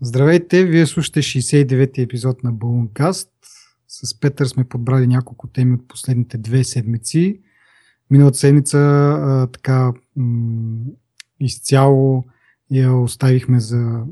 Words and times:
Здравейте, 0.00 0.64
вие 0.64 0.86
слушате 0.86 1.22
69-ти 1.22 2.02
епизод 2.02 2.44
на 2.44 2.52
Balloon 2.52 3.28
С 3.88 4.20
Петър 4.20 4.46
сме 4.46 4.64
подбрали 4.64 5.06
няколко 5.06 5.46
теми 5.46 5.74
от 5.74 5.88
последните 5.88 6.38
две 6.38 6.64
седмици. 6.64 7.40
Миналата 8.10 8.38
седмица 8.38 8.78
а, 8.78 9.46
така 9.46 9.92
м- 10.16 10.84
изцяло 11.40 12.24
я 12.70 12.92
оставихме 12.92 13.60
за, 13.60 14.02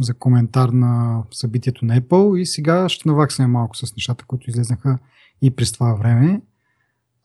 за 0.00 0.14
коментар 0.14 0.68
на 0.68 1.22
събитието 1.30 1.84
на 1.84 2.00
Apple 2.00 2.38
и 2.38 2.46
сега 2.46 2.88
ще 2.88 3.08
наваксаме 3.08 3.48
малко 3.48 3.76
с 3.76 3.96
нещата, 3.96 4.24
които 4.24 4.50
излезнаха 4.50 4.98
и 5.42 5.50
през 5.50 5.72
това 5.72 5.94
време. 5.94 6.42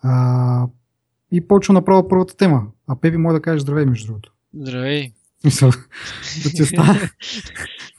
А, 0.01 0.67
и 1.31 1.47
почвам 1.47 1.73
направо 1.73 2.07
първата 2.07 2.37
тема. 2.37 2.67
А 2.87 2.95
Пепи 2.95 3.17
може 3.17 3.33
да 3.33 3.41
каже 3.41 3.59
здравей, 3.59 3.85
между 3.85 4.07
другото. 4.07 4.33
Здравей. 4.53 5.13
Мисъл, 5.45 5.71
да 6.43 6.49
ти 6.49 6.63
оставя. 6.63 6.93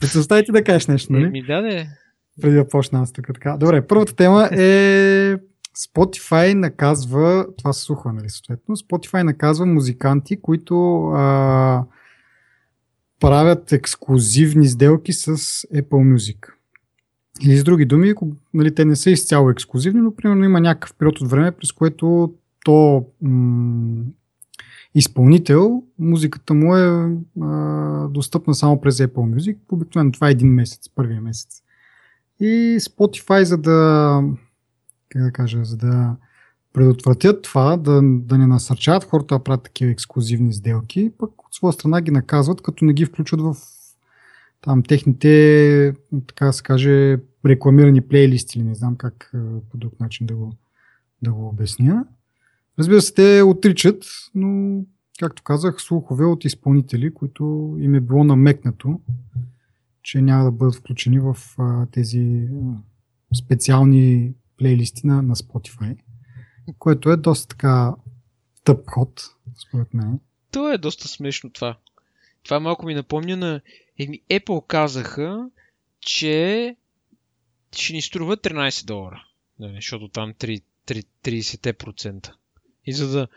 да 0.01 0.07
ти 0.07 0.45
ти 0.45 0.51
да 0.51 0.63
кажеш 0.63 0.87
нещо, 0.87 1.13
нали? 1.13 1.29
Ми 1.29 1.45
даде. 1.45 1.87
Преди 2.41 2.55
да 2.55 2.67
почна 2.67 3.01
аз 3.01 3.13
тук 3.13 3.27
така. 3.33 3.57
Добре, 3.57 3.87
първата 3.87 4.15
тема 4.15 4.49
е 4.51 5.37
Spotify 5.77 6.53
наказва, 6.53 7.47
това 7.57 7.73
се 7.73 7.83
слуха, 7.83 8.13
нали, 8.13 8.29
съответно, 8.29 8.75
Spotify 8.75 9.23
наказва 9.23 9.65
музиканти, 9.65 10.41
които 10.41 11.05
а, 11.07 11.83
правят 13.19 13.71
ексклюзивни 13.71 14.67
сделки 14.67 15.13
с 15.13 15.37
Apple 15.75 16.15
Music. 16.15 16.47
Или 17.41 17.57
с 17.57 17.63
други 17.63 17.85
думи, 17.85 18.13
нали, 18.53 18.75
те 18.75 18.85
не 18.85 18.95
са 18.95 19.11
изцяло 19.11 19.49
ексклюзивни, 19.49 20.01
но 20.01 20.15
примерно 20.15 20.45
има 20.45 20.59
някакъв 20.59 20.93
период 20.93 21.21
от 21.21 21.29
време, 21.29 21.51
през 21.51 21.71
което 21.71 22.33
то 22.65 23.05
м- 23.21 24.03
изпълнител, 24.95 25.83
музиката 25.99 26.53
му 26.53 26.75
е 26.75 27.17
а, 27.41 28.07
достъпна 28.07 28.55
само 28.55 28.81
през 28.81 28.97
Apple 28.97 29.35
Music. 29.35 29.57
Обикновено 29.71 30.11
това 30.11 30.27
е 30.27 30.31
един 30.31 30.53
месец, 30.53 30.89
първия 30.95 31.21
месец. 31.21 31.61
И 32.39 32.77
Spotify, 32.79 33.43
за 33.43 33.57
да, 33.57 34.23
как 35.09 35.23
да 35.23 35.31
кажа, 35.31 35.65
за 35.65 35.77
да 35.77 36.15
предотвратят 36.73 37.41
това, 37.41 37.77
да, 37.77 38.01
да 38.03 38.37
не 38.37 38.47
насърчават 38.47 39.03
хората 39.03 39.35
да 39.35 39.43
правят 39.43 39.63
такива 39.63 39.91
ексклюзивни 39.91 40.53
сделки, 40.53 41.11
пък 41.17 41.41
от 41.41 41.53
своя 41.53 41.73
страна 41.73 42.01
ги 42.01 42.11
наказват, 42.11 42.61
като 42.61 42.85
не 42.85 42.93
ги 42.93 43.05
включват 43.05 43.41
в 43.41 43.55
там 44.61 44.83
техните, 44.83 45.93
така 46.27 46.45
да 46.45 46.53
се 46.53 46.63
каже, 46.63 47.17
рекламирани 47.45 48.01
плейлисти 48.01 48.59
или 48.59 48.65
не 48.65 48.75
знам 48.75 48.95
как 48.95 49.31
по 49.71 49.77
друг 49.77 49.99
начин 49.99 50.27
да 50.27 50.35
го, 50.35 50.53
да 51.21 51.33
го 51.33 51.47
обясня. 51.47 52.05
Разбира 52.81 53.01
се, 53.01 53.13
те 53.13 53.41
отричат, 53.41 54.05
но, 54.35 54.81
както 55.19 55.43
казах, 55.43 55.81
слухове 55.81 56.25
от 56.25 56.45
изпълнители, 56.45 57.13
които 57.13 57.75
им 57.79 57.95
е 57.95 57.99
било 57.99 58.23
намекнато, 58.23 59.01
че 60.03 60.21
няма 60.21 60.43
да 60.43 60.51
бъдат 60.51 60.75
включени 60.75 61.19
в 61.19 61.37
а, 61.57 61.85
тези 61.91 62.47
специални 63.35 64.33
плейлисти 64.57 65.07
на, 65.07 65.21
на 65.21 65.35
Spotify, 65.35 65.97
което 66.79 67.11
е 67.11 67.17
доста 67.17 67.47
така 67.47 67.95
тъп 68.63 68.89
ход, 68.89 69.21
според 69.67 69.93
мен. 69.93 70.19
То 70.51 70.73
е 70.73 70.77
доста 70.77 71.07
смешно 71.07 71.49
това. 71.49 71.77
Това 72.43 72.59
малко 72.59 72.85
ми 72.85 72.93
напомня 72.93 73.37
на... 73.37 73.61
Еми, 73.99 74.21
Apple 74.29 74.67
казаха, 74.67 75.49
че 75.99 76.75
ще 77.75 77.93
ни 77.93 78.01
струва 78.01 78.37
13 78.37 78.85
долара. 78.85 79.23
Да, 79.59 79.71
защото 79.75 80.07
там 80.07 80.33
3, 80.33 80.63
3, 80.87 81.05
30%. 81.23 82.31
И 82.85 82.93
за 82.93 83.07
да, 83.07 83.27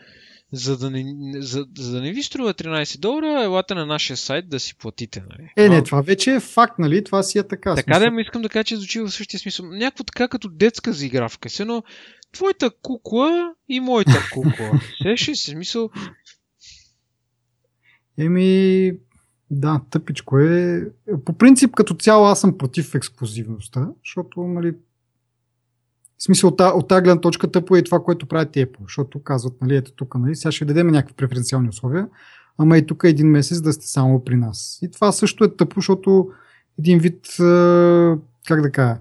за 0.52 0.78
да, 0.78 0.90
не, 0.90 1.04
за, 1.42 1.66
за 1.78 1.92
да 1.92 2.00
не 2.00 2.12
ви 2.12 2.22
струва 2.22 2.54
13 2.54 2.98
долара, 2.98 3.42
елате 3.44 3.74
на 3.74 3.86
нашия 3.86 4.16
сайт 4.16 4.48
да 4.48 4.60
си 4.60 4.78
платите. 4.78 5.24
Нали? 5.30 5.50
Е, 5.56 5.68
не, 5.68 5.82
това 5.82 6.00
вече 6.00 6.30
е 6.34 6.40
факт, 6.40 6.78
нали? 6.78 7.04
Това 7.04 7.22
си 7.22 7.38
е 7.38 7.48
така. 7.48 7.74
Така 7.74 7.98
да, 7.98 8.20
искам 8.20 8.42
да 8.42 8.48
кажа, 8.48 8.64
че 8.64 8.76
звучи 8.76 9.00
в 9.00 9.10
същия 9.10 9.40
смисъл. 9.40 9.66
Някакво 9.66 10.04
така 10.04 10.28
като 10.28 10.48
детска 10.48 10.92
заигравка. 10.92 11.50
Се, 11.50 11.64
но 11.64 11.82
твоята 12.32 12.70
кукла 12.82 13.54
и 13.68 13.80
моята 13.80 14.28
кукла. 14.32 14.80
Сеше 15.02 15.34
си 15.34 15.50
смисъл. 15.50 15.90
Еми, 18.18 18.92
да, 19.50 19.80
тъпичко 19.90 20.38
е. 20.38 20.86
По 21.24 21.32
принцип, 21.32 21.74
като 21.74 21.94
цяло, 21.94 22.26
аз 22.26 22.40
съм 22.40 22.58
против 22.58 22.94
ексклюзивността, 22.94 23.88
защото, 24.04 24.40
нали, 24.40 24.74
в 26.24 26.26
смисъл, 26.26 26.48
от, 26.48 26.60
от 26.60 26.88
тази 26.88 27.02
гледна 27.02 27.20
точка 27.20 27.50
тъпо 27.50 27.76
е 27.76 27.78
и 27.78 27.84
това, 27.84 28.00
което 28.00 28.26
правят 28.26 28.52
Apple, 28.52 28.82
защото 28.82 29.22
казват, 29.22 29.52
нали, 29.62 29.76
ето 29.76 29.92
тук, 29.92 30.14
нали, 30.14 30.34
сега 30.34 30.52
ще 30.52 30.64
дадем 30.64 30.86
някакви 30.86 31.14
преференциални 31.14 31.68
условия, 31.68 32.08
ама 32.58 32.78
и 32.78 32.86
тук 32.86 33.02
един 33.04 33.26
месец 33.26 33.60
да 33.60 33.72
сте 33.72 33.86
само 33.86 34.24
при 34.24 34.36
нас. 34.36 34.78
И 34.82 34.90
това 34.90 35.12
също 35.12 35.44
е 35.44 35.56
тъпо, 35.56 35.74
защото 35.74 36.28
един 36.78 36.98
вид, 36.98 37.26
как 38.46 38.62
да 38.62 38.70
кажа, 38.72 38.96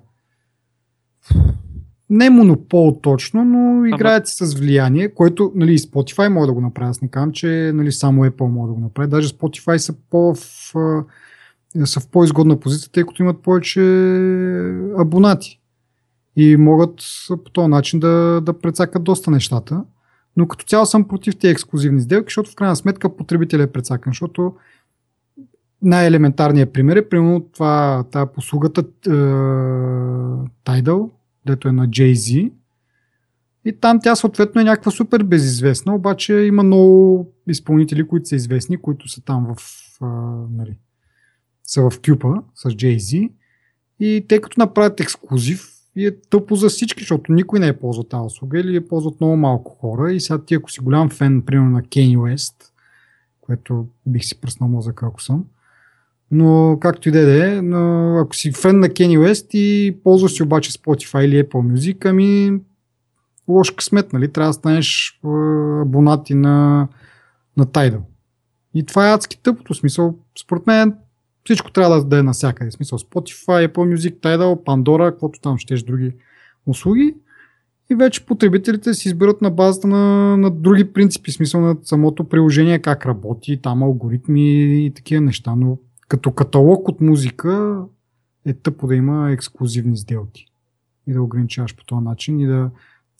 не 2.09 2.29
монопол 2.29 2.99
точно, 3.01 3.45
но 3.45 3.85
играят 3.85 4.27
си 4.27 4.45
с 4.45 4.53
влияние, 4.53 5.13
което 5.13 5.51
нали, 5.55 5.77
Spotify 5.77 6.27
може 6.27 6.47
да 6.47 6.53
го 6.53 6.61
направи. 6.61 6.89
Аз 6.89 7.01
не 7.01 7.07
казвам, 7.07 7.31
че 7.31 7.71
нали, 7.75 7.91
само 7.91 8.25
Apple 8.25 8.47
може 8.47 8.67
да 8.67 8.73
го 8.73 8.79
направи. 8.79 9.09
Даже 9.09 9.29
Spotify 9.29 9.77
са, 9.77 9.93
по 10.09 10.33
в, 10.33 10.37
са 11.85 11.99
в 11.99 12.07
по-изгодна 12.11 12.59
позиция, 12.59 12.91
тъй 12.91 13.03
като 13.03 13.23
имат 13.23 13.41
повече 13.41 13.81
абонати 14.97 15.62
и 16.35 16.57
могат 16.57 17.03
по 17.27 17.49
този 17.51 17.67
начин 17.67 17.99
да, 17.99 18.41
да 18.41 18.59
прецакат 18.59 19.03
доста 19.03 19.31
нещата. 19.31 19.83
Но 20.37 20.47
като 20.47 20.65
цяло 20.65 20.85
съм 20.85 21.07
против 21.07 21.35
тези 21.35 21.51
ексклюзивни 21.51 22.01
сделки, 22.01 22.25
защото 22.27 22.51
в 22.51 22.55
крайна 22.55 22.75
сметка 22.75 23.15
потребителят 23.15 23.69
е 23.69 23.71
прецакан, 23.71 24.11
защото 24.11 24.53
най-елементарният 25.81 26.73
пример 26.73 26.95
е 26.95 27.09
примерно 27.09 27.47
това, 27.53 28.03
тази 28.11 28.31
послугата 28.35 28.81
е, 28.81 29.09
Tidal, 30.65 31.09
дето 31.45 31.67
е 31.67 31.71
на 31.71 31.87
Jay-Z. 31.87 32.51
И 33.65 33.79
там 33.79 33.99
тя 34.03 34.15
съответно 34.15 34.61
е 34.61 34.63
някаква 34.63 34.91
супер 34.91 35.23
безизвестна, 35.23 35.95
обаче 35.95 36.33
има 36.33 36.63
много 36.63 37.27
изпълнители, 37.47 38.07
които 38.07 38.27
са 38.27 38.35
известни, 38.35 38.77
които 38.77 39.07
са 39.07 39.21
там 39.21 39.55
в, 39.55 39.63
а, 40.01 40.07
нали, 40.51 40.79
са 41.63 41.89
в 41.89 42.01
кюпа 42.05 42.33
с 42.55 42.69
Jay-Z. 42.69 43.31
И 43.99 44.25
те 44.29 44.41
като 44.41 44.59
направят 44.59 44.99
ексклюзив, 44.99 45.69
и 45.95 46.05
е 46.05 46.19
тъпо 46.29 46.55
за 46.55 46.69
всички, 46.69 47.03
защото 47.03 47.31
никой 47.31 47.59
не 47.59 47.67
е 47.67 47.79
ползвал 47.79 48.03
тази 48.03 48.25
услуга 48.25 48.59
или 48.59 48.75
е 48.75 48.87
ползват 48.87 49.21
много 49.21 49.35
малко 49.35 49.71
хора. 49.71 50.13
И 50.13 50.19
сега 50.19 50.45
ти, 50.45 50.55
ако 50.55 50.71
си 50.71 50.79
голям 50.79 51.09
фен, 51.09 51.41
примерно 51.41 51.69
на 51.69 51.81
Kanye 51.81 52.17
West, 52.17 52.55
което 53.41 53.87
бих 54.05 54.25
си 54.25 54.41
пръснал 54.41 54.69
мозък, 54.69 55.03
ако 55.03 55.21
съм, 55.21 55.45
но 56.31 56.77
както 56.81 57.09
и 57.09 57.11
да 57.11 57.47
е, 57.47 57.61
но 57.61 58.15
ако 58.19 58.35
си 58.35 58.51
фен 58.51 58.79
на 58.79 58.87
Kanye 58.87 59.19
West 59.19 59.55
и 59.55 59.97
ползваш 60.03 60.31
си 60.31 60.43
обаче 60.43 60.71
Spotify 60.71 61.25
или 61.25 61.43
Apple 61.43 61.73
Music, 61.73 62.05
ами 62.09 62.59
лош 63.47 63.71
късмет, 63.71 64.13
нали? 64.13 64.31
Трябва 64.31 64.49
да 64.49 64.53
станеш 64.53 65.19
абонати 65.81 66.35
на, 66.35 66.87
на 67.57 67.65
Tidal. 67.65 68.01
И 68.73 68.85
това 68.85 69.09
е 69.09 69.13
адски 69.13 69.41
тъпото 69.43 69.73
смисъл. 69.73 70.15
Според 70.39 70.67
мен 70.67 70.95
всичко 71.43 71.71
трябва 71.71 72.03
да 72.03 72.19
е 72.19 72.23
навсякъде. 72.23 72.71
В 72.71 72.73
смисъл 72.73 72.99
Spotify, 72.99 73.67
Apple 73.67 73.95
Music, 73.95 74.19
Tidal, 74.19 74.63
Pandora, 74.63 75.11
каквото 75.11 75.39
там 75.39 75.57
щеш 75.57 75.83
други 75.83 76.11
услуги. 76.65 77.15
И 77.91 77.95
вече 77.95 78.25
потребителите 78.25 78.93
си 78.93 79.07
избират 79.07 79.41
на 79.41 79.49
базата 79.49 79.87
на, 79.87 80.37
на 80.37 80.51
други 80.51 80.93
принципи, 80.93 81.31
смисъл 81.31 81.61
на 81.61 81.77
самото 81.83 82.23
приложение, 82.23 82.79
как 82.79 83.05
работи, 83.05 83.61
там 83.61 83.83
алгоритми 83.83 84.85
и 84.85 84.91
такива 84.95 85.21
неща. 85.21 85.55
Но 85.55 85.77
като 86.07 86.31
каталог 86.31 86.89
от 86.89 87.01
музика 87.01 87.81
е 88.45 88.53
тъпо 88.53 88.87
да 88.87 88.95
има 88.95 89.31
ексклюзивни 89.31 89.97
сделки. 89.97 90.45
И 91.07 91.13
да 91.13 91.21
ограничаваш 91.21 91.75
по 91.75 91.85
този 91.85 92.03
начин 92.03 92.39
и 92.39 92.47
да, 92.47 92.69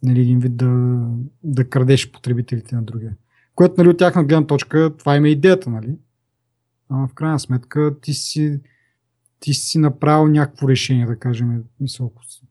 нали, 0.04 0.22
един 0.22 0.40
вид 0.40 0.56
да, 0.56 1.00
да 1.44 1.70
крадеш 1.70 2.12
потребителите 2.12 2.76
на 2.76 2.82
другия. 2.84 3.16
Което 3.56 3.76
нали, 3.78 3.90
от 3.90 3.98
тяхна 3.98 4.24
гледна 4.24 4.48
точка, 4.48 4.92
това 4.98 5.16
има 5.16 5.30
идеята, 5.30 5.70
нали? 5.70 5.96
Ама 6.90 7.08
в 7.08 7.14
крайна 7.14 7.40
сметка 7.40 7.96
ти 8.02 8.14
си, 8.14 8.60
ти 9.40 9.54
си 9.54 9.80
направил 9.80 10.28
някакво 10.28 10.69
решение, 10.69 11.06
да 11.06 11.19
кажем, 11.19 11.63
си 11.88 12.04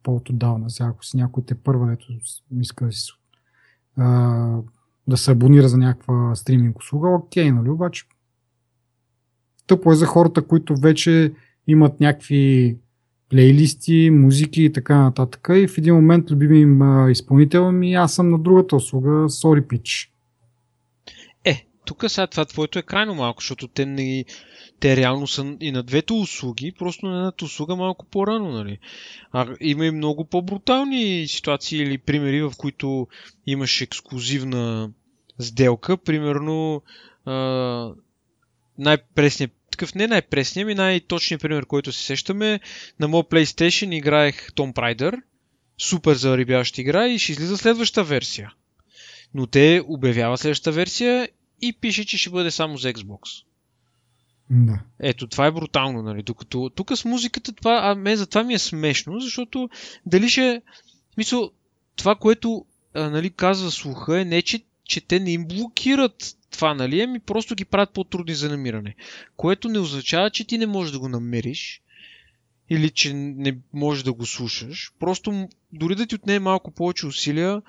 по-отдавна, 0.03 0.69
сега 0.69 0.89
ако 0.89 1.05
си 1.05 1.17
някой 1.17 1.43
те 1.45 1.55
първа, 1.55 1.87
дето 1.87 2.05
иска 2.59 2.85
да 2.85 2.91
си 2.91 3.11
а, 3.97 4.57
да 5.07 5.17
се 5.17 5.31
абонира 5.31 5.67
за 5.67 5.77
някаква 5.77 6.35
стриминг 6.35 6.79
услуга, 6.79 7.09
окей, 7.09 7.51
нали, 7.51 7.69
обаче 7.69 8.05
тъпо 9.67 9.91
е 9.91 9.95
за 9.95 10.05
хората, 10.05 10.41
които 10.41 10.75
вече 10.75 11.33
имат 11.67 11.99
някакви 11.99 12.77
плейлисти, 13.29 14.09
музики 14.11 14.63
и 14.63 14.73
така 14.73 14.97
нататък. 14.97 15.47
И 15.55 15.67
в 15.67 15.77
един 15.77 15.95
момент 15.95 16.31
любими 16.31 16.59
им 16.59 17.09
изпълнител 17.09 17.71
ми 17.71 17.93
аз 17.93 18.13
съм 18.13 18.29
на 18.29 18.39
другата 18.39 18.75
услуга, 18.75 19.09
Sorry 19.09 19.67
Pitch 19.67 20.09
тук 21.85 22.03
сега 22.07 22.27
това 22.27 22.45
твоето 22.45 22.79
е 22.79 22.83
крайно 22.83 23.15
малко, 23.15 23.41
защото 23.41 23.67
те, 23.67 23.85
не, 23.85 24.25
те 24.79 24.95
реално 24.95 25.27
са 25.27 25.57
и 25.59 25.71
на 25.71 25.83
двете 25.83 26.13
услуги, 26.13 26.73
просто 26.79 27.05
на 27.05 27.17
едната 27.17 27.45
услуга 27.45 27.75
малко 27.75 28.05
по-рано. 28.05 28.51
Нали? 28.51 28.77
А, 29.31 29.47
има 29.61 29.85
и 29.85 29.91
много 29.91 30.25
по-брутални 30.25 31.27
ситуации 31.27 31.81
или 31.81 31.97
примери, 31.97 32.41
в 32.41 32.53
които 32.57 33.07
имаш 33.47 33.81
ексклюзивна 33.81 34.91
сделка. 35.39 35.97
Примерно, 35.97 36.81
най-пресният 38.77 39.51
такъв 39.71 39.95
не 39.95 40.07
най-пресният 40.07 40.67
ми, 40.67 40.75
най-точният 40.75 41.41
пример, 41.41 41.65
който 41.65 41.91
се 41.91 42.03
сещаме, 42.03 42.59
на 42.99 43.07
моят 43.07 43.27
PlayStation 43.27 43.95
играех 43.95 44.51
Tomb 44.51 44.73
Raider, 44.73 45.21
супер 45.77 46.15
зарибяваща 46.15 46.81
игра 46.81 47.07
и 47.07 47.19
ще 47.19 47.31
излиза 47.31 47.57
следващата 47.57 48.03
версия. 48.03 48.53
Но 49.33 49.47
те 49.47 49.81
обявяват 49.87 50.39
следващата 50.39 50.71
версия 50.71 51.27
и 51.67 51.73
пише, 51.73 52.05
че 52.05 52.17
ще 52.17 52.29
бъде 52.29 52.51
само 52.51 52.77
за 52.77 52.93
Xbox. 52.93 53.43
Да. 54.49 54.79
Ето, 54.99 55.27
това 55.27 55.45
е 55.45 55.51
брутално, 55.51 56.01
нали? 56.01 56.23
Докато 56.23 56.71
тук 56.75 56.97
с 56.97 57.05
музиката, 57.05 57.51
това, 57.51 57.79
а 57.83 57.95
мен 57.95 58.15
за 58.15 58.27
това 58.27 58.43
ми 58.43 58.53
е 58.53 58.59
смешно, 58.59 59.19
защото 59.19 59.69
дали 60.05 60.29
ще... 60.29 60.61
Мисъл, 61.17 61.51
това, 61.95 62.15
което 62.15 62.65
а, 62.93 63.09
нали, 63.09 63.29
казва 63.29 63.71
слуха 63.71 64.21
е 64.21 64.25
не, 64.25 64.41
че, 64.41 64.61
че 64.83 65.01
те 65.01 65.19
не 65.19 65.31
им 65.31 65.47
блокират 65.47 66.35
това, 66.51 66.73
нали, 66.73 67.01
ами 67.01 67.19
просто 67.19 67.55
ги 67.55 67.65
правят 67.65 67.93
по-трудни 67.93 68.35
за 68.35 68.49
намиране. 68.49 68.95
Което 69.37 69.69
не 69.69 69.79
означава, 69.79 70.29
че 70.29 70.47
ти 70.47 70.57
не 70.57 70.65
можеш 70.65 70.91
да 70.91 70.99
го 70.99 71.09
намериш 71.09 71.81
или 72.69 72.89
че 72.89 73.13
не 73.13 73.57
можеш 73.73 74.03
да 74.03 74.13
го 74.13 74.25
слушаш. 74.25 74.91
Просто 74.99 75.47
дори 75.73 75.95
да 75.95 76.05
ти 76.05 76.15
отнеме 76.15 76.39
малко 76.39 76.71
повече 76.71 77.07
усилия, 77.07 77.61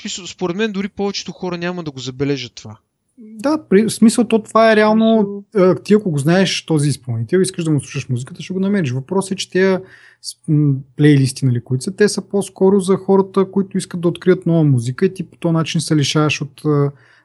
смисъл, 0.00 0.26
според 0.26 0.56
мен 0.56 0.72
дори 0.72 0.88
повечето 0.88 1.32
хора 1.32 1.58
няма 1.58 1.84
да 1.84 1.90
го 1.90 1.98
забележат 1.98 2.54
това. 2.54 2.78
Да, 3.22 3.58
при, 3.68 3.82
в 3.84 3.90
смисъл 3.90 4.24
то 4.24 4.42
това 4.42 4.72
е 4.72 4.76
реално, 4.76 5.44
ти 5.84 5.94
ако 5.94 6.10
го 6.10 6.18
знаеш 6.18 6.66
този 6.66 6.88
изпълнител, 6.88 7.38
искаш 7.38 7.64
да 7.64 7.70
му 7.70 7.80
слушаш 7.80 8.08
музиката, 8.08 8.42
ще 8.42 8.54
го 8.54 8.60
намериш. 8.60 8.90
Въпросът 8.90 9.32
е, 9.32 9.36
че 9.36 9.50
тези 9.50 9.78
плейлисти, 10.96 11.44
нали, 11.44 11.60
които 11.64 11.84
са, 11.84 11.96
те 11.96 12.08
са 12.08 12.28
по-скоро 12.28 12.80
за 12.80 12.96
хората, 12.96 13.50
които 13.50 13.78
искат 13.78 14.00
да 14.00 14.08
открият 14.08 14.46
нова 14.46 14.64
музика 14.64 15.06
и 15.06 15.14
ти 15.14 15.30
по 15.30 15.36
този 15.36 15.52
начин 15.52 15.80
се 15.80 15.96
лишаваш 15.96 16.40
от 16.40 16.62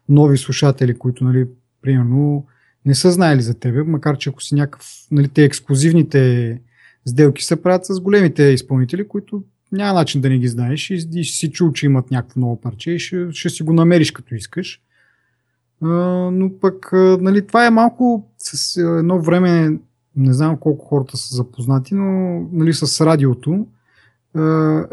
нови 0.10 0.38
слушатели, 0.38 0.98
които, 0.98 1.24
нали, 1.24 1.46
примерно, 1.82 2.46
не 2.86 2.96
са 2.96 3.12
знаели 3.12 3.42
за 3.42 3.54
тебе, 3.54 3.84
макар 3.84 4.18
че 4.18 4.30
ако 4.30 4.44
си 4.44 4.56
някакъв, 4.56 4.86
нали, 5.12 5.28
те 5.28 5.44
ексклюзивните 5.44 6.62
сделки 7.06 7.44
се 7.44 7.62
правят 7.62 7.86
с 7.86 8.00
големите 8.00 8.44
изпълнители, 8.44 9.08
които 9.08 9.44
няма 9.72 9.94
начин 9.94 10.22
да 10.22 10.30
не 10.30 10.38
ги 10.38 10.48
знаеш 10.48 10.90
и, 10.90 11.08
и 11.14 11.24
си 11.24 11.52
чул, 11.52 11.72
че 11.72 11.86
имат 11.86 12.12
някакво 12.12 12.40
ново 12.40 12.62
парче 12.62 12.92
и 12.92 13.00
ще, 13.00 13.32
ще 13.32 13.50
си 13.50 13.64
го 13.64 13.74
намериш 13.74 14.12
като 14.12 14.36
искаш. 14.36 14.82
Но 15.82 16.52
пък, 16.62 16.90
нали, 16.94 17.48
това 17.48 17.66
е 17.66 17.72
малко 17.72 18.30
с 18.38 18.78
едно 18.78 19.22
време, 19.22 19.80
не 20.16 20.34
знам 20.34 20.58
колко 20.58 20.86
хората 20.86 21.18
са 21.18 21.36
запознати, 21.36 21.96
но 21.96 22.40
нали, 22.52 22.74
с 22.74 23.06
радиото, 23.06 23.68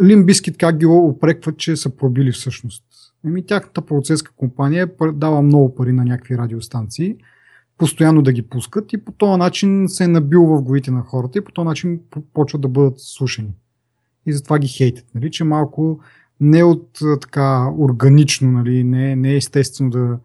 Лим 0.03 0.27
Бискит 0.27 0.59
как 0.59 0.77
ги 0.77 0.87
опрекват, 0.87 1.57
че 1.57 1.77
са 1.77 1.91
пробили 1.91 2.33
всъщност. 2.33 2.85
Еми, 3.27 3.47
тяхната 3.47 3.81
процеска 3.81 4.33
компания 4.37 4.91
дава 5.15 5.43
много 5.43 5.75
пари 5.75 5.93
на 5.93 6.05
някакви 6.05 6.39
радиостанции, 6.39 7.17
постоянно 7.79 8.23
да 8.23 8.33
ги 8.33 8.43
пускат 8.43 8.93
и 8.93 9.05
по 9.05 9.13
този 9.13 9.39
начин 9.39 9.89
се 9.89 10.05
е 10.05 10.09
набил 10.09 10.47
в 10.47 10.63
главите 10.63 10.91
на 10.91 11.01
хората 11.01 11.39
и 11.39 11.45
по 11.45 11.53
този 11.53 11.67
начин 11.67 12.01
почват 12.35 12.63
да 12.63 12.69
бъдат 12.69 12.95
слушани. 12.97 13.55
И 14.27 14.33
затова 14.33 14.59
ги 14.59 14.69
хейтят, 14.69 15.07
нали, 15.15 15.31
че 15.31 15.45
малко 15.45 16.01
не 16.41 16.65
от 16.65 16.99
така 17.21 17.71
органично, 17.79 18.51
нали, 18.51 18.85
не, 18.85 19.17
не 19.17 19.33
е 19.33 19.37
естествено 19.37 19.91
да, 19.91 20.19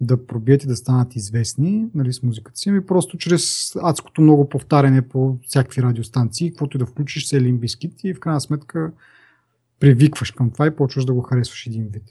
да 0.00 0.26
пробият 0.26 0.64
и 0.64 0.66
да 0.66 0.76
станат 0.76 1.16
известни 1.16 1.86
нали, 1.94 2.12
с 2.12 2.22
музиката 2.22 2.58
си, 2.58 2.68
ами 2.68 2.86
просто 2.86 3.18
чрез 3.18 3.72
адското 3.82 4.22
много 4.22 4.48
повтаряне 4.48 5.02
по 5.02 5.38
всякакви 5.46 5.82
радиостанции, 5.82 6.50
каквото 6.50 6.76
и 6.76 6.78
да 6.78 6.86
включиш 6.86 7.26
се 7.26 7.40
лимбискит 7.40 8.04
и 8.04 8.14
в 8.14 8.20
крайна 8.20 8.40
сметка 8.40 8.92
привикваш 9.80 10.30
към 10.30 10.50
това 10.50 10.66
и 10.66 10.76
почваш 10.76 11.04
да 11.04 11.12
го 11.12 11.20
харесваш 11.20 11.66
един 11.66 11.88
вид. 11.92 12.02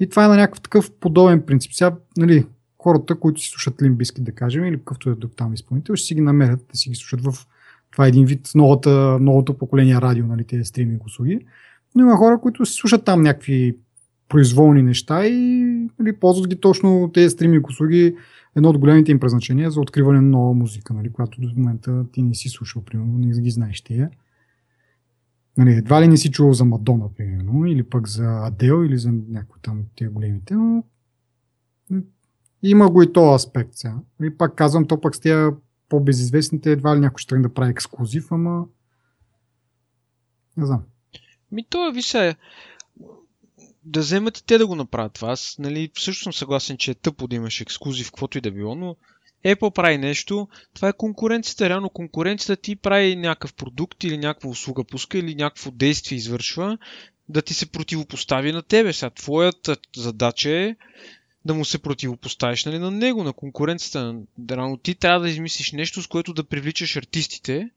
И 0.00 0.08
това 0.08 0.24
е 0.24 0.28
на 0.28 0.36
някакъв 0.36 0.60
такъв 0.60 0.90
подобен 0.90 1.42
принцип. 1.42 1.72
Сега, 1.72 1.96
нали, 2.16 2.46
хората, 2.78 3.14
които 3.14 3.40
си 3.40 3.48
слушат 3.48 3.82
Лимбиски, 3.82 4.20
да 4.20 4.32
кажем, 4.32 4.64
или 4.64 4.78
какъвто 4.78 5.10
е 5.10 5.14
там 5.36 5.54
изпълнител, 5.54 5.96
ще 5.96 6.06
си 6.06 6.14
ги 6.14 6.20
намерят 6.20 6.66
да 6.72 6.78
си 6.78 6.90
ги 6.90 6.94
слушат 6.94 7.20
в 7.20 7.46
това 7.90 8.04
е 8.04 8.08
един 8.08 8.26
вид 8.26 8.50
новата, 8.54 9.18
новото 9.20 9.58
поколение 9.58 10.00
радио, 10.00 10.26
нали, 10.26 10.44
тези 10.44 10.64
стриминг 10.64 11.04
услуги. 11.04 11.46
Но 11.94 12.02
има 12.02 12.16
хора, 12.16 12.40
които 12.40 12.66
си 12.66 12.72
слушат 12.72 13.04
там 13.04 13.22
някакви 13.22 13.76
произволни 14.34 14.82
неща 14.82 15.26
и 15.26 15.64
нали, 15.98 16.16
ползват 16.20 16.48
ги 16.48 16.60
точно 16.60 17.10
тези 17.14 17.30
стриминг 17.30 17.68
услуги. 17.68 18.16
Едно 18.56 18.68
от 18.68 18.78
големите 18.78 19.12
им 19.12 19.20
предназначения 19.20 19.70
за 19.70 19.80
откриване 19.80 20.20
на 20.20 20.28
нова 20.28 20.54
музика, 20.54 20.94
нали, 20.94 21.12
която 21.12 21.40
до 21.40 21.48
момента 21.56 22.04
ти 22.12 22.22
не 22.22 22.34
си 22.34 22.48
слушал, 22.48 22.82
примерно, 22.82 23.18
не 23.18 23.40
ги 23.40 23.50
знаеш 23.50 23.80
тия. 23.80 24.10
Нали, 25.56 25.72
едва 25.72 26.02
ли 26.02 26.08
не 26.08 26.16
си 26.16 26.30
чувал 26.30 26.52
за 26.52 26.64
Мадона, 26.64 27.14
примерно, 27.16 27.66
или 27.66 27.82
пък 27.82 28.08
за 28.08 28.40
Адел, 28.46 28.84
или 28.84 28.98
за 28.98 29.12
някои 29.12 29.60
там 29.62 29.82
тия 29.96 30.10
големите, 30.10 30.54
но 30.54 30.84
има 32.62 32.90
го 32.90 33.02
и 33.02 33.12
този 33.12 33.34
аспект 33.34 33.74
сега. 33.74 33.94
И 34.22 34.36
пак 34.36 34.54
казвам, 34.54 34.86
то 34.86 35.00
пък 35.00 35.16
с 35.16 35.20
тия 35.20 35.50
по-безизвестните 35.88 36.72
едва 36.72 36.96
ли 36.96 37.00
някой 37.00 37.18
ще 37.18 37.38
да 37.38 37.54
прави 37.54 37.70
ексклюзив, 37.70 38.32
ама 38.32 38.64
не 40.56 40.66
знам. 40.66 40.82
Ми 41.52 41.66
то 41.70 41.88
е, 41.88 41.92
више, 41.92 42.36
да 43.84 44.00
вземат 44.00 44.38
и 44.38 44.44
те 44.44 44.58
да 44.58 44.66
го 44.66 44.74
направят 44.74 45.12
това. 45.12 45.32
Аз 45.32 45.56
нали, 45.58 45.90
също 45.98 46.22
съм 46.22 46.32
съгласен, 46.32 46.76
че 46.76 46.90
е 46.90 46.94
тъпо 46.94 47.28
да 47.28 47.36
имаш 47.36 47.60
ексклюзив, 47.60 48.06
каквото 48.06 48.38
и 48.38 48.40
да 48.40 48.50
било, 48.50 48.74
но 48.74 48.96
Apple 49.44 49.74
прави 49.74 49.98
нещо, 49.98 50.48
това 50.74 50.88
е 50.88 50.92
конкуренцията. 50.92 51.68
Реално 51.68 51.90
конкуренцията 51.90 52.62
ти 52.62 52.76
прави 52.76 53.16
някакъв 53.16 53.54
продукт 53.54 54.04
или 54.04 54.18
някаква 54.18 54.50
услуга 54.50 54.84
пуска 54.84 55.18
или 55.18 55.34
някакво 55.34 55.70
действие 55.70 56.16
извършва, 56.16 56.78
да 57.28 57.42
ти 57.42 57.54
се 57.54 57.66
противопостави 57.66 58.52
на 58.52 58.62
тебе. 58.62 58.92
Сега 58.92 59.10
твоята 59.10 59.76
задача 59.96 60.50
е 60.50 60.76
да 61.44 61.54
му 61.54 61.64
се 61.64 61.78
противопоставиш 61.78 62.64
нали, 62.64 62.78
на 62.78 62.90
него, 62.90 63.24
на 63.24 63.32
конкуренцията. 63.32 64.14
Реално 64.50 64.76
ти 64.76 64.94
трябва 64.94 65.20
да 65.20 65.30
измислиш 65.30 65.72
нещо, 65.72 66.02
с 66.02 66.06
което 66.06 66.34
да 66.34 66.44
привличаш 66.44 66.96
артистите, 66.96 67.70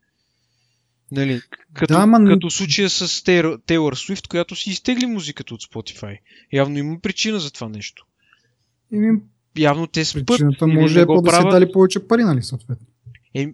Нали, 1.12 1.42
като, 1.74 1.94
да, 1.94 2.06
ма... 2.06 2.30
като 2.30 2.50
случая 2.50 2.90
с 2.90 3.24
Тейлор 3.66 3.94
Суифт, 3.96 4.28
която 4.28 4.56
си 4.56 4.70
изтегли 4.70 5.06
музиката 5.06 5.54
от 5.54 5.64
Spotify. 5.64 6.20
Явно 6.54 6.78
има 6.78 7.00
причина 7.00 7.40
за 7.40 7.52
това 7.52 7.70
нещо. 7.70 8.06
Еми, 8.94 9.22
Явно 9.58 9.88
те 9.88 10.06
спът. 10.06 10.28
Причината 10.28 10.68
може 10.68 11.02
е 11.02 11.06
по 11.06 11.22
да 11.22 11.30
правят... 11.30 11.52
се 11.54 11.60
дали 11.60 11.72
повече 11.72 12.08
пари, 12.08 12.24
нали, 12.24 12.44
съответно. 12.44 12.88
Еми, 13.34 13.54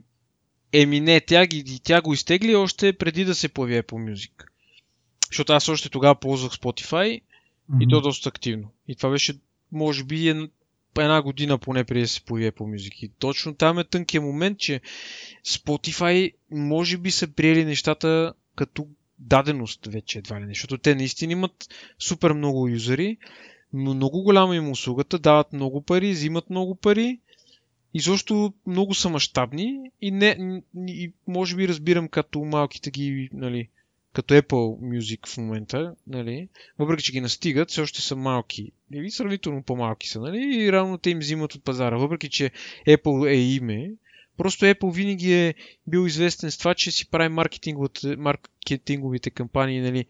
еми 0.73 0.99
не, 0.99 1.21
тя, 1.21 1.45
ги, 1.45 1.79
тя 1.83 2.01
го 2.01 2.13
изтегли 2.13 2.55
още 2.55 2.93
преди 2.93 3.25
да 3.25 3.35
се 3.35 3.49
появи 3.49 3.83
Apple 3.83 4.13
Music. 4.13 4.31
Защото 5.29 5.53
аз 5.53 5.69
още 5.69 5.89
тогава 5.89 6.15
ползвах 6.15 6.51
Spotify 6.51 7.21
mm-hmm. 7.21 7.83
и 7.83 7.87
то 7.89 8.01
доста 8.01 8.29
активно. 8.29 8.71
И 8.87 8.95
това 8.95 9.09
беше, 9.09 9.39
може 9.71 10.03
би, 10.03 10.49
една 11.01 11.21
година 11.21 11.57
поне 11.57 11.83
преди 11.83 12.01
да 12.01 12.07
се 12.07 12.21
появи 12.21 12.51
по 12.51 12.67
музики. 12.67 13.11
Точно 13.19 13.55
там 13.55 13.79
е 13.79 13.83
тънкия 13.83 14.21
момент, 14.21 14.59
че 14.59 14.81
Spotify 15.47 16.33
може 16.51 16.97
би 16.97 17.11
са 17.11 17.27
приели 17.27 17.65
нещата 17.65 18.33
като 18.55 18.87
даденост 19.19 19.85
вече 19.85 20.19
едва 20.19 20.41
ли 20.41 20.45
защото 20.47 20.77
те 20.77 20.95
наистина 20.95 21.33
имат 21.33 21.69
супер 21.99 22.31
много 22.33 22.67
юзери, 22.67 23.17
но 23.73 23.93
много 23.93 24.23
голяма 24.23 24.55
им 24.55 24.71
услугата, 24.71 25.19
дават 25.19 25.53
много 25.53 25.81
пари, 25.81 26.11
взимат 26.11 26.49
много 26.49 26.75
пари 26.75 27.19
и 27.93 28.01
също 28.01 28.53
много 28.67 28.93
са 28.93 29.09
мащабни 29.09 29.91
и, 30.01 30.11
не, 30.11 30.61
и 30.87 31.11
може 31.27 31.55
би 31.55 31.67
разбирам 31.67 32.07
като 32.07 32.39
малките 32.39 32.91
ги, 32.91 33.29
нали, 33.33 33.69
като 34.13 34.33
Apple 34.33 34.79
Music 34.79 35.27
в 35.27 35.37
момента, 35.37 35.95
нали, 36.07 36.49
въпреки 36.79 37.03
че 37.03 37.11
ги 37.11 37.21
настигат, 37.21 37.69
все 37.69 37.81
още 37.81 38.01
са 38.01 38.15
малки. 38.15 38.71
Или 38.93 39.11
сравнително 39.11 39.63
по-малки 39.63 40.09
са, 40.09 40.19
нали, 40.19 40.55
и 40.55 40.71
равно 40.71 40.97
те 40.97 41.09
им 41.09 41.19
взимат 41.19 41.55
от 41.55 41.63
пазара. 41.63 41.97
Въпреки 41.97 42.29
че 42.29 42.51
Apple 42.87 43.29
е 43.29 43.35
име, 43.35 43.91
просто 44.37 44.65
Apple 44.65 44.93
винаги 44.93 45.33
е 45.33 45.53
бил 45.87 46.07
известен 46.07 46.51
с 46.51 46.57
това, 46.57 46.73
че 46.73 46.91
си 46.91 47.09
прави 47.09 47.29
маркетинговите 48.17 49.29
кампании, 49.29 49.81
нали, 49.81 50.05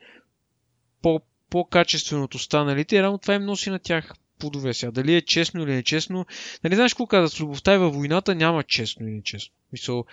по, 1.01 1.21
по-качествено 1.49 2.23
от 2.23 2.35
останалите, 2.35 2.95
и 2.95 3.01
равно 3.01 3.17
това 3.17 3.33
им 3.33 3.45
носи 3.45 3.69
на 3.69 3.79
тях 3.79 4.13
плодове 4.39 4.73
сега. 4.73 4.91
Дали 4.91 5.15
е 5.15 5.21
честно 5.21 5.63
или 5.63 5.71
нечестно. 5.71 6.25
Нали 6.63 6.75
знаеш 6.75 6.93
какво 6.93 7.07
казват? 7.07 7.39
Любовта 7.39 7.73
и 7.73 7.77
във 7.77 7.95
войната 7.95 8.35
няма 8.35 8.63
честно 8.63 9.07
или 9.07 9.15
нечестно. 9.15 9.53
Мисъл, 9.71 10.05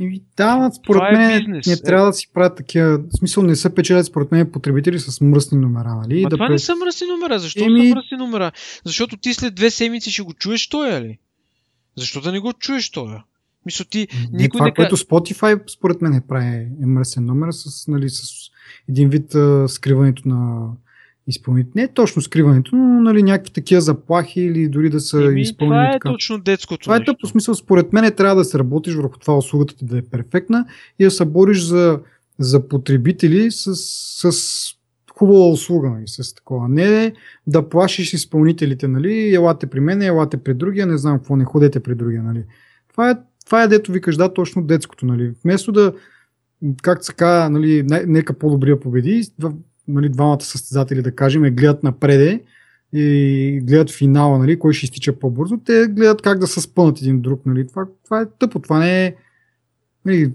и 0.00 0.22
да, 0.36 0.70
според 0.82 1.02
е 1.12 1.16
мен 1.16 1.30
е 1.30 1.60
не 1.66 1.76
трябва 1.76 2.06
да 2.06 2.12
си 2.12 2.28
правят 2.34 2.56
такива. 2.56 2.98
В 2.98 3.18
смисъл 3.18 3.42
не 3.42 3.56
са 3.56 3.74
печелят 3.74 4.06
според 4.06 4.32
мен 4.32 4.52
потребители 4.52 4.98
с 4.98 5.20
мръсни 5.20 5.58
номера, 5.58 5.94
нали? 5.94 6.22
Ма 6.22 6.28
да 6.28 6.36
това 6.36 6.46
пред... 6.46 6.52
не 6.52 6.58
са 6.58 6.76
мръсни 6.76 7.06
номера. 7.06 7.38
Защо 7.38 7.64
Еми... 7.64 7.88
са 7.88 7.94
мръсни 7.94 8.16
номера? 8.16 8.52
Защото 8.84 9.16
ти 9.16 9.34
след 9.34 9.54
две 9.54 9.70
седмици 9.70 10.10
ще 10.10 10.22
го 10.22 10.34
чуеш 10.34 10.68
тоя 10.68 11.00
ли? 11.00 11.18
Защо 11.96 12.20
да 12.20 12.32
не 12.32 12.38
го 12.40 12.52
чуеш 12.52 12.90
тоя? 12.90 13.24
Мисля, 13.66 13.84
ти 13.84 14.08
не, 14.32 14.42
никой 14.42 14.58
това, 14.58 14.64
не... 14.64 14.74
което 14.74 14.96
Spotify 14.96 15.62
според 15.70 16.02
мен 16.02 16.14
е 16.14 16.26
прави 16.28 16.56
е 16.82 16.86
мръсен 16.86 17.24
номер 17.24 17.48
с, 17.50 17.88
нали, 17.88 18.10
с 18.10 18.22
един 18.88 19.08
вид 19.08 19.34
а, 19.34 19.68
скриването 19.68 20.28
на 20.28 20.70
изпълнители. 21.30 21.72
Не 21.74 21.82
е 21.82 21.88
точно 21.88 22.22
скриването, 22.22 22.76
но 22.76 23.00
нали, 23.00 23.22
някакви 23.22 23.52
такива 23.52 23.80
заплахи 23.80 24.40
или 24.40 24.68
дори 24.68 24.90
да 24.90 25.00
са 25.00 25.24
Еми, 25.24 25.40
изпълнени. 25.40 25.82
Това 25.82 25.88
е 25.88 25.92
така. 25.92 26.10
точно 26.10 26.38
детското. 26.38 26.78
Това 26.78 26.96
е 26.96 26.98
нещо. 26.98 27.12
е 27.12 27.16
по 27.20 27.26
смисъл, 27.26 27.54
според 27.54 27.92
мен 27.92 28.12
трябва 28.16 28.36
да 28.36 28.44
се 28.44 28.58
работиш 28.58 28.94
върху 28.94 29.18
това 29.18 29.36
услугата 29.36 29.76
ти 29.76 29.84
да 29.84 29.98
е 29.98 30.02
перфектна 30.02 30.66
и 30.98 31.04
да 31.04 31.10
се 31.10 31.24
бориш 31.24 31.62
за, 31.62 32.00
за 32.38 32.68
потребители 32.68 33.50
с, 33.50 33.74
с 34.30 34.74
хубава 35.12 35.48
услуга, 35.48 35.90
нали, 35.90 36.04
с 36.06 36.34
такова. 36.34 36.68
Не 36.68 37.12
да 37.46 37.68
плашиш 37.68 38.14
изпълнителите, 38.14 38.88
нали, 38.88 39.34
елате 39.34 39.66
при 39.66 39.80
мен, 39.80 40.02
елате 40.02 40.36
при 40.36 40.54
другия, 40.54 40.86
не 40.86 40.98
знам 40.98 41.18
какво, 41.18 41.36
не 41.36 41.44
ходете 41.44 41.80
при 41.80 41.94
другия, 41.94 42.22
нали. 42.22 42.44
Това 42.88 43.10
е 43.10 43.14
това 43.50 43.62
е 43.62 43.68
дето 43.68 43.92
викаш, 43.92 44.16
да, 44.16 44.32
точно 44.32 44.62
детското, 44.62 45.06
нали. 45.06 45.32
Вместо 45.44 45.72
да, 45.72 45.92
както 46.82 47.04
се 47.04 47.14
казва, 47.14 47.50
нали, 47.50 47.82
нека 48.06 48.32
по-добрия 48.32 48.80
победи, 48.80 49.22
нали, 49.94 50.08
двамата 50.08 50.40
състезатели, 50.40 51.02
да 51.02 51.14
кажем, 51.14 51.42
гледат 51.42 51.82
напреде 51.82 52.42
и 52.92 53.60
гледат 53.62 53.90
финала, 53.90 54.38
нали, 54.38 54.58
кой 54.58 54.72
ще 54.72 54.84
изтича 54.84 55.18
по-бързо, 55.18 55.58
те 55.58 55.86
гледат 55.88 56.22
как 56.22 56.38
да 56.38 56.46
се 56.46 56.60
спънат 56.60 57.00
един 57.00 57.20
друг. 57.20 57.46
Нали. 57.46 57.66
Това, 57.66 57.86
това 58.04 58.20
е 58.20 58.26
тъпо, 58.38 58.60
това 58.60 58.78
не 58.78 59.06
е 59.06 59.14
нали, 60.04 60.32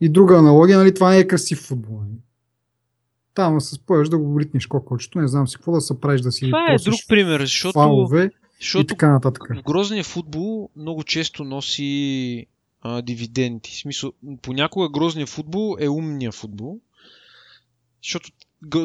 и 0.00 0.08
друга 0.08 0.38
аналогия, 0.38 0.78
нали, 0.78 0.94
това 0.94 1.10
не 1.10 1.18
е 1.18 1.26
красив 1.26 1.58
футбол. 1.58 2.00
Нали. 2.00 2.18
Там 3.34 3.60
се 3.60 3.74
спъваш 3.74 4.08
да 4.08 4.18
го 4.18 4.40
ритнеш 4.40 4.66
кокочето, 4.66 5.20
не 5.20 5.28
знам 5.28 5.48
си 5.48 5.56
какво 5.56 5.72
да 5.72 5.80
се 5.80 6.00
правиш 6.00 6.20
да 6.20 6.32
си 6.32 6.44
Това 6.44 6.72
е 6.72 6.76
друг 6.84 7.00
пример, 7.08 7.40
защото, 7.40 7.72
фалове 7.72 8.30
защото 8.60 8.82
и 8.82 8.86
така 8.86 9.10
нататък. 9.10 9.42
грозният 9.66 10.06
футбол 10.06 10.70
много 10.76 11.04
често 11.04 11.44
носи 11.44 12.46
а, 12.80 13.02
дивиденти. 13.02 13.70
В 13.70 13.80
смисъл, 13.80 14.12
понякога 14.42 14.88
грозният 14.88 15.28
футбол 15.28 15.76
е 15.80 15.88
умния 15.88 16.32
футбол, 16.32 16.80
защото 18.02 18.30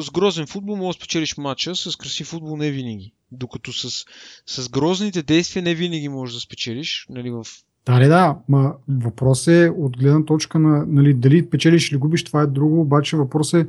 с 0.00 0.10
грозен 0.10 0.46
футбол 0.46 0.76
можеш 0.76 0.98
да 0.98 1.02
спечелиш 1.02 1.36
матча, 1.36 1.74
с 1.74 1.96
красив 1.96 2.26
футбол 2.26 2.56
не 2.56 2.70
винаги. 2.70 3.12
Докато 3.32 3.72
с, 3.72 4.04
с 4.46 4.68
грозните 4.68 5.22
действия 5.22 5.62
не 5.62 5.74
винаги 5.74 6.08
можеш 6.08 6.34
да 6.34 6.40
спечелиш. 6.40 7.06
Нали, 7.10 7.30
в... 7.30 7.44
Да, 7.86 7.98
да, 7.98 8.08
да, 8.08 8.38
ма 8.48 8.74
въпрос 8.88 9.46
е 9.46 9.72
от 9.78 9.96
гледна 9.96 10.24
точка 10.24 10.58
на 10.58 10.86
нали, 10.86 11.14
дали 11.14 11.50
печелиш 11.50 11.90
или 11.90 11.98
губиш, 11.98 12.24
това 12.24 12.42
е 12.42 12.46
друго, 12.46 12.80
обаче 12.80 13.16
въпрос 13.16 13.54
е 13.54 13.68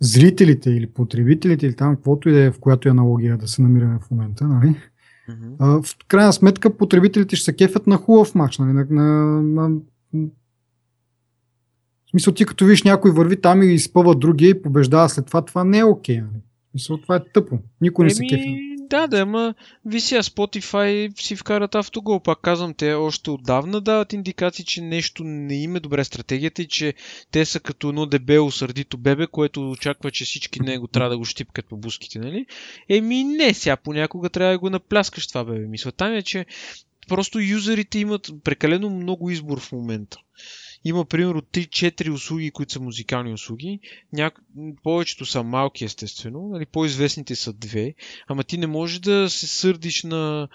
зрителите 0.00 0.70
или 0.70 0.90
потребителите 0.90 1.66
или 1.66 1.76
там, 1.76 1.96
каквото 1.96 2.28
и 2.28 2.32
да 2.32 2.40
е, 2.40 2.50
в 2.50 2.60
която 2.60 2.88
е 2.88 2.90
аналогия 2.90 3.38
да 3.38 3.48
се 3.48 3.62
намираме 3.62 3.98
в 3.98 4.10
момента, 4.10 4.44
нали? 4.44 4.76
Mm-hmm. 5.30 5.56
А, 5.58 5.82
в 5.82 5.96
крайна 6.08 6.32
сметка 6.32 6.76
потребителите 6.76 7.36
ще 7.36 7.44
се 7.44 7.56
кефят 7.56 7.86
на 7.86 7.96
хубав 7.96 8.34
матч, 8.34 8.58
нали? 8.58 8.72
на, 8.72 8.84
на, 8.90 9.42
на 9.42 9.80
смисъл, 12.14 12.34
ти 12.34 12.46
като 12.46 12.64
виж 12.64 12.82
някой 12.82 13.10
върви 13.10 13.40
там 13.40 13.62
и 13.62 13.74
изпъва 13.74 14.14
другия 14.14 14.48
и 14.48 14.62
побеждава 14.62 15.08
след 15.08 15.26
това, 15.26 15.44
това 15.44 15.64
не 15.64 15.78
е 15.78 15.84
окей. 15.84 16.16
Okay, 16.16 16.20
нали? 16.20 16.42
Мисъл, 16.74 16.96
това 16.96 17.16
е 17.16 17.20
тъпо. 17.34 17.58
Никой 17.80 18.04
не 18.04 18.10
се 18.10 18.26
кефи. 18.26 18.74
Да, 18.90 19.06
да, 19.06 19.18
ама 19.18 19.54
вися 19.84 20.22
Spotify 20.22 21.20
си 21.20 21.36
вкарат 21.36 21.74
автогол. 21.74 22.20
Пак 22.20 22.40
казвам, 22.40 22.74
те 22.74 22.92
още 22.92 23.30
отдавна 23.30 23.80
дават 23.80 24.12
индикации, 24.12 24.64
че 24.64 24.82
нещо 24.82 25.24
не 25.24 25.54
им 25.54 25.76
е 25.76 25.80
добре 25.80 26.04
стратегията 26.04 26.62
и 26.62 26.68
че 26.68 26.94
те 27.30 27.44
са 27.44 27.60
като 27.60 27.88
едно 27.88 28.06
дебело 28.06 28.50
сърдито 28.50 28.98
бебе, 28.98 29.26
което 29.26 29.70
очаква, 29.70 30.10
че 30.10 30.24
всички 30.24 30.60
него 30.60 30.86
трябва 30.86 31.10
да 31.10 31.18
го 31.18 31.24
щипкат 31.24 31.66
по 31.66 31.76
буските, 31.76 32.18
нали? 32.18 32.46
Еми 32.88 33.24
не, 33.24 33.54
сега 33.54 33.76
понякога 33.76 34.28
трябва 34.30 34.52
да 34.52 34.58
го 34.58 34.70
напляскаш 34.70 35.26
това 35.26 35.44
бебе. 35.44 35.66
Мисля, 35.66 35.92
там 35.92 36.12
е, 36.12 36.22
че 36.22 36.46
просто 37.08 37.40
юзерите 37.40 37.98
имат 37.98 38.30
прекалено 38.44 38.90
много 38.90 39.30
избор 39.30 39.60
в 39.60 39.72
момента. 39.72 40.18
Има 40.84 41.04
примерно 41.04 41.40
3-4 41.40 42.10
услуги, 42.10 42.50
които 42.50 42.72
са 42.72 42.80
музикални 42.80 43.32
услуги. 43.32 43.80
Няк... 44.12 44.40
Повечето 44.82 45.26
са 45.26 45.42
малки, 45.42 45.84
естествено. 45.84 46.48
Нали, 46.48 46.66
по-известните 46.66 47.36
са 47.36 47.52
две. 47.52 47.94
Ама 48.28 48.44
ти 48.44 48.58
не 48.58 48.66
можеш 48.66 48.98
да 48.98 49.30
се 49.30 49.46
сърдиш 49.46 50.02
на, 50.02 50.48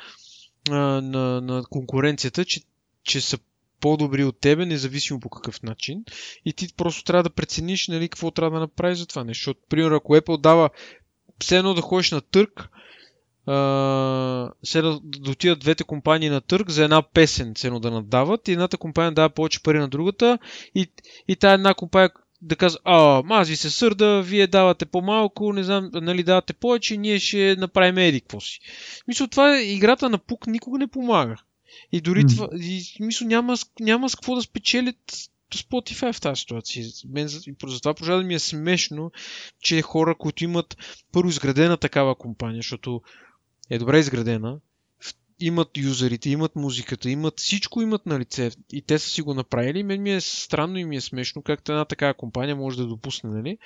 на, 0.69 1.01
на, 1.01 1.41
на 1.41 1.63
конкуренцията, 1.69 2.45
че, 2.45 2.61
че 3.03 3.21
са 3.21 3.37
по-добри 3.79 4.23
от 4.23 4.39
тебе, 4.39 4.65
независимо 4.65 5.19
по 5.19 5.29
какъв 5.29 5.63
начин. 5.63 6.03
И 6.45 6.53
ти 6.53 6.67
просто 6.77 7.03
трябва 7.03 7.23
да 7.23 7.29
прецениш 7.29 7.87
нали, 7.87 8.09
какво 8.09 8.31
трябва 8.31 8.59
да 8.59 8.61
направиш 8.61 8.97
за 8.97 9.05
това 9.05 9.23
нещо. 9.23 9.55
Примерно, 9.69 9.95
ако 9.95 10.15
Apple 10.15 10.41
дава 10.41 10.69
все 11.39 11.57
едно 11.57 11.73
да 11.73 11.81
ходиш 11.81 12.11
на 12.11 12.21
търк, 12.21 12.69
се 14.63 14.81
да, 14.81 14.99
отидат 15.29 15.59
двете 15.59 15.83
компании 15.83 16.29
на 16.29 16.41
търг 16.41 16.69
за 16.69 16.83
една 16.83 17.01
песен, 17.01 17.55
цено 17.55 17.79
да 17.79 17.91
надават 17.91 18.47
и 18.47 18.51
едната 18.51 18.77
компания 18.77 19.11
дава 19.11 19.29
повече 19.29 19.63
пари 19.63 19.79
на 19.79 19.87
другата 19.87 20.37
и, 20.75 20.91
и 21.27 21.35
тая 21.35 21.53
една 21.53 21.73
компания 21.73 22.09
да 22.41 22.55
казва, 22.55 22.79
а, 22.83 23.23
аз 23.29 23.49
ви 23.49 23.55
се 23.55 23.69
сърда, 23.69 24.21
вие 24.21 24.47
давате 24.47 24.85
по-малко, 24.85 25.53
не 25.53 25.63
знам, 25.63 25.89
нали 25.93 26.23
давате 26.23 26.53
повече, 26.53 26.97
ние 26.97 27.19
ще 27.19 27.55
направим 27.59 27.97
еди 27.97 28.21
какво 28.21 28.39
си. 28.39 28.59
Мисля, 29.07 29.27
това 29.27 29.57
е 29.57 29.61
играта 29.61 30.09
на 30.09 30.17
пук 30.17 30.47
никога 30.47 30.79
не 30.79 30.87
помага. 30.87 31.35
И 31.91 32.01
дори 32.01 32.23
mm. 32.23 32.35
това, 32.35 32.47
и, 32.53 32.83
мисля, 32.99 33.25
няма, 33.25 33.55
няма 33.79 34.09
с 34.09 34.15
какво 34.15 34.35
да 34.35 34.41
спечелят 34.41 34.95
Spotify 35.55 36.13
в 36.13 36.21
тази 36.21 36.39
ситуация. 36.39 36.85
Мен, 37.09 37.27
затова 37.27 37.93
продължава 37.93 38.17
да 38.19 38.23
ми 38.23 38.33
е 38.33 38.39
смешно, 38.39 39.11
че 39.61 39.81
хора, 39.81 40.15
които 40.15 40.43
имат 40.43 40.77
първо 41.11 41.29
изградена 41.29 41.77
такава 41.77 42.15
компания, 42.15 42.59
защото 42.59 43.01
е 43.69 43.77
добре 43.77 43.99
изградена, 43.99 44.59
имат 45.39 45.77
юзерите, 45.77 46.29
имат 46.29 46.55
музиката, 46.55 47.09
имат 47.09 47.39
всичко 47.39 47.81
имат 47.81 48.05
на 48.05 48.19
лице 48.19 48.51
и 48.71 48.81
те 48.81 48.99
са 48.99 49.09
си 49.09 49.21
го 49.21 49.33
направили. 49.33 49.83
Мен 49.83 50.01
ми 50.01 50.11
е 50.11 50.21
странно 50.21 50.77
и 50.77 50.85
ми 50.85 50.95
е 50.95 51.01
смешно 51.01 51.41
как 51.41 51.69
една 51.69 51.85
такава 51.85 52.13
компания 52.13 52.55
може 52.55 52.77
да 52.77 52.85
допусне, 52.85 53.29
нали? 53.29 53.57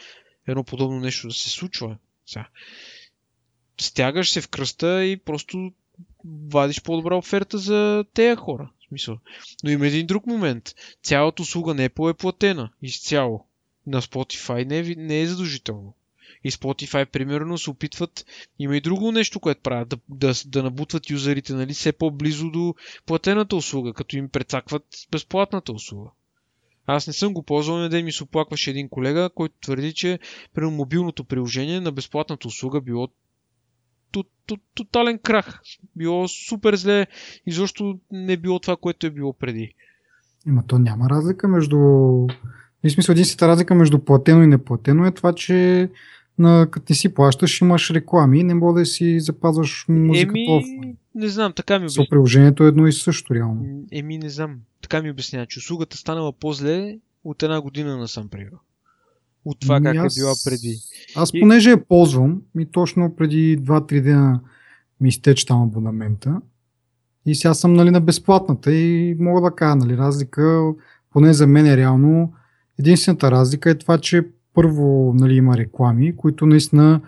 Едно 0.47 0.63
подобно 0.63 0.99
нещо 0.99 1.27
да 1.27 1.33
се 1.33 1.49
случва. 1.49 1.97
Сега. 2.25 2.47
Стягаш 3.81 4.31
се 4.31 4.41
в 4.41 4.47
кръста 4.47 5.05
и 5.05 5.17
просто 5.17 5.71
вадиш 6.25 6.81
по-добра 6.81 7.15
оферта 7.15 7.57
за 7.57 8.05
тези 8.13 8.35
хора. 8.35 8.71
В 8.79 8.87
смисъл. 8.87 9.17
Но 9.63 9.69
има 9.69 9.87
един 9.87 10.07
друг 10.07 10.27
момент. 10.27 10.75
Цялата 11.03 11.41
услуга 11.41 11.73
не 11.73 11.83
е 11.85 11.89
платена 11.89 12.69
изцяло. 12.81 13.45
На 13.87 14.01
Spotify 14.01 14.65
не 14.65 14.77
е, 14.79 14.95
не 14.95 15.21
е 15.21 15.27
задължително 15.27 15.93
и 16.43 16.51
Spotify, 16.51 17.05
примерно, 17.05 17.57
се 17.57 17.69
опитват, 17.69 18.25
има 18.59 18.77
и 18.77 18.81
друго 18.81 19.11
нещо, 19.11 19.39
което 19.39 19.61
правят, 19.61 19.89
да, 19.89 19.97
да, 20.09 20.33
да 20.45 20.63
набутват 20.63 21.09
юзерите, 21.09 21.53
нали, 21.53 21.73
все 21.73 21.91
по-близо 21.91 22.51
до 22.51 22.75
платената 23.05 23.55
услуга, 23.55 23.93
като 23.93 24.17
им 24.17 24.29
прецакват 24.29 24.85
безплатната 25.11 25.71
услуга. 25.71 26.09
Аз 26.87 27.07
не 27.07 27.13
съм 27.13 27.33
го 27.33 27.43
ползвал, 27.43 27.77
на 27.77 27.89
ден 27.89 28.05
ми 28.05 28.11
се 28.11 28.23
оплакваше 28.23 28.69
един 28.69 28.89
колега, 28.89 29.29
който 29.35 29.55
твърди, 29.61 29.93
че 29.93 30.19
при 30.53 30.65
мобилното 30.65 31.23
приложение 31.23 31.81
на 31.81 31.91
безплатната 31.91 32.47
услуга 32.47 32.81
било 32.81 33.07
тотален 34.75 35.19
крах. 35.19 35.61
Било 35.95 36.27
супер 36.27 36.75
зле, 36.75 37.07
изобщо 37.45 37.99
не 38.11 38.37
било 38.37 38.59
това, 38.59 38.75
което 38.75 39.07
е 39.07 39.09
било 39.09 39.33
преди. 39.33 39.73
Има 40.47 40.63
то 40.67 40.79
няма 40.79 41.09
разлика 41.09 41.47
между... 41.47 41.77
В 41.77 42.89
смисъл, 42.89 43.13
единствената 43.13 43.47
разлика 43.47 43.75
между 43.75 43.99
платено 43.99 44.43
и 44.43 44.47
неплатено 44.47 45.05
е 45.05 45.11
това, 45.11 45.33
че 45.33 45.89
на, 46.39 46.67
като 46.71 46.85
ти 46.85 46.95
си 46.95 47.13
плащаш, 47.13 47.61
имаш 47.61 47.91
реклами 47.91 48.43
не 48.43 48.53
мога 48.53 48.79
да 48.79 48.85
си 48.85 49.19
запазваш 49.19 49.85
музиката 49.89 50.39
Еми, 50.39 50.95
не 51.15 51.27
знам, 51.27 51.53
така 51.53 51.79
ми 51.79 51.85
обяснява. 51.85 52.07
приложението 52.09 52.63
е 52.63 52.67
едно 52.67 52.87
и 52.87 52.93
също, 52.93 53.35
реално. 53.35 53.85
Еми, 53.91 54.17
не 54.17 54.29
знам. 54.29 54.55
Така 54.81 55.01
ми 55.01 55.11
обяснява, 55.11 55.45
че 55.45 55.59
услугата 55.59 55.97
станала 55.97 56.33
по-зле 56.33 56.97
от 57.23 57.43
една 57.43 57.61
година 57.61 57.97
насам 57.97 58.29
пример. 58.29 58.51
От 59.45 59.59
това 59.59 59.81
как 59.81 59.95
аз, 59.95 60.17
е 60.17 60.19
била 60.19 60.33
преди. 60.45 60.77
Аз 61.15 61.31
и... 61.33 61.39
понеже 61.39 61.69
я 61.69 61.85
ползвам, 61.85 62.41
ми 62.55 62.71
точно 62.71 63.15
преди 63.15 63.59
2-3 63.59 64.01
дена 64.01 64.41
ми 65.01 65.09
изтече 65.09 65.45
там 65.45 65.63
абонамента. 65.63 66.41
И 67.25 67.35
сега 67.35 67.53
съм 67.53 67.73
нали, 67.73 67.91
на 67.91 68.01
безплатната 68.01 68.73
и 68.73 69.15
мога 69.19 69.41
да 69.41 69.55
кажа, 69.55 69.75
нали, 69.75 69.97
разлика, 69.97 70.73
поне 71.11 71.33
за 71.33 71.47
мен 71.47 71.65
е 71.65 71.77
реално, 71.77 72.33
единствената 72.79 73.31
разлика 73.31 73.69
е 73.69 73.77
това, 73.77 73.97
че 73.97 74.27
първо 74.53 75.13
нали, 75.15 75.35
има 75.35 75.57
реклами, 75.57 76.15
които 76.15 76.45
наистина 76.45 77.01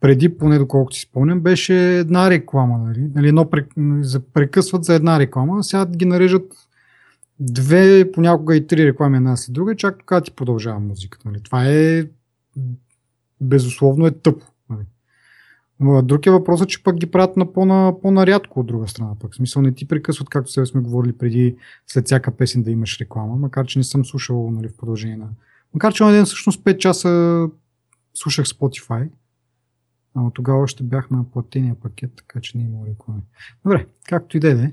преди, 0.00 0.38
поне 0.38 0.58
доколкото 0.58 0.96
си 0.96 1.02
спомням, 1.02 1.40
беше 1.40 1.98
една 1.98 2.30
реклама. 2.30 2.78
Нали? 2.78 3.10
Нали, 3.14 3.28
едно 3.28 3.50
прекъсват 4.34 4.84
за 4.84 4.94
една 4.94 5.18
реклама, 5.18 5.64
сега 5.64 5.86
ги 5.86 6.04
нарежат 6.04 6.52
две, 7.40 8.12
понякога 8.12 8.56
и 8.56 8.66
три 8.66 8.86
реклами 8.86 9.16
една 9.16 9.36
след 9.36 9.54
друга, 9.54 9.76
чак 9.76 9.98
тогава 9.98 10.22
ти 10.22 10.30
продължава 10.30 10.80
музиката. 10.80 11.28
Нали? 11.28 11.42
Това 11.42 11.66
е 11.66 12.04
безусловно 13.40 14.06
е 14.06 14.10
тъпо. 14.10 14.46
Нали? 14.70 14.84
Друг 16.02 16.26
е 16.26 16.30
че 16.66 16.82
пък 16.82 16.96
ги 16.96 17.06
правят 17.06 17.36
на 17.36 17.52
по-на, 17.52 18.00
по-нарядко 18.02 18.60
от 18.60 18.66
друга 18.66 18.88
страна. 18.88 19.10
Пък. 19.20 19.32
В 19.32 19.36
смисъл 19.36 19.62
не 19.62 19.72
ти 19.72 19.88
прекъсват, 19.88 20.28
както 20.28 20.52
сега 20.52 20.66
сме 20.66 20.80
говорили 20.80 21.12
преди, 21.12 21.56
след 21.86 22.06
всяка 22.06 22.30
песен 22.30 22.62
да 22.62 22.70
имаш 22.70 23.00
реклама, 23.00 23.36
макар 23.36 23.66
че 23.66 23.78
не 23.78 23.84
съм 23.84 24.04
слушал 24.04 24.50
нали, 24.50 24.68
в 24.68 24.76
продължение 24.76 25.16
на 25.16 25.28
Макар 25.74 25.92
че 25.92 26.04
на 26.04 26.12
ден 26.12 26.24
всъщност 26.24 26.64
5 26.64 26.78
часа 26.78 27.48
слушах 28.14 28.46
Spotify, 28.46 29.08
но 30.14 30.30
тогава 30.30 30.58
още 30.58 30.82
бях 30.82 31.10
на 31.10 31.30
платения 31.30 31.74
пакет, 31.74 32.10
така 32.16 32.40
че 32.40 32.58
не 32.58 32.64
има 32.64 32.86
реклами. 32.86 33.22
Добре, 33.64 33.86
както 34.08 34.36
и 34.36 34.40
да 34.40 34.50
е. 34.50 34.70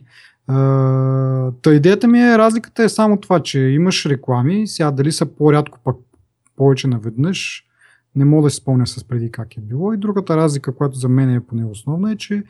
Та 1.62 1.74
идеята 1.74 2.08
ми 2.08 2.20
е, 2.20 2.38
разликата 2.38 2.84
е 2.84 2.90
само 2.90 3.20
това, 3.20 3.44
че 3.44 3.60
имаш 3.60 4.06
реклами, 4.06 4.68
сега 4.68 4.92
дали 4.92 5.12
са 5.12 5.25
по-рядко 5.25 5.80
пък 5.84 5.98
повече 6.56 6.88
наведнъж, 6.88 7.66
не 8.16 8.25
мога 8.25 8.46
да 8.46 8.50
си 8.50 8.56
спомня 8.56 8.88
с 8.88 9.04
преди 9.04 9.32
как 9.32 9.58
е 9.58 9.62
било. 9.62 9.94
И 9.94 9.98
другата 9.98 10.38
разлика, 10.38 10.75
която 10.75 10.98
за 10.98 11.10
мен 11.10 11.36
е 11.36 11.46
поне 11.46 11.66
основна 11.66 12.12
е, 12.12 12.16
че 12.16 12.44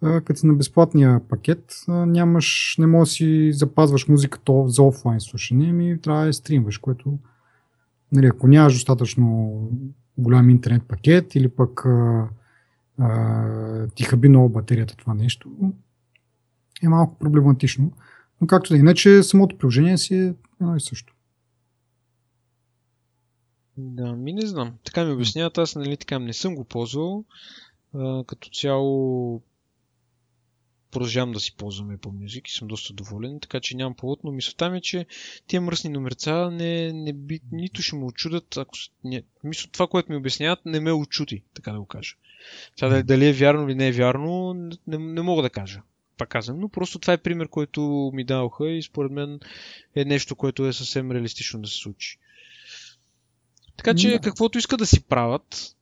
като 0.00 0.36
си 0.36 0.46
на 0.46 0.54
безплатния 0.54 1.20
пакет, 1.28 1.74
нямаш, 1.88 2.76
не 2.78 2.86
можеш 2.86 3.12
да 3.12 3.14
си 3.14 3.52
запазваш 3.52 4.08
музиката 4.08 4.52
за 4.66 4.82
офлайн 4.82 5.20
слушане, 5.20 5.72
ми 5.72 6.00
трябва 6.00 6.26
да 6.26 6.32
стримваш, 6.32 6.78
което 6.78 7.18
нали, 8.12 8.26
ако 8.26 8.48
нямаш 8.48 8.72
достатъчно 8.72 9.68
голям 10.18 10.50
интернет 10.50 10.82
пакет 10.88 11.34
или 11.34 11.48
пък 11.48 11.86
а, 11.86 12.28
а, 12.98 13.88
ти 13.94 14.04
хаби 14.04 14.28
много 14.28 14.48
батерията 14.48 14.96
това 14.96 15.14
нещо, 15.14 15.50
е 16.82 16.88
малко 16.88 17.18
проблематично. 17.18 17.92
Но 18.40 18.46
както 18.46 18.72
да 18.72 18.76
е, 18.76 18.80
иначе 18.80 19.22
самото 19.22 19.58
приложение 19.58 19.98
си 19.98 20.14
е 20.14 20.34
едно 20.60 20.76
и 20.76 20.80
също. 20.80 21.14
Да, 23.76 24.12
ми 24.12 24.32
не 24.32 24.46
знам. 24.46 24.72
Така 24.84 25.04
ми 25.04 25.12
обясняват, 25.12 25.58
аз 25.58 25.76
нали 25.76 25.96
така 25.96 26.18
не 26.18 26.32
съм 26.32 26.54
го 26.54 26.64
ползвал. 26.64 27.24
А, 27.94 28.24
като 28.26 28.50
цяло 28.50 29.42
продължавам 30.92 31.32
да 31.32 31.40
си 31.40 31.56
ползвам 31.56 31.96
Apple 31.96 32.24
Music 32.24 32.48
и 32.48 32.52
съм 32.52 32.68
доста 32.68 32.92
доволен, 32.92 33.40
така 33.40 33.60
че 33.60 33.76
нямам 33.76 33.94
повод, 33.94 34.20
но 34.24 34.32
мисълта 34.32 34.70
ми 34.70 34.78
е, 34.78 34.80
че 34.80 35.06
тия 35.46 35.60
мръсни 35.60 35.90
номерца 35.90 36.50
не, 36.50 36.92
не 36.92 37.12
би, 37.12 37.40
нито 37.52 37.82
ще 37.82 37.96
ме 37.96 38.04
очудят, 38.04 38.56
ако 38.56 38.74
не, 39.04 39.22
мисля, 39.44 39.70
това, 39.72 39.86
което 39.86 40.12
ми 40.12 40.18
обясняват, 40.18 40.66
не 40.66 40.80
ме 40.80 40.92
очуди, 40.92 41.42
така 41.54 41.72
да 41.72 41.78
го 41.78 41.86
кажа. 41.86 42.14
Сега 42.76 42.88
дали, 42.88 43.02
дали 43.02 43.28
е 43.28 43.32
вярно 43.32 43.68
или 43.68 43.74
не 43.74 43.88
е 43.88 43.92
вярно, 43.92 44.54
не, 44.54 44.98
не 44.98 45.22
мога 45.22 45.42
да 45.42 45.50
кажа. 45.50 45.82
Пак 46.18 46.28
казвам, 46.28 46.60
но 46.60 46.68
просто 46.68 46.98
това 46.98 47.12
е 47.12 47.22
пример, 47.22 47.48
който 47.48 48.10
ми 48.14 48.24
даваха 48.24 48.70
и 48.70 48.82
според 48.82 49.12
мен 49.12 49.40
е 49.96 50.04
нещо, 50.04 50.36
което 50.36 50.66
е 50.66 50.72
съвсем 50.72 51.12
реалистично 51.12 51.62
да 51.62 51.68
се 51.68 51.76
случи. 51.76 52.18
Така 53.76 53.94
че, 53.94 54.10
да. 54.10 54.18
каквото 54.18 54.58
искат 54.58 54.78
да 54.78 54.86
си 54.86 55.04
правят, 55.04 55.76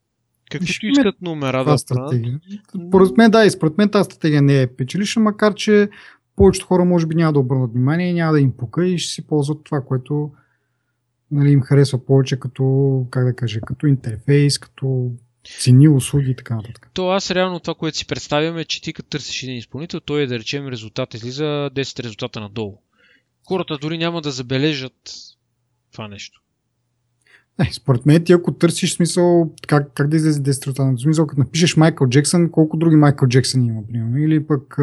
Каквито 0.50 0.87
искат 0.87 1.23
номера 1.23 1.64
да 1.64 1.78
стратегия. 1.78 2.40
Според 2.88 3.16
мен, 3.16 3.30
да, 3.30 3.45
и 3.45 3.50
според 3.50 3.78
мен 3.78 3.88
тази 3.88 4.04
стратегия 4.04 4.42
не 4.42 4.62
е 4.62 4.66
печелиша, 4.66 5.21
макар 5.21 5.54
че 5.54 5.88
повечето 6.37 6.66
хора 6.66 6.85
може 6.85 7.07
би 7.07 7.14
няма 7.14 7.33
да 7.33 7.38
обърнат 7.38 7.73
внимание 7.73 8.12
няма 8.12 8.33
да 8.33 8.40
им 8.40 8.52
пука 8.52 8.87
и 8.87 8.99
ще 8.99 9.12
си 9.12 9.26
ползват 9.26 9.64
това, 9.64 9.80
което 9.80 10.30
нали, 11.30 11.50
им 11.50 11.61
харесва 11.61 12.04
повече 12.07 12.40
като, 12.40 13.07
как 13.11 13.25
да 13.25 13.37
кажа, 13.37 13.61
като 13.61 13.87
интерфейс, 13.87 14.59
като 14.59 15.11
цени, 15.61 15.88
услуги 15.88 16.30
и 16.30 16.37
така 16.37 16.57
нататък. 16.57 16.90
То 16.95 17.09
аз 17.09 17.30
реално 17.30 17.61
това, 17.61 17.75
което 17.75 17.99
си 17.99 18.07
представям 18.07 18.59
е, 18.59 18.64
че 18.64 18.83
ти 18.83 18.92
като 18.92 19.09
търсиш 19.09 19.42
един 19.42 19.57
изпълнител, 19.57 20.00
той 20.00 20.23
е 20.23 20.26
да 20.26 20.38
речем 20.38 20.69
резултат 20.69 21.14
излиза 21.14 21.71
10 21.75 22.02
резултата 22.02 22.40
надолу. 22.40 22.78
Хората 23.49 23.78
дори 23.78 23.99
няма 23.99 24.21
да 24.23 24.30
забележат 24.30 25.12
това 25.92 26.09
нещо. 26.09 26.40
Е, 27.61 27.73
според 27.73 28.07
мен 28.07 28.25
ти 28.25 28.33
ако 28.33 28.52
търсиш 28.52 28.95
смисъл, 28.95 29.55
как, 29.67 29.93
как 29.95 30.09
да 30.09 30.17
излезе 30.17 30.43
10 30.43 30.95
В 30.97 31.00
смисъл, 31.00 31.26
като 31.26 31.40
напишеш 31.40 31.76
Майкъл 31.76 32.09
Джексън, 32.09 32.50
колко 32.50 32.76
други 32.76 32.97
Майкъл 32.97 33.29
Джексън 33.29 33.64
има, 33.64 33.87
примерно, 33.87 34.19
или 34.19 34.47
пък 34.47 34.79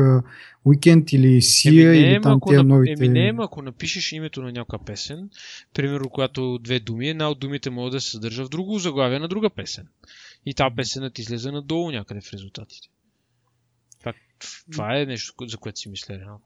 Уикенд, 0.66 1.14
или 1.14 1.42
Сия, 1.42 1.96
или 1.96 2.22
там 2.22 2.40
тия 2.48 2.64
новите... 2.64 3.08
Не, 3.08 3.34
ако 3.40 3.62
напишеш 3.62 4.12
името 4.12 4.42
на 4.42 4.52
някаква 4.52 4.86
песен, 4.86 5.30
примерно, 5.74 6.10
когато 6.10 6.58
две 6.58 6.80
думи, 6.80 7.10
една 7.10 7.30
от 7.30 7.40
думите 7.40 7.70
може 7.70 7.92
да 7.92 8.02
се 8.02 8.12
съдържа 8.12 8.46
в 8.46 8.50
друго 8.50 8.80
заглавие 8.80 9.20
на 9.20 9.28
друга 9.28 9.50
песен. 9.50 9.88
И 10.46 10.54
тази 10.54 10.76
песен 10.76 11.12
ти 11.14 11.22
излезе 11.22 11.52
надолу 11.52 11.92
някъде 11.92 12.22
в 12.22 12.34
резултатите. 12.34 12.88
Това, 14.00 14.14
това 14.72 14.98
е 15.00 15.06
нещо, 15.06 15.34
за 15.48 15.58
което 15.58 15.80
си 15.80 15.90
мисля 15.90 16.20
реално. 16.20 16.42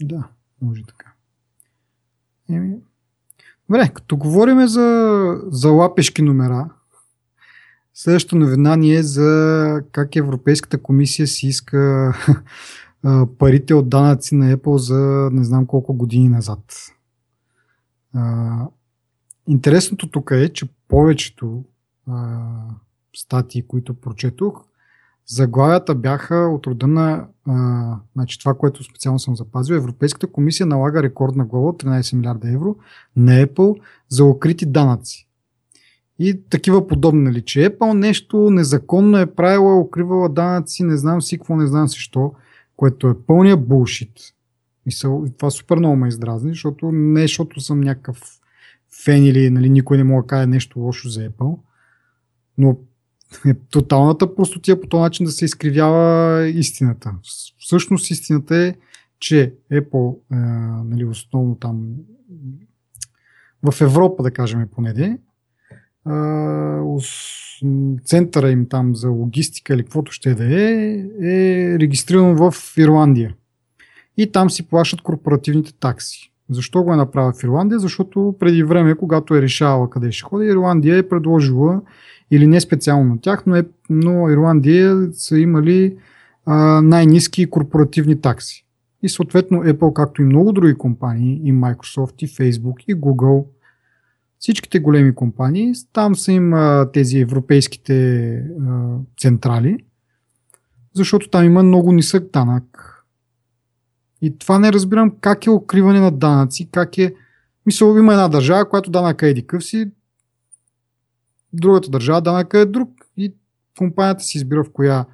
Да, 0.00 0.28
може 0.62 0.82
така. 0.82 1.12
Еми, 2.48 2.76
Добре, 3.70 3.90
като 3.94 4.16
говорим 4.16 4.66
за, 4.66 5.40
за 5.46 5.70
лапешки 5.70 6.22
номера, 6.22 6.70
следващата 7.94 8.36
новина 8.36 8.76
ни 8.76 8.94
е 8.94 9.02
за 9.02 9.80
как 9.92 10.16
Европейската 10.16 10.82
комисия 10.82 11.26
си 11.26 11.46
иска 11.46 12.12
парите 13.38 13.74
от 13.74 13.88
данъци 13.88 14.34
на 14.34 14.56
Apple 14.56 14.76
за 14.76 15.30
не 15.32 15.44
знам 15.44 15.66
колко 15.66 15.94
години 15.94 16.28
назад. 16.28 16.74
Интересното 19.48 20.10
тук 20.10 20.30
е, 20.30 20.48
че 20.48 20.68
повечето 20.88 21.64
статии, 23.16 23.66
които 23.66 23.94
прочетох, 23.94 24.64
Заглавията 25.26 25.94
бяха 25.94 26.34
от 26.34 26.66
рода 26.66 26.86
на 26.86 27.26
а, 27.48 27.96
значи 28.14 28.38
това, 28.38 28.54
което 28.54 28.84
специално 28.84 29.18
съм 29.18 29.36
запазил. 29.36 29.74
Европейската 29.74 30.26
комисия 30.26 30.66
налага 30.66 31.02
рекордна 31.02 31.44
глава 31.44 31.68
от 31.68 31.82
13 31.82 32.16
милиарда 32.16 32.50
евро 32.50 32.76
на 33.16 33.46
Apple 33.46 33.80
за 34.08 34.24
укрити 34.24 34.66
данъци. 34.66 35.28
И 36.18 36.40
такива 36.50 36.86
подобни, 36.86 37.22
нали, 37.22 37.42
че 37.42 37.70
Apple 37.70 37.92
нещо 37.92 38.50
незаконно 38.50 39.18
е 39.18 39.34
правила, 39.34 39.80
укривала 39.80 40.28
данъци, 40.28 40.82
не 40.82 40.96
знам 40.96 41.22
си 41.22 41.38
какво, 41.38 41.56
не 41.56 41.66
знам 41.66 41.88
си 41.88 41.98
що, 41.98 42.32
което 42.76 43.08
е 43.08 43.18
пълния 43.26 43.56
булшит. 43.56 44.12
И 44.86 44.96
това 45.38 45.50
супер 45.50 45.76
много 45.76 45.96
ме 45.96 46.08
издразни, 46.08 46.50
защото 46.50 46.92
не 46.92 47.22
защото 47.22 47.60
съм 47.60 47.80
някакъв 47.80 48.40
фен 49.04 49.24
или 49.24 49.50
нали, 49.50 49.70
никой 49.70 49.96
не 49.96 50.04
мога 50.04 50.22
да 50.22 50.26
каже 50.26 50.46
нещо 50.46 50.80
лошо 50.80 51.08
за 51.08 51.30
Apple, 51.30 51.58
но 52.58 52.78
тоталната 53.70 54.34
простотия 54.34 54.80
по 54.80 54.86
този 54.86 55.00
начин 55.00 55.26
да 55.26 55.32
се 55.32 55.44
изкривява 55.44 56.48
истината. 56.48 57.14
Всъщност 57.58 58.10
истината 58.10 58.56
е, 58.56 58.74
че 59.18 59.54
Apple, 59.72 60.16
е, 60.32 60.36
нали, 60.88 61.04
основно 61.04 61.54
там 61.54 61.86
в 63.62 63.80
Европа, 63.80 64.22
да 64.22 64.30
кажем 64.30 64.68
поне, 64.74 64.90
е, 64.90 65.18
центъра 68.04 68.50
им 68.50 68.68
там 68.68 68.96
за 68.96 69.08
логистика 69.08 69.74
или 69.74 69.82
каквото 69.82 70.12
ще 70.12 70.34
да 70.34 70.60
е, 70.60 71.04
е 71.22 71.78
регистриран 71.78 72.36
в 72.36 72.54
Ирландия. 72.76 73.34
И 74.16 74.32
там 74.32 74.50
си 74.50 74.68
плащат 74.68 75.00
корпоративните 75.00 75.72
такси. 75.72 76.33
Защо 76.50 76.82
го 76.82 76.92
е 76.92 76.96
направил 76.96 77.32
в 77.32 77.44
Ирландия? 77.44 77.78
Защото 77.78 78.34
преди 78.40 78.62
време, 78.62 78.94
когато 78.94 79.34
е 79.34 79.42
решавала 79.42 79.90
къде 79.90 80.12
ще 80.12 80.24
ходи, 80.24 80.46
Ирландия 80.46 80.98
е 80.98 81.08
предложила 81.08 81.82
или 82.30 82.46
не 82.46 82.60
специално 82.60 83.14
на 83.14 83.20
тях, 83.20 83.46
но, 83.46 83.56
е, 83.56 83.64
но 83.90 84.30
Ирландия 84.30 85.08
са 85.12 85.38
имали 85.38 85.96
а, 86.46 86.80
най-низки 86.82 87.50
корпоративни 87.50 88.20
такси. 88.20 88.66
И 89.02 89.08
съответно 89.08 89.58
Apple, 89.58 89.92
както 89.92 90.22
и 90.22 90.24
много 90.24 90.52
други 90.52 90.74
компании, 90.74 91.40
и 91.44 91.52
Microsoft, 91.52 92.22
и 92.22 92.28
Facebook, 92.28 92.84
и 92.88 92.96
Google, 92.96 93.44
всичките 94.38 94.78
големи 94.78 95.14
компании, 95.14 95.72
там 95.92 96.16
са 96.16 96.32
им 96.32 96.54
а, 96.54 96.90
тези 96.92 97.18
европейските 97.18 98.34
а, 98.34 98.96
централи, 99.18 99.78
защото 100.94 101.28
там 101.28 101.44
има 101.44 101.62
много 101.62 101.92
нисък 101.92 102.30
данък. 102.32 102.93
И 104.24 104.38
това 104.38 104.58
не 104.58 104.72
разбирам 104.72 105.12
как 105.20 105.46
е 105.46 105.50
укриване 105.50 106.00
на 106.00 106.10
данъци, 106.10 106.68
как 106.72 106.98
е... 106.98 107.14
Мисля, 107.66 107.98
има 107.98 108.12
една 108.12 108.28
държава, 108.28 108.68
която 108.68 108.90
данъка 108.90 109.26
е 109.26 109.30
еди 109.30 109.46
си, 109.60 109.90
другата 111.52 111.90
държава 111.90 112.22
данъка 112.22 112.58
е 112.58 112.64
друг 112.64 112.90
и 113.16 113.34
компанията 113.78 114.24
си 114.24 114.38
избира 114.38 114.64
в 114.64 114.72
коя, 114.72 115.04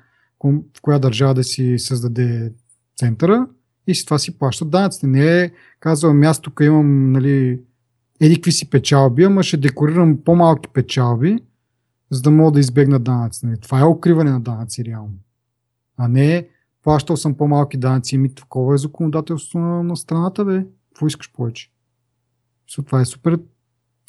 в 0.44 0.80
коя 0.82 0.98
държава 0.98 1.34
да 1.34 1.44
си 1.44 1.78
създаде 1.78 2.52
центъра 2.96 3.46
и 3.86 3.94
си 3.94 4.04
това 4.04 4.18
си 4.18 4.38
плащат 4.38 4.70
данъците. 4.70 5.06
Не 5.06 5.40
е 5.40 5.50
казал, 5.80 6.14
място, 6.14 6.50
тук 6.50 6.60
имам 6.60 7.12
нали, 7.12 7.60
еди 8.20 8.34
какви 8.34 8.52
си 8.52 8.70
печалби, 8.70 9.24
ама 9.24 9.42
ще 9.42 9.56
декорирам 9.56 10.18
по-малки 10.24 10.68
печалби, 10.68 11.38
за 12.10 12.22
да 12.22 12.30
мога 12.30 12.52
да 12.52 12.60
избегна 12.60 12.98
данъци. 12.98 13.46
Нали. 13.46 13.60
Това 13.60 13.80
е 13.80 13.84
укриване 13.84 14.30
на 14.30 14.40
данъци 14.40 14.84
реално. 14.84 15.14
А 15.96 16.08
не 16.08 16.48
плащал 16.82 17.16
съм 17.16 17.34
по-малки 17.34 17.76
данъци 17.76 18.18
ми 18.18 18.34
такова 18.34 18.74
е 18.74 18.78
законодателство 18.78 19.58
на, 19.58 19.82
на 19.82 19.96
страната, 19.96 20.44
бе. 20.44 20.64
Какво 20.88 21.06
искаш 21.06 21.32
повече? 21.32 21.70
Това 22.86 23.00
е 23.00 23.04
супер. 23.04 23.38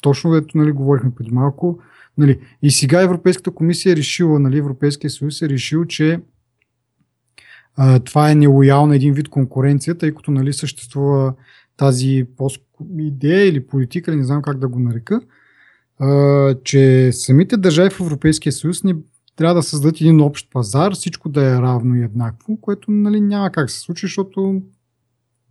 Точно, 0.02 0.32
дето 0.32 0.58
нали, 0.58 0.72
говорихме 0.72 1.14
преди 1.14 1.30
малко. 1.30 1.78
Нали, 2.18 2.40
и 2.62 2.70
сега 2.70 3.02
Европейската 3.02 3.50
комисия 3.50 3.92
е 3.92 3.96
решила, 3.96 4.38
нали, 4.38 4.58
Европейския 4.58 5.10
съюз 5.10 5.42
е 5.42 5.48
решил, 5.48 5.84
че 5.84 6.20
а, 7.76 7.98
това 7.98 8.30
е 8.30 8.34
нелоялна 8.34 8.96
един 8.96 9.14
вид 9.14 9.28
конкуренция, 9.28 9.98
тъй 9.98 10.14
като 10.14 10.30
нали, 10.30 10.52
съществува 10.52 11.34
тази 11.76 12.26
идея 12.98 13.48
или 13.48 13.66
политика, 13.66 14.16
не 14.16 14.24
знам 14.24 14.42
как 14.42 14.58
да 14.58 14.68
го 14.68 14.78
нарека, 14.78 15.20
а, 15.98 16.54
че 16.64 17.12
самите 17.12 17.56
държави 17.56 17.90
в 17.90 18.00
Европейския 18.00 18.52
съюз 18.52 18.84
не 18.84 18.94
трябва 19.36 19.54
да 19.54 19.62
създадат 19.62 20.00
един 20.00 20.20
общ 20.20 20.50
пазар, 20.50 20.92
всичко 20.92 21.28
да 21.28 21.46
е 21.46 21.60
равно 21.60 21.96
и 21.96 22.02
еднакво, 22.02 22.56
което 22.56 22.90
нали, 22.90 23.20
няма 23.20 23.50
как 23.50 23.70
се 23.70 23.80
случи, 23.80 24.06
защото 24.06 24.62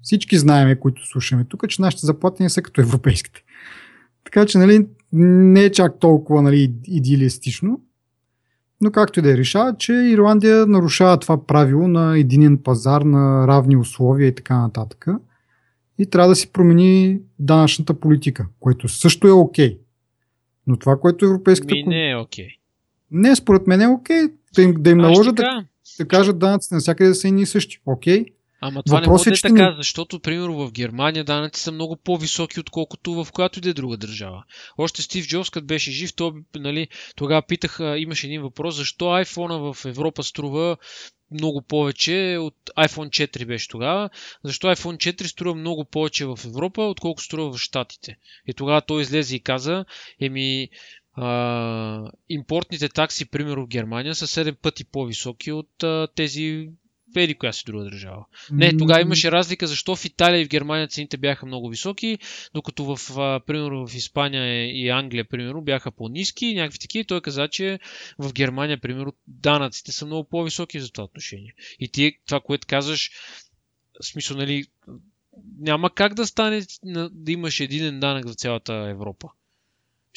всички 0.02 0.38
знаеме, 0.38 0.80
които 0.80 1.08
слушаме 1.08 1.44
тук, 1.44 1.70
че 1.70 1.82
нашите 1.82 2.06
заплати 2.06 2.44
не 2.44 2.50
са 2.50 2.62
като 2.62 2.82
европейските. 2.82 3.44
Така 4.24 4.46
че, 4.46 4.58
нали, 4.58 4.88
не 5.13 5.63
е 5.63 5.72
чак 5.72 6.00
толкова 6.00 6.41
нали, 6.41 6.74
идеалистично, 6.88 7.82
но 8.82 8.91
както 8.91 9.20
и 9.20 9.22
да 9.22 9.32
е 9.32 9.38
решава, 9.38 9.76
че 9.78 9.94
Ирландия 9.94 10.67
нарушава 10.67 11.20
това 11.20 11.46
правило 11.46 11.88
на 11.88 12.17
единен 12.17 12.58
пазар 12.58 13.02
на 13.02 13.48
равни 13.48 13.78
условия 13.78 14.28
и 14.28 14.36
така 14.36 14.58
нататък. 14.58 15.08
И 16.00 16.06
трябва 16.06 16.30
да 16.30 16.36
си 16.36 16.52
промени 16.52 17.20
данъчната 17.39 17.94
политика, 17.94 18.48
което 18.60 18.88
също 18.88 19.28
е 19.28 19.32
окей. 19.32 19.70
Okay. 19.70 19.80
Но 20.67 20.78
това, 20.78 21.00
което 21.00 21.26
Европейската... 21.26 21.76
Ми 21.76 21.84
не 21.84 22.10
е 22.10 22.15
окей. 22.15 22.46
Okay. 22.46 22.61
Не, 23.12 23.36
според 23.36 23.67
мен 23.67 23.82
е 23.82 23.88
окей. 23.88 24.28
Да 24.56 24.62
им, 24.62 24.74
да 24.78 24.89
им 24.89 24.97
наложат 24.97 25.36
да, 25.36 25.65
да 26.00 26.08
кажат 26.08 26.39
данъците 26.39 26.76
навсякъде 26.76 27.10
да 27.10 27.15
са 27.15 27.28
и 27.28 27.45
същи. 27.45 27.80
Окей. 27.86 28.26
Ама 28.63 28.84
това 28.84 29.00
Въпросът 29.00 29.08
не 29.08 29.10
е, 29.10 29.12
може 29.12 29.24
да 29.24 29.30
е 29.30 29.36
че 29.36 29.41
така, 29.41 29.69
не- 29.69 29.76
защото, 29.78 30.19
примерно, 30.19 30.67
в 30.67 30.71
Германия 30.71 31.24
данъци 31.24 31.62
са 31.62 31.71
много 31.71 31.95
по-високи, 31.95 32.60
отколкото 32.60 33.24
в 33.24 33.32
която 33.32 33.60
и 33.60 33.62
да 33.62 33.69
е 33.69 33.74
друга 33.74 33.97
държава. 33.97 34.43
Още 34.78 35.02
Стив 35.02 35.28
Джобс, 35.28 35.50
като 35.50 35.65
беше 35.65 35.91
жив, 35.91 36.13
той, 36.13 36.32
нали, 36.56 36.88
тогава 37.15 37.41
питах, 37.41 37.80
имаше 37.97 38.28
един 38.28 38.41
въпрос, 38.41 38.76
защо 38.76 39.06
iPhone 39.06 39.74
в 39.74 39.86
Европа 39.86 40.24
струва 40.24 40.78
много 41.32 41.62
повече 41.62 42.38
от 42.39 42.56
iPhone 42.78 43.10
4 43.10 43.45
беше 43.45 43.67
тогава. 43.67 44.10
Защо 44.43 44.67
iPhone 44.67 45.13
4 45.13 45.26
струва 45.26 45.56
много 45.56 45.86
повече 45.86 46.26
в 46.26 46.39
Европа, 46.45 46.82
отколкото 46.82 47.24
струва 47.24 47.52
в 47.52 47.60
Штатите. 47.60 48.17
И 48.47 48.54
тогава 48.54 48.82
той 48.82 49.02
излезе 49.02 49.36
и 49.36 49.39
каза, 49.39 49.86
еми, 50.21 50.69
а, 51.13 52.12
импортните 52.30 52.89
такси, 52.89 53.26
примерно 53.26 53.65
в 53.65 53.67
Германия, 53.67 54.15
са 54.15 54.28
7 54.28 54.56
пъти 54.56 54.86
по-високи 54.86 55.52
от 55.52 55.84
а, 55.84 56.08
тези 56.15 56.69
в 57.13 57.17
еди 57.17 57.36
коя 57.36 57.54
си 57.54 57.63
друга 57.65 57.84
държава. 57.84 58.26
Не, 58.52 58.78
тогава 58.78 59.02
имаше 59.02 59.32
разлика 59.32 59.67
защо 59.67 59.95
в 59.95 60.06
Италия 60.06 60.41
и 60.41 60.45
в 60.45 60.50
Германия 60.50 60.88
цените 60.88 61.17
бяха 61.17 61.45
много 61.45 61.69
високи, 61.69 62.17
докато 62.54 62.95
в, 62.95 63.19
а, 63.19 63.39
примерно 63.39 63.88
в 63.88 63.95
Испания 63.95 64.65
и 64.84 64.89
Англия, 64.89 65.26
примерно, 65.26 65.62
бяха 65.62 65.91
по-низки 65.91 66.45
и 66.45 66.56
някакви 66.56 66.80
такива. 66.80 67.06
Той 67.06 67.21
каза, 67.21 67.47
че 67.47 67.80
в 68.19 68.34
Германия, 68.34 68.82
примерно, 68.82 69.13
данъците 69.28 69.91
са 69.91 70.06
много 70.06 70.30
по-високи 70.30 70.80
за 70.80 70.91
това 70.91 71.04
отношение. 71.04 71.54
И 71.80 71.88
ти, 71.88 72.17
това, 72.28 72.39
което 72.39 72.67
казваш, 72.67 73.12
в 74.02 74.06
смисъл, 74.06 74.38
нали, 74.38 74.65
няма 75.60 75.89
как 75.89 76.13
да 76.13 76.26
стане 76.28 76.62
да 77.12 77.32
имаш 77.32 77.60
един 77.60 78.00
данък 78.00 78.28
за 78.28 78.34
цялата 78.34 78.74
Европа. 78.74 79.30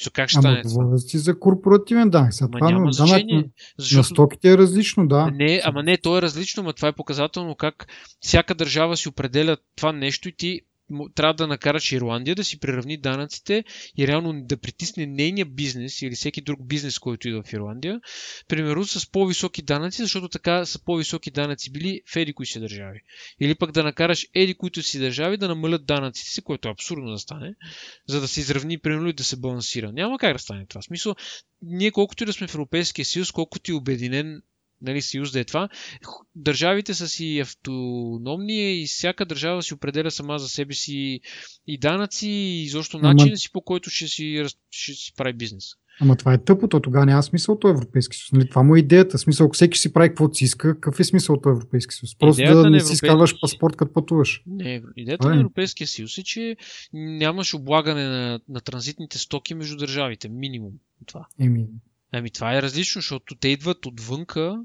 Мисъл, 0.01 0.11
как 0.15 0.29
ще 0.29 0.39
Ама 0.39 0.43
стане 0.43 0.63
това? 0.63 0.99
си 0.99 1.19
за 1.19 1.39
корпоративен 1.39 2.11
данък. 2.11 2.35
Сега 2.35 2.51
това 2.51 2.71
няма 2.71 2.85
на 2.85 2.93
значение. 2.93 3.35
на, 3.35 3.41
на 3.41 3.49
Защото 3.79 4.09
стоките 4.09 4.53
е 4.53 4.59
различно, 4.59 5.09
да. 5.09 5.31
не, 5.31 5.61
ама 5.65 5.83
не, 5.83 5.97
то 5.97 6.19
е 6.19 6.23
различно, 6.23 6.63
но 6.63 6.73
това 6.73 6.89
е 6.89 6.93
показателно 6.93 7.55
как 7.55 7.87
всяка 8.21 8.55
държава 8.55 8.97
си 8.97 9.09
определя 9.09 9.57
това 9.77 9.93
нещо 9.93 10.29
и 10.29 10.37
ти 10.37 10.61
трябва 11.15 11.35
да 11.35 11.47
накараш 11.47 11.93
Ирландия 11.93 12.35
да 12.35 12.45
си 12.45 12.61
приравни 12.61 12.97
данъците 12.97 13.65
и 13.99 14.07
реално 14.07 14.43
да 14.43 14.57
притисне 14.57 15.07
нейния 15.07 15.47
бизнес 15.47 16.03
или 16.03 16.15
всеки 16.15 16.41
друг 16.41 16.67
бизнес, 16.67 16.99
който 16.99 17.29
идва 17.29 17.43
в 17.43 17.53
Ирландия, 17.53 18.01
примерно 18.49 18.85
с 18.85 19.11
по-високи 19.11 19.63
данъци, 19.63 20.03
защото 20.03 20.29
така 20.29 20.67
са 20.67 20.85
по-високи 20.85 21.31
данъци 21.31 21.73
били 21.73 22.01
в 22.13 22.17
еди 22.17 22.33
кои 22.33 22.47
си 22.47 22.61
държави. 22.61 23.01
Или 23.41 23.55
пък 23.55 23.73
да 23.73 23.85
накараш 23.85 24.27
еди 24.35 24.55
които 24.55 24.83
си 24.83 24.99
държави 24.99 25.37
да 25.37 25.49
намалят 25.49 25.87
данъците 25.87 26.31
си, 26.31 26.43
което 26.43 26.69
е 26.69 26.71
абсурдно 26.71 27.11
да 27.11 27.19
стане, 27.19 27.55
за 28.09 28.21
да 28.21 28.29
се 28.29 28.41
изравни 28.41 28.79
примерно 28.79 29.09
и 29.09 29.13
да 29.13 29.25
се 29.25 29.37
балансира. 29.37 29.93
Няма 29.93 30.19
как 30.19 30.33
да 30.33 30.39
стане 30.39 30.67
това. 30.67 30.81
В 30.81 30.85
смисъл, 30.85 31.15
ние 31.63 31.91
колкото 31.91 32.23
и 32.23 32.27
да 32.27 32.33
сме 32.33 32.47
в 32.47 32.55
Европейския 32.55 33.05
съюз, 33.05 33.33
колкото 33.33 33.71
и 33.71 33.75
обединен 33.75 34.43
нали, 34.85 35.03
съюз 35.03 35.33
да 35.33 35.41
е 35.41 35.45
това, 35.45 35.69
държавите 36.35 36.95
са 36.95 37.09
си 37.09 37.41
автономни 37.41 38.83
и 38.83 38.87
всяка 38.87 39.27
държава 39.27 39.63
си 39.63 39.75
определя 39.75 40.11
сама 40.11 40.39
за 40.39 40.49
себе 40.49 40.75
си 40.75 41.21
и 41.67 41.79
данъци, 41.79 42.29
и 42.29 42.63
изобщо 42.63 42.99
начина 42.99 43.37
си 43.37 43.53
по 43.53 43.61
който 43.61 43.91
ще 43.91 44.07
си, 44.07 44.45
ще 44.71 44.93
си 44.93 45.13
прави 45.17 45.33
бизнес. 45.33 45.65
Ама 46.01 46.17
това 46.17 46.35
е 46.35 46.45
тъпо, 46.45 46.69
то 46.69 46.81
тогава 46.81 47.07
няма 47.07 47.23
смисъл 47.23 47.59
то 47.59 47.69
Европейски 47.69 48.17
съюз. 48.17 48.33
Нали? 48.33 48.49
Това 48.49 48.63
му 48.63 48.77
е 48.77 48.79
идеята. 48.79 49.19
Смисъл, 49.19 49.45
ако 49.47 49.55
всеки 49.55 49.79
си 49.79 49.93
прави 49.93 50.09
каквото 50.09 50.35
си 50.35 50.45
иска, 50.45 50.75
какъв 50.75 51.01
е 51.01 51.05
смисъл 51.05 51.41
то 51.41 51.51
Европейски 51.51 51.95
съюз? 51.95 52.19
Просто 52.19 52.43
Идеята 52.43 52.63
да 52.63 52.71
не 52.71 52.81
си 52.81 52.85
Европейски- 52.85 52.93
изкарваш 52.93 53.41
паспорт, 53.41 53.77
като 53.77 53.93
пътуваш. 53.93 54.43
Не, 54.47 54.83
идеята 54.97 55.21
Това 55.23 55.31
на 55.35 55.37
е. 55.37 55.41
Европейския 55.41 55.87
съюз 55.87 56.19
е, 56.19 56.23
че 56.23 56.57
нямаш 56.93 57.55
облагане 57.55 58.05
на, 58.05 58.41
на 58.49 58.61
транзитните 58.61 59.19
стоки 59.19 59.55
между 59.55 59.77
държавите. 59.77 60.29
Минимум. 60.29 60.73
Това. 61.07 61.27
Еми, 61.41 61.67
Ами 62.13 62.31
това 62.31 62.59
е 62.59 62.63
различно, 62.63 62.99
защото 62.99 63.35
те 63.35 63.49
идват 63.49 63.87
отвънка 63.87 64.65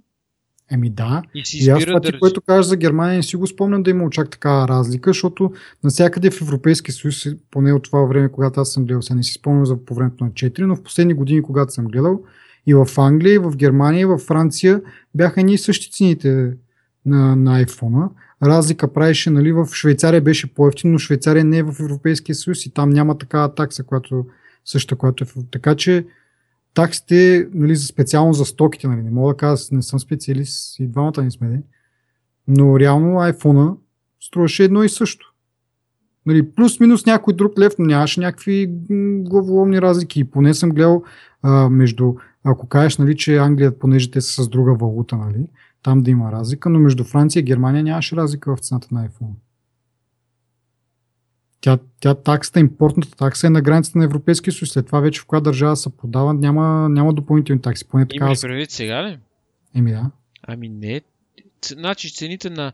еми 0.72 0.90
да. 0.90 1.24
и 1.36 1.46
си 1.46 1.66
И 1.66 1.70
аз 1.70 1.86
това 1.86 2.02
ти, 2.02 2.12
да... 2.12 2.20
което 2.20 2.42
кажеш 2.42 2.66
за 2.66 2.78
Германия, 2.78 3.18
не 3.18 3.24
си 3.24 3.36
го 3.36 3.48
спомням 3.48 3.84
да 3.84 3.90
има 3.90 4.10
чак 4.10 4.30
такава 4.30 4.68
разлика, 4.68 5.10
защото 5.10 5.54
навсякъде 5.84 6.32
в 6.32 6.42
Европейския 6.42 6.94
съюз, 6.94 7.26
поне 7.52 7.74
от 7.74 7.84
това 7.84 8.06
време, 8.06 8.32
когато 8.32 8.62
аз 8.62 8.72
съм 8.72 8.86
гледал, 8.86 9.02
сега 9.02 9.16
не 9.16 9.24
си 9.24 9.34
спомням 9.34 9.66
за 9.66 9.86
по 9.86 9.96
времето 9.96 10.24
на 10.24 10.32
4, 10.32 10.62
но 10.62 10.76
в 10.76 10.84
последни 10.84 11.14
години, 11.14 11.42
когато 11.42 11.74
съм 11.74 11.86
гледал, 11.86 12.22
и 12.68 12.74
в 12.74 12.88
Англия, 12.98 13.34
и 13.34 13.38
в 13.38 13.56
Германия, 13.56 14.02
и 14.02 14.06
в 14.06 14.18
Франция 14.18 14.82
бяха 15.16 15.44
ни 15.44 15.58
същи 15.58 15.92
цените 15.92 16.54
на, 17.06 17.36
на 17.36 17.66
iPhone. 17.66 18.10
Разлика 18.44 18.94
правеше, 18.94 19.30
нали, 19.30 19.52
в 19.52 19.68
Швейцария 19.74 20.22
беше 20.22 20.54
по-ефтин, 20.54 20.92
но 20.92 20.98
Швейцария 20.98 21.46
не 21.46 21.58
е 21.58 21.64
в 21.64 21.76
Европейския 21.80 22.36
съюз 22.36 22.66
и 22.66 22.74
там 22.74 22.90
няма 22.90 23.18
такава 23.18 23.56
такса, 23.56 23.84
която 23.84 24.26
същата, 24.66 24.96
която 24.96 25.24
е. 25.24 25.28
Така 25.52 25.76
че 25.76 26.06
таксите, 26.74 27.48
нали, 27.54 27.76
специално 27.76 28.34
за 28.34 28.46
стоките, 28.46 28.88
нали, 28.88 29.04
не 29.04 29.12
мога 29.12 29.34
да 29.34 29.38
кажа, 29.38 29.64
не 29.72 29.82
съм 29.82 30.00
специалист 30.00 30.80
и 30.80 30.88
двамата 30.88 31.24
не 31.24 31.32
сме, 31.32 31.48
де. 31.48 31.62
но 32.48 32.80
реално 32.80 33.08
iPhone 33.08 33.78
струваше 34.22 34.64
едно 34.64 34.84
и 34.84 34.90
също. 34.90 35.34
Нали, 36.26 36.52
плюс-минус 36.52 37.06
някой 37.06 37.34
друг 37.34 37.60
лев, 37.60 37.74
но 37.80 37.86
нямаше 37.86 38.20
някакви 38.20 38.68
главоломни 39.20 39.82
разлики. 39.82 40.20
И 40.20 40.24
поне 40.24 40.54
съм 40.54 40.70
гледал 40.70 41.04
а, 41.42 41.70
между, 41.70 42.14
ако 42.44 42.68
кажеш, 42.68 42.98
нали, 42.98 43.18
че 43.18 43.38
Англия, 43.38 43.80
понеже 43.80 44.12
те 44.12 44.22
са 44.22 44.44
с 44.44 44.50
друга 44.50 44.74
валута, 44.74 45.18
нали, 45.18 45.48
там 45.84 46.02
да 46.02 46.12
има 46.12 46.32
разлика, 46.32 46.70
но 46.70 46.80
между 46.80 47.04
Франция 47.04 47.40
и 47.40 47.44
Германия 47.44 47.84
нямаше 47.84 48.16
разлика 48.16 48.56
в 48.56 48.60
цената 48.60 48.88
на 48.92 49.08
iPhone. 49.08 49.34
Тя, 51.62 51.78
тя 52.00 52.16
таксата, 52.16 52.60
импортната 52.60 53.18
такса 53.18 53.48
е 53.48 53.50
на 53.50 53.62
границата 53.62 53.98
на 53.98 54.06
Европейския 54.06 54.54
съюз. 54.54 54.70
След 54.72 54.86
това 54.86 55.00
вече 55.00 55.22
в 55.22 55.26
коя 55.26 55.42
държава 55.42 55.76
се 55.76 55.98
продава, 55.98 56.34
няма, 56.34 56.90
няма 56.90 57.14
допълнителни 57.14 57.62
такси. 57.62 57.88
Поне 57.88 58.08
така. 58.08 58.26
Имаш 58.26 58.42
предвид 58.42 58.72
сега 58.72 59.04
ли? 59.04 59.18
Еми 59.76 59.92
да. 59.92 60.12
Ами 60.44 60.70
не. 60.70 61.02
Значи 61.66 62.14
цените 62.14 62.50
на, 62.50 62.74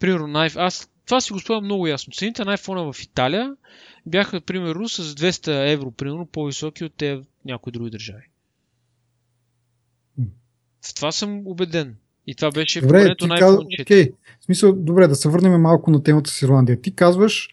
примерно, 0.00 0.26
на 0.26 0.50
аз 0.56 0.90
това 1.06 1.20
си 1.20 1.32
го 1.32 1.40
спомням 1.40 1.64
много 1.64 1.86
ясно. 1.86 2.12
Цените 2.12 2.44
на 2.44 2.56
iPhone 2.56 2.92
в 2.92 3.02
Италия 3.02 3.56
бяха, 4.06 4.40
примерно, 4.40 4.88
с 4.88 5.14
200 5.14 5.72
евро, 5.72 5.90
примерно, 5.90 6.26
по-високи 6.26 6.84
от 6.84 6.92
те 6.96 7.20
някои 7.44 7.72
други 7.72 7.90
държави. 7.90 8.24
В 10.86 10.94
това 10.94 11.12
съм 11.12 11.42
убеден. 11.44 11.96
И 12.26 12.34
това 12.34 12.50
беше 12.50 12.80
Добре, 12.80 13.16
ти 13.18 13.26
на 13.26 13.38
iPhone 13.38 13.80
4. 13.80 13.82
окей. 13.82 14.12
В 14.40 14.44
смисъл, 14.44 14.72
добре, 14.72 15.08
да 15.08 15.14
се 15.14 15.28
върнем 15.28 15.60
малко 15.60 15.90
на 15.90 16.02
темата 16.02 16.30
с 16.30 16.42
Ирландия. 16.42 16.80
Ти 16.80 16.94
казваш, 16.94 17.48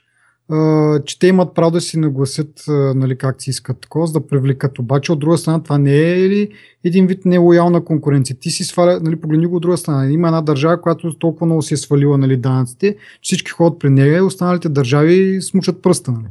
че 1.05 1.19
те 1.19 1.27
имат 1.27 1.55
право 1.55 1.71
да 1.71 1.81
си 1.81 1.99
нагласят, 1.99 2.63
нали, 2.95 3.17
как 3.17 3.41
си 3.41 3.49
искат 3.49 3.79
такова, 3.79 4.07
за 4.07 4.13
да 4.13 4.27
привлекат. 4.27 4.79
Обаче, 4.79 5.11
от 5.11 5.19
друга 5.19 5.37
страна, 5.37 5.63
това 5.63 5.77
не 5.77 6.11
е 6.11 6.29
ли 6.29 6.49
един 6.83 7.07
вид 7.07 7.25
нелоялна 7.25 7.85
конкуренция? 7.85 8.35
Ти 8.39 8.49
си 8.49 8.63
сваля, 8.63 8.99
нали, 8.99 9.21
погледни 9.21 9.45
го 9.45 9.55
от 9.55 9.61
друга 9.61 9.77
страна. 9.77 10.11
Има 10.11 10.27
една 10.27 10.41
държава, 10.41 10.81
която 10.81 11.17
толкова 11.17 11.45
много 11.45 11.61
си 11.61 11.73
е 11.73 11.77
свалила 11.77 12.17
нали, 12.17 12.37
данъците, 12.37 12.97
всички 13.21 13.51
ходят 13.51 13.79
при 13.79 13.89
нея 13.89 14.17
и 14.17 14.21
останалите 14.21 14.69
държави 14.69 15.41
смучат 15.41 15.81
пръста. 15.81 16.11
Нали. 16.11 16.27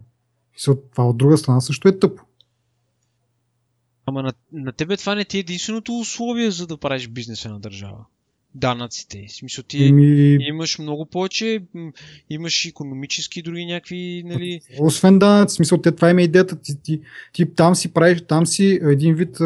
И 0.58 0.76
това 0.92 1.08
от 1.08 1.16
друга 1.16 1.38
страна 1.38 1.60
също 1.60 1.88
е 1.88 1.98
тъпо. 1.98 2.22
Ама 4.06 4.22
на, 4.22 4.32
на 4.52 4.72
тебе 4.72 4.96
това 4.96 5.14
не 5.14 5.24
ти 5.24 5.36
е 5.36 5.40
единственото 5.40 5.98
условие, 5.98 6.50
за 6.50 6.66
да 6.66 6.76
правиш 6.76 7.08
бизнеса 7.08 7.48
на 7.48 7.60
държава. 7.60 8.04
Данъците. 8.54 9.26
В 9.28 9.32
смисъл 9.32 9.64
ти 9.64 9.84
Еми, 9.84 10.36
имаш 10.40 10.78
много 10.78 11.06
повече, 11.06 11.62
имаш 12.30 12.66
економически 12.66 13.42
други 13.42 13.66
някакви, 13.66 14.22
нали... 14.26 14.60
Освен 14.80 15.18
да, 15.18 15.46
в 15.46 15.52
смисъл, 15.52 15.78
те, 15.78 15.92
това 15.92 16.10
има 16.10 16.22
идеята. 16.22 16.56
Ти, 16.56 16.82
ти, 16.82 17.00
ти 17.32 17.54
там 17.54 17.74
си 17.74 17.92
правиш, 17.92 18.22
там 18.28 18.46
си 18.46 18.80
един 18.82 19.14
вид 19.14 19.36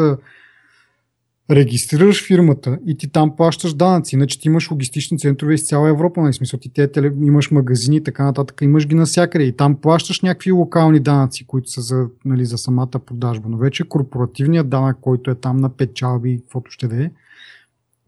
регистрираш 1.51 2.27
фирмата 2.27 2.79
и 2.87 2.97
ти 2.97 3.07
там 3.07 3.35
плащаш 3.35 3.73
данъци, 3.73 4.15
иначе 4.15 4.39
ти 4.39 4.47
имаш 4.47 4.71
логистични 4.71 5.19
центрове 5.19 5.53
из 5.53 5.67
цяла 5.67 5.89
Европа, 5.89 6.21
нали? 6.21 6.33
В 6.33 6.35
смисъл 6.35 6.59
ти 6.59 6.69
те, 6.69 6.91
теле, 6.91 7.11
имаш 7.21 7.51
магазини 7.51 7.97
и 7.97 8.03
така 8.03 8.23
нататък, 8.23 8.61
имаш 8.61 8.87
ги 8.87 8.95
навсякъде 8.95 9.45
и 9.45 9.55
там 9.55 9.81
плащаш 9.81 10.21
някакви 10.21 10.51
локални 10.51 10.99
данъци, 10.99 11.47
които 11.47 11.69
са 11.69 11.81
за, 11.81 12.05
нали, 12.25 12.45
за 12.45 12.57
самата 12.57 12.99
продажба, 13.05 13.49
но 13.49 13.57
вече 13.57 13.83
корпоративният 13.83 14.69
данък, 14.69 14.97
който 15.01 15.31
е 15.31 15.35
там 15.35 15.57
на 15.57 15.69
печалби 15.69 16.31
и 16.31 16.39
каквото 16.39 16.71
ще 16.71 16.87
да 16.87 17.03
е, 17.03 17.11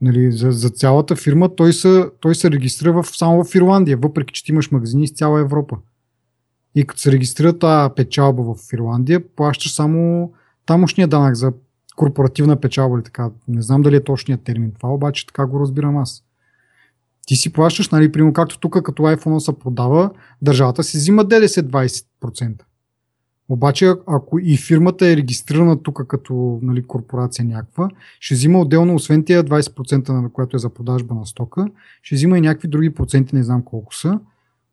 нали, 0.01 0.31
за, 0.31 0.51
за 0.51 0.69
цялата 0.69 1.15
фирма, 1.15 1.55
той 1.55 1.73
се, 1.73 2.05
той 2.19 2.35
се 2.35 2.51
регистрира 2.51 2.93
в, 2.93 3.07
само 3.17 3.43
в 3.43 3.55
Ирландия, 3.55 3.97
въпреки 3.97 4.33
че 4.33 4.45
ти 4.45 4.51
имаш 4.51 4.71
магазини 4.71 5.03
из 5.03 5.13
цяла 5.13 5.39
Европа. 5.39 5.77
И 6.75 6.85
като 6.85 7.01
се 7.01 7.11
регистрира 7.11 7.59
тази 7.59 7.93
печалба 7.95 8.43
в 8.43 8.73
Ирландия, 8.73 9.35
плащаш 9.35 9.73
само 9.73 10.31
тамошния 10.65 11.07
данък 11.07 11.35
за 11.35 11.53
корпоративна 11.95 12.55
печалба 12.55 12.97
или 12.97 13.03
така. 13.03 13.29
Не 13.47 13.61
знам 13.61 13.81
дали 13.81 13.95
е 13.95 14.03
точният 14.03 14.43
термин 14.43 14.71
това, 14.79 14.93
обаче 14.93 15.27
така 15.27 15.45
го 15.45 15.59
разбирам 15.59 15.97
аз. 15.97 16.23
Ти 17.27 17.35
си 17.35 17.53
плащаш, 17.53 17.89
нали, 17.89 18.11
примерно 18.11 18.33
както 18.33 18.59
тук, 18.59 18.83
като 18.83 19.03
iPhone 19.03 19.39
се 19.39 19.59
продава, 19.59 20.11
държавата 20.41 20.83
си 20.83 20.97
взима 20.97 21.23
ДДС 21.23 21.63
20%. 21.63 22.61
Обаче, 23.49 23.93
ако 24.07 24.39
и 24.39 24.57
фирмата 24.57 25.07
е 25.07 25.17
регистрирана 25.17 25.83
тук 25.83 26.07
като 26.07 26.59
нали, 26.61 26.83
корпорация 26.83 27.45
някаква, 27.45 27.89
ще 28.19 28.35
взима 28.35 28.59
отделно, 28.59 28.95
освен 28.95 29.23
тия 29.23 29.43
20%, 29.43 30.09
на 30.09 30.29
което 30.29 30.55
е 30.55 30.59
за 30.59 30.69
продажба 30.69 31.15
на 31.15 31.25
стока, 31.25 31.67
ще 32.01 32.15
взима 32.15 32.37
и 32.37 32.41
някакви 32.41 32.67
други 32.67 32.89
проценти, 32.89 33.35
не 33.35 33.43
знам 33.43 33.63
колко 33.63 33.95
са, 33.95 34.19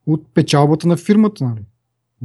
от 0.06 0.26
печалбата 0.34 0.88
на 0.88 0.96
фирмата. 0.96 1.44
Нали. 1.44 1.62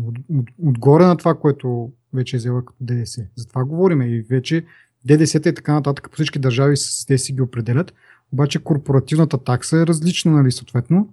От, 0.08 0.18
от, 0.30 0.46
отгоре 0.64 1.06
на 1.06 1.18
това, 1.18 1.36
което 1.36 1.92
вече 2.14 2.36
е 2.36 2.40
взела 2.40 2.66
като 2.66 2.78
ДДС. 2.82 3.26
За 3.36 3.48
това 3.48 3.64
говорим 3.66 4.02
и 4.02 4.22
вече 4.22 4.66
ДДС 5.06 5.38
и 5.38 5.42
така 5.42 5.74
нататък 5.74 6.10
по 6.10 6.16
всички 6.16 6.40
държави 6.40 6.76
те 7.08 7.18
си 7.18 7.34
ги 7.34 7.42
определят, 7.42 7.94
обаче 8.32 8.60
корпоративната 8.60 9.38
такса 9.38 9.78
е 9.78 9.88
различна, 9.88 10.32
нали, 10.32 10.52
съответно. 10.52 11.10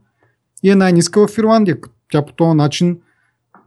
и 0.62 0.70
е 0.70 0.74
най-ниска 0.74 1.26
в 1.26 1.38
Ирландия. 1.38 1.78
Тя 2.12 2.26
по 2.26 2.32
този 2.32 2.56
начин 2.56 2.98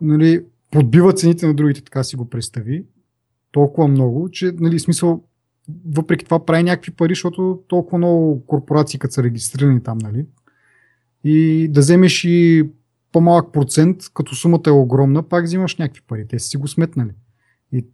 нали, 0.02 0.44
подбива 0.72 1.14
цените 1.14 1.48
на 1.48 1.54
другите, 1.54 1.84
така 1.84 2.04
си 2.04 2.16
го 2.16 2.30
представи. 2.30 2.86
Толкова 3.52 3.88
много, 3.88 4.30
че 4.32 4.52
нали, 4.60 4.80
смисъл 4.80 5.24
въпреки 5.86 6.26
това 6.26 6.46
прави 6.46 6.64
някакви 6.64 6.92
пари, 6.92 7.12
защото 7.12 7.64
толкова 7.68 7.98
много 7.98 8.46
корпорации, 8.46 9.00
като 9.00 9.14
са 9.14 9.24
регистрирани 9.24 9.84
там, 9.84 9.98
нали? 9.98 10.26
И 11.24 11.68
да 11.72 11.80
вземеш 11.80 12.24
и 12.24 12.70
по-малък 13.12 13.54
процент, 13.54 13.98
като 14.14 14.36
сумата 14.36 14.62
е 14.68 14.72
огромна, 14.72 15.24
пак 15.24 15.44
взимаш 15.44 15.76
някакви 15.76 16.02
пари. 16.08 16.28
Те 16.28 16.40
си 16.40 16.58
го 16.58 16.68
сметнали. 16.68 17.12
И 17.72 17.86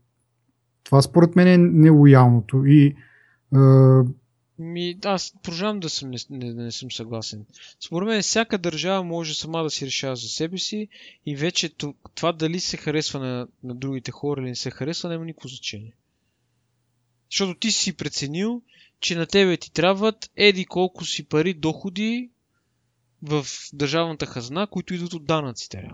това 0.84 1.02
според 1.02 1.36
мен 1.36 1.48
е 1.48 1.58
нелоялното. 1.58 2.66
И 2.66 2.86
е, 2.86 2.96
ми, 4.60 4.98
аз 5.06 5.34
продължавам 5.43 5.80
да 5.80 5.89
съм, 5.89 6.12
не, 6.12 6.17
не, 6.30 6.54
не 6.54 6.72
съм 6.72 6.91
съгласен. 6.91 7.46
Според 7.80 8.08
мен 8.08 8.22
всяка 8.22 8.58
държава 8.58 9.04
може 9.04 9.34
сама 9.34 9.63
да 9.63 9.70
си 9.70 9.86
решава 9.86 10.15
за 10.15 10.28
себе 10.28 10.58
си 10.58 10.88
и 11.26 11.36
вече 11.36 11.70
това 12.15 12.32
дали 12.32 12.60
се 12.60 12.78
харесва 12.78 13.20
на, 13.20 13.48
на 13.63 13.76
другите 13.76 14.12
хора 14.12 14.41
или 14.41 14.50
не 14.50 14.56
се 14.56 14.72
харесва, 14.72 15.10
няма 15.10 15.26
никакво 15.26 15.50
значение. 15.50 15.93
Защото 17.32 17.60
ти 17.60 17.72
си 17.72 17.98
преценил, 17.98 18.62
че 19.00 19.15
на 19.15 19.26
тебе 19.26 19.58
ти 19.58 19.72
трябват 19.72 20.32
еди 20.36 20.65
колко 20.65 21.06
си 21.06 21.24
пари 21.24 21.54
доходи 21.54 22.30
в 23.22 23.46
държавната 23.74 24.26
хазна, 24.26 24.67
които 24.67 24.93
идват 24.93 25.13
от 25.13 25.26
данъците. 25.26 25.89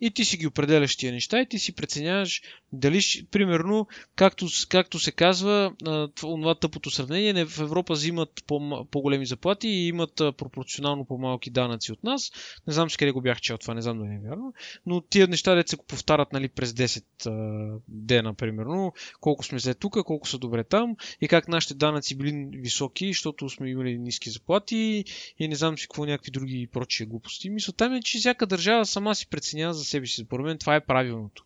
И 0.00 0.10
ти 0.10 0.24
си 0.24 0.36
ги 0.36 0.46
определяш 0.46 0.96
тия 0.96 1.12
неща 1.12 1.40
и 1.40 1.48
ти 1.48 1.58
си 1.58 1.74
преценяваш 1.74 2.42
дали, 2.76 3.00
примерно, 3.30 3.86
както, 4.16 4.46
както 4.68 4.98
се 4.98 5.12
казва, 5.12 5.72
това 6.14 6.54
тъпото 6.54 6.90
сравнение, 6.90 7.44
в 7.46 7.58
Европа 7.60 7.92
взимат 7.92 8.42
по, 8.46 8.86
по-големи 8.90 9.26
заплати 9.26 9.68
и 9.68 9.88
имат 9.88 10.14
пропорционално 10.16 11.04
по-малки 11.04 11.50
данъци 11.50 11.92
от 11.92 12.04
нас. 12.04 12.32
Не 12.66 12.72
знам 12.72 12.90
с 12.90 12.96
къде 12.96 13.10
го 13.10 13.20
бях 13.20 13.40
чел 13.40 13.58
това, 13.58 13.74
не 13.74 13.82
знам 13.82 13.98
дали 13.98 14.14
е 14.14 14.28
вярно. 14.28 14.52
Но 14.86 15.00
тия 15.00 15.28
неща, 15.28 15.54
де 15.54 15.64
се 15.66 15.76
го 15.76 15.84
повтарят 15.84 16.32
нали, 16.32 16.48
през 16.48 16.72
10 16.72 17.04
а, 17.26 17.78
дена, 17.88 18.34
примерно, 18.34 18.92
колко 19.20 19.44
сме 19.44 19.58
взе 19.58 19.74
тук, 19.74 20.04
колко 20.04 20.28
са 20.28 20.38
добре 20.38 20.64
там 20.64 20.96
и 21.20 21.28
как 21.28 21.48
нашите 21.48 21.74
данъци 21.74 22.18
били 22.18 22.48
високи, 22.52 23.08
защото 23.08 23.48
сме 23.48 23.70
имали 23.70 23.98
ниски 23.98 24.30
заплати 24.30 25.04
и 25.38 25.48
не 25.48 25.54
знам 25.54 25.78
си 25.78 25.86
какво 25.86 26.04
някакви 26.04 26.30
други 26.30 26.68
прочие 26.72 27.06
глупости. 27.06 27.50
Мисълта 27.50 27.88
ми 27.88 27.96
е, 27.96 28.02
че 28.02 28.18
всяка 28.18 28.46
държава 28.46 28.86
сама 28.86 29.14
си 29.14 29.26
преценява 29.26 29.74
за 29.74 29.84
себе 29.84 30.06
си. 30.06 30.22
Според 30.24 30.46
мен 30.46 30.58
това 30.58 30.74
е 30.76 30.86
правилното. 30.86 31.45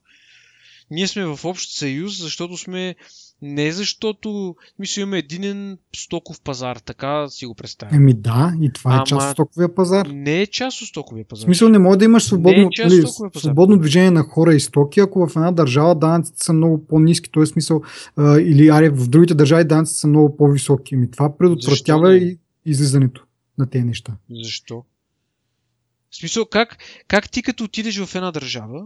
Ние 0.90 1.06
сме 1.06 1.24
в 1.24 1.44
общ 1.44 1.78
съюз, 1.78 2.18
защото 2.18 2.56
сме 2.56 2.94
не 3.42 3.72
защото, 3.72 4.56
мисля, 4.78 5.02
имаме 5.02 5.18
единен 5.18 5.78
стоков 5.96 6.40
пазар, 6.40 6.76
така 6.76 7.28
си 7.28 7.46
го 7.46 7.54
представям. 7.54 7.96
Еми 7.96 8.14
да, 8.14 8.52
и 8.60 8.72
това 8.72 8.90
Ама... 8.92 9.02
е 9.02 9.04
част 9.06 9.28
от 9.28 9.32
стоковия 9.32 9.74
пазар. 9.74 10.06
Не 10.06 10.40
е 10.40 10.46
част 10.46 10.82
от 10.82 10.88
стоковия 10.88 11.24
пазар. 11.28 11.42
В 11.42 11.44
смисъл 11.44 11.68
не 11.68 11.78
може 11.78 11.98
да 11.98 12.04
имаш 12.04 12.24
свободно, 12.24 12.70
е 12.78 12.84
нали, 12.84 13.02
свободно 13.36 13.78
движение 13.78 14.10
на 14.10 14.22
хора 14.22 14.54
и 14.54 14.60
стоки, 14.60 15.00
ако 15.00 15.26
в 15.26 15.36
една 15.36 15.52
държава 15.52 15.94
данъците 15.94 16.44
са 16.44 16.52
много 16.52 16.86
по-низки, 16.86 17.30
т.е. 17.30 17.46
смисъл, 17.46 17.82
а, 18.16 18.40
или 18.40 18.68
аре, 18.68 18.90
в 18.90 19.08
другите 19.08 19.34
държави 19.34 19.64
данъците 19.64 19.98
са 19.98 20.06
много 20.06 20.36
по-високи. 20.36 20.94
Еми 20.94 21.10
това 21.10 21.36
предотвратява 21.36 22.16
и 22.16 22.38
излизането 22.66 23.24
на 23.58 23.70
тези 23.70 23.84
неща. 23.84 24.12
Защо? 24.44 24.84
В 26.10 26.16
смисъл, 26.16 26.46
как, 26.46 26.78
как 27.08 27.30
ти 27.30 27.42
като 27.42 27.64
отидеш 27.64 27.98
в 27.98 28.14
една 28.14 28.30
държава 28.30 28.84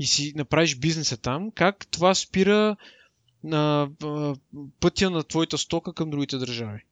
и 0.00 0.06
си 0.06 0.32
направиш 0.36 0.76
бизнеса 0.76 1.16
там, 1.16 1.50
как 1.50 1.86
това 1.86 2.14
спира 2.14 2.76
на 3.44 3.90
пътя 4.80 5.10
на 5.10 5.22
твоята 5.24 5.58
стока 5.58 5.92
към 5.92 6.10
другите 6.10 6.38
държави? 6.38 6.84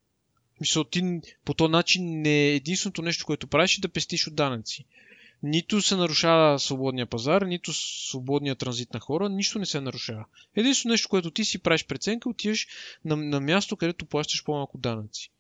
Мисъл, 0.61 0.85
ти 0.85 1.21
по 1.45 1.55
този 1.55 1.71
начин 1.71 2.23
не 2.23 2.49
е 2.49 2.55
единственото 2.55 3.03
нещо, 3.03 3.27
което 3.27 3.47
правиш 3.47 3.79
е 3.79 3.81
да 3.81 3.89
пестиш 3.89 4.27
от 4.27 4.35
данъци. 4.35 4.85
Нито 5.43 5.83
се 5.83 5.97
нарушава 5.97 6.59
свободния 6.59 7.07
пазар, 7.07 7.43
нито 7.43 7.73
свободния 7.73 8.57
транзит 8.57 8.95
на 8.95 9.01
хора, 9.01 9.29
нищо 9.29 9.59
не 9.59 9.67
се 9.67 9.81
нарушава. 9.81 10.25
Единственото 10.57 10.93
нещо, 10.93 11.09
което 11.09 11.31
ти 11.31 11.45
си 11.45 11.59
правиш 11.59 11.87
преценка, 11.87 12.29
отиваш 12.29 12.67
на, 13.05 13.17
на 13.17 13.41
място, 13.41 13.77
където 13.77 14.07
плащаш 14.07 14.45
по-малко 14.45 14.79
данъци. 14.79 15.31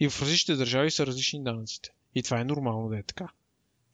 И 0.00 0.08
в 0.08 0.22
различните 0.22 0.56
държави 0.56 0.90
са 0.90 1.06
различни 1.06 1.44
данъците. 1.44 1.90
И 2.14 2.22
това 2.22 2.40
е 2.40 2.44
нормално 2.44 2.88
да 2.88 2.98
е 2.98 3.02
така. 3.02 3.28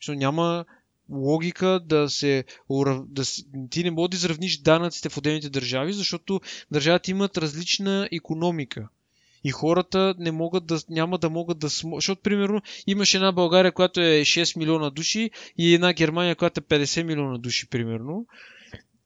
Защото 0.00 0.18
няма 0.18 0.64
логика 1.10 1.80
да 1.84 2.10
се, 2.10 2.44
да 2.86 3.24
ти 3.70 3.84
не 3.84 3.90
можеш 3.90 4.10
да 4.10 4.16
изравниш 4.16 4.58
данъците 4.58 5.08
в 5.08 5.16
отделните 5.16 5.50
държави, 5.50 5.92
защото 5.92 6.40
държавите 6.70 7.10
имат 7.10 7.38
различна 7.38 8.08
економика. 8.12 8.88
И 9.44 9.50
хората 9.50 10.14
не 10.18 10.30
могат 10.32 10.66
да, 10.66 10.78
няма 10.88 11.18
да 11.18 11.30
могат 11.30 11.58
да 11.58 11.70
смо... 11.70 11.96
Защото, 11.96 12.22
примерно, 12.22 12.62
имаш 12.86 13.14
една 13.14 13.32
България, 13.32 13.72
която 13.72 14.00
е 14.00 14.20
6 14.20 14.58
милиона 14.58 14.90
души 14.90 15.30
и 15.58 15.74
една 15.74 15.92
Германия, 15.92 16.36
която 16.36 16.60
е 16.60 16.78
50 16.78 17.02
милиона 17.02 17.38
души, 17.38 17.68
примерно. 17.68 18.26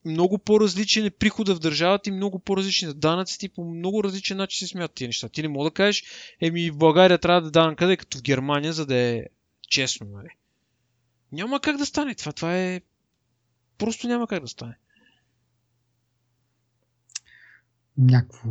Много 0.05 0.37
по-различен 0.37 1.05
е 1.05 1.09
прихода 1.09 1.55
в 1.55 1.59
държавата 1.59 2.09
и 2.09 2.13
много 2.13 2.39
по-различни 2.39 2.93
данъците 2.93 3.45
и 3.45 3.49
по 3.49 3.63
много 3.63 4.03
различен 4.03 4.37
начин 4.37 4.67
се 4.67 4.71
смятат 4.71 4.95
тези 4.95 5.07
неща. 5.07 5.29
Ти 5.29 5.41
не 5.41 5.47
мога 5.47 5.69
да 5.69 5.73
кажеш, 5.73 6.03
еми 6.41 6.71
в 6.71 6.77
България 6.77 7.17
трябва 7.17 7.41
да 7.41 7.51
давам 7.51 7.75
къде, 7.75 7.97
като 7.97 8.17
в 8.17 8.21
Германия, 8.21 8.73
за 8.73 8.85
да 8.85 8.95
е 8.95 9.23
честно, 9.69 10.07
нали? 10.07 10.29
Няма 11.31 11.59
как 11.59 11.77
да 11.77 11.85
стане 11.85 12.15
това. 12.15 12.31
Това 12.31 12.57
е... 12.57 12.81
Просто 13.77 14.07
няма 14.07 14.27
как 14.27 14.41
да 14.41 14.47
стане. 14.47 14.77
Някакво... 17.97 18.49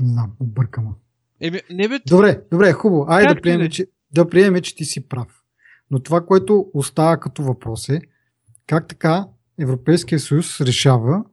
Не 0.00 0.08
знам, 0.08 0.32
объркама. 0.40 0.94
Еми, 1.40 1.60
не 1.70 1.88
бе... 1.88 2.00
Добре, 2.06 2.42
добре, 2.50 2.72
хубаво. 2.72 3.06
Айде 3.08 3.34
да 3.34 3.40
приемем, 3.40 3.70
че, 3.70 3.86
да 4.12 4.28
приемем, 4.28 4.62
че 4.62 4.76
ти 4.76 4.84
си 4.84 5.08
прав. 5.08 5.42
Но 5.90 6.00
това, 6.00 6.26
което 6.26 6.70
остава 6.74 7.16
като 7.16 7.42
въпрос 7.42 7.88
е, 7.88 8.00
как 8.66 8.88
така 8.88 9.26
Европейския 9.58 10.18
съюз 10.18 10.60
решава, 10.60 11.24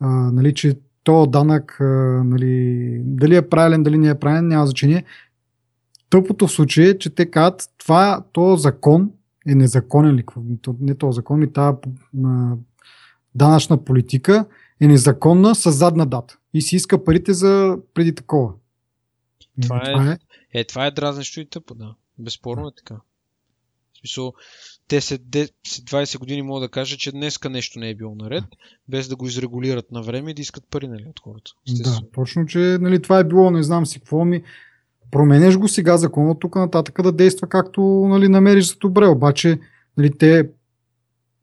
а, 0.00 0.08
нали, 0.08 0.54
че 0.54 0.78
то 1.02 1.26
данък, 1.26 1.80
а, 1.80 1.84
нали, 2.24 3.00
дали 3.04 3.36
е 3.36 3.48
правилен, 3.48 3.82
дали 3.82 3.98
не 3.98 4.08
е 4.08 4.18
правилен, 4.18 4.48
няма 4.48 4.66
значение. 4.66 5.04
Тъпото 6.10 6.46
в 6.46 6.52
случай 6.52 6.84
е, 6.84 6.98
че 6.98 7.14
те 7.14 7.30
казват, 7.30 7.62
това, 7.78 8.24
то 8.32 8.56
закон 8.56 9.10
е 9.48 9.54
незаконен 9.54 10.16
ли? 10.16 10.24
Не 10.80 10.94
този 10.94 11.16
закон, 11.16 11.42
и 11.42 11.52
тази 11.52 11.76
данъчна 13.34 13.84
политика 13.84 14.46
е 14.80 14.86
незаконна 14.86 15.54
с 15.54 15.72
задна 15.72 16.06
дата. 16.06 16.38
И 16.54 16.62
си 16.62 16.76
иска 16.76 17.04
парите 17.04 17.32
за 17.32 17.78
преди 17.94 18.14
такова. 18.14 18.52
Това, 19.62 19.76
е, 19.76 19.92
това 19.92 20.12
е, 20.12 20.18
е, 20.60 20.64
това 20.64 20.86
е 20.86 20.90
дразнещо 20.90 21.40
и 21.40 21.46
тъпо, 21.46 21.74
да. 21.74 21.94
Безспорно 22.18 22.68
е 22.68 22.74
така. 22.76 22.94
В 23.94 23.98
смисъл, 23.98 24.32
те 24.88 25.00
след 25.00 25.22
20 25.22 26.18
години 26.18 26.42
могат 26.42 26.62
да 26.62 26.68
кажат, 26.68 26.98
че 26.98 27.12
днеска 27.12 27.50
нещо 27.50 27.78
не 27.78 27.90
е 27.90 27.94
било 27.94 28.14
наред, 28.14 28.44
без 28.88 29.08
да 29.08 29.16
го 29.16 29.26
изрегулират 29.26 29.90
на 29.92 30.02
време 30.02 30.30
и 30.30 30.34
да 30.34 30.42
искат 30.42 30.64
пари 30.70 30.88
нали, 30.88 31.06
от 31.08 31.20
хората. 31.20 31.50
Да, 31.68 32.00
точно, 32.14 32.46
че 32.46 32.58
нали, 32.58 33.02
това 33.02 33.18
е 33.18 33.24
било, 33.24 33.50
не 33.50 33.62
знам 33.62 33.86
си 33.86 33.98
какво 33.98 34.24
ми 34.24 34.42
променеш 35.10 35.56
го 35.56 35.68
сега 35.68 35.96
закона, 35.96 36.38
тук 36.38 36.56
нататък 36.56 37.02
да 37.02 37.12
действа 37.12 37.48
както 37.48 37.80
нали, 38.08 38.28
намериш 38.28 38.68
за 38.68 38.76
добре. 38.80 39.06
Обаче 39.06 39.60
нали, 39.96 40.18
те 40.18 40.50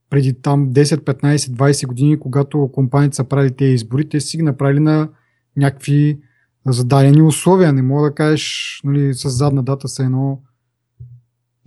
преди 0.10 0.41
там 0.41 0.73
10, 0.73 0.84
15, 0.84 1.36
20 1.36 1.88
години, 1.88 2.19
когато 2.19 2.69
компаниите 2.73 3.15
са 3.15 3.23
правили 3.23 3.56
тези 3.56 3.73
избори, 3.73 4.10
те 4.10 4.19
си 4.19 4.38
ги 4.38 4.43
направили 4.43 4.80
на 4.80 5.10
някакви 5.58 6.19
зададени 6.65 7.21
условия. 7.21 7.73
Не 7.73 7.82
мога 7.82 8.10
да 8.10 8.15
кажеш 8.15 8.82
нали, 8.84 9.13
с 9.13 9.30
задна 9.30 9.63
дата 9.63 9.88
са 9.88 10.04
едно. 10.04 10.41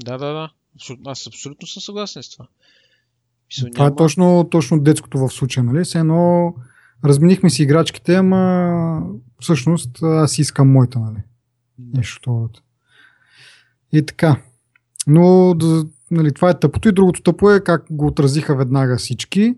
Да, 0.05 0.19
да, 0.19 0.33
да. 0.33 0.51
Аз 1.07 1.27
абсолютно 1.27 1.67
съм 1.67 1.83
съгласен 1.83 2.23
с 2.23 2.31
това. 2.31 2.49
Мисъл, 3.49 3.71
това 3.71 3.85
няма... 3.85 3.95
е 3.95 3.97
точно, 3.97 4.49
точно 4.51 4.81
детското 4.81 5.19
в 5.19 5.31
случая. 5.31 5.65
Нали? 5.65 5.85
Се 5.85 5.99
едно 5.99 6.55
разменихме 7.05 7.51
си 7.51 7.63
играчките, 7.63 8.15
ама 8.15 9.03
всъщност 9.41 10.03
аз 10.03 10.39
искам 10.39 10.73
моята. 10.73 10.99
Нали? 10.99 11.19
Нещо 11.79 12.21
това. 12.23 12.49
И 13.93 14.07
така. 14.07 14.43
Но 15.07 15.55
нали, 16.11 16.33
това 16.33 16.51
е 16.51 16.59
тъпото 16.59 16.89
и 16.89 16.93
другото 16.93 17.23
тъпо 17.23 17.51
е 17.51 17.61
как 17.61 17.85
го 17.91 18.07
отразиха 18.07 18.57
веднага 18.57 18.97
всички. 18.97 19.55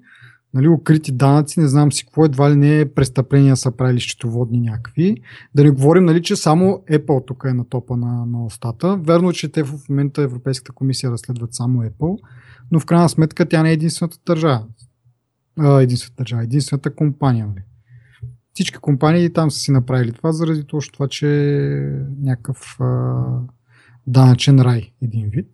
Нали, 0.55 0.69
укрити 0.69 1.13
данъци, 1.13 1.61
не 1.61 1.69
знам 1.69 1.93
си 1.93 2.05
какво, 2.05 2.25
едва 2.25 2.51
ли 2.51 2.57
не 2.57 2.81
е 2.81 2.93
престъпления 2.95 3.57
са 3.57 3.71
правили 3.71 4.01
счетоводни 4.01 4.61
някакви. 4.61 5.17
Да 5.55 5.65
не 5.65 5.71
говорим, 5.71 6.05
нали, 6.05 6.23
че 6.23 6.37
само 6.37 6.83
Apple 6.91 7.27
тук 7.27 7.45
е 7.49 7.53
на 7.53 7.69
топа 7.69 7.97
на, 7.97 8.27
на 8.27 8.45
остата. 8.45 8.97
Верно, 8.97 9.33
че 9.33 9.49
те 9.49 9.63
в 9.63 9.89
момента 9.89 10.23
Европейската 10.23 10.73
комисия 10.73 11.11
разследват 11.11 11.55
само 11.55 11.83
Apple, 11.83 12.19
но 12.71 12.81
в 12.81 12.87
крайна 12.87 13.09
сметка 13.09 13.47
тя 13.47 13.63
не 13.63 13.71
е 13.71 13.73
единствената 13.73 14.19
държава. 14.27 14.65
единствената 15.59 16.23
държава, 16.23 16.43
единствената 16.43 16.95
компания. 16.95 17.47
Нали 17.47 17.63
всички 18.55 18.79
компании 18.79 19.33
там 19.33 19.51
са 19.51 19.59
си 19.59 19.73
направили 19.73 20.13
това, 20.13 20.33
заради 20.33 20.65
точно 20.65 20.93
това, 20.93 21.09
че 21.09 21.57
е 21.57 21.81
някакъв 22.23 22.79
данъчен 24.07 24.61
рай, 24.61 24.93
един 25.03 25.29
вид. 25.29 25.47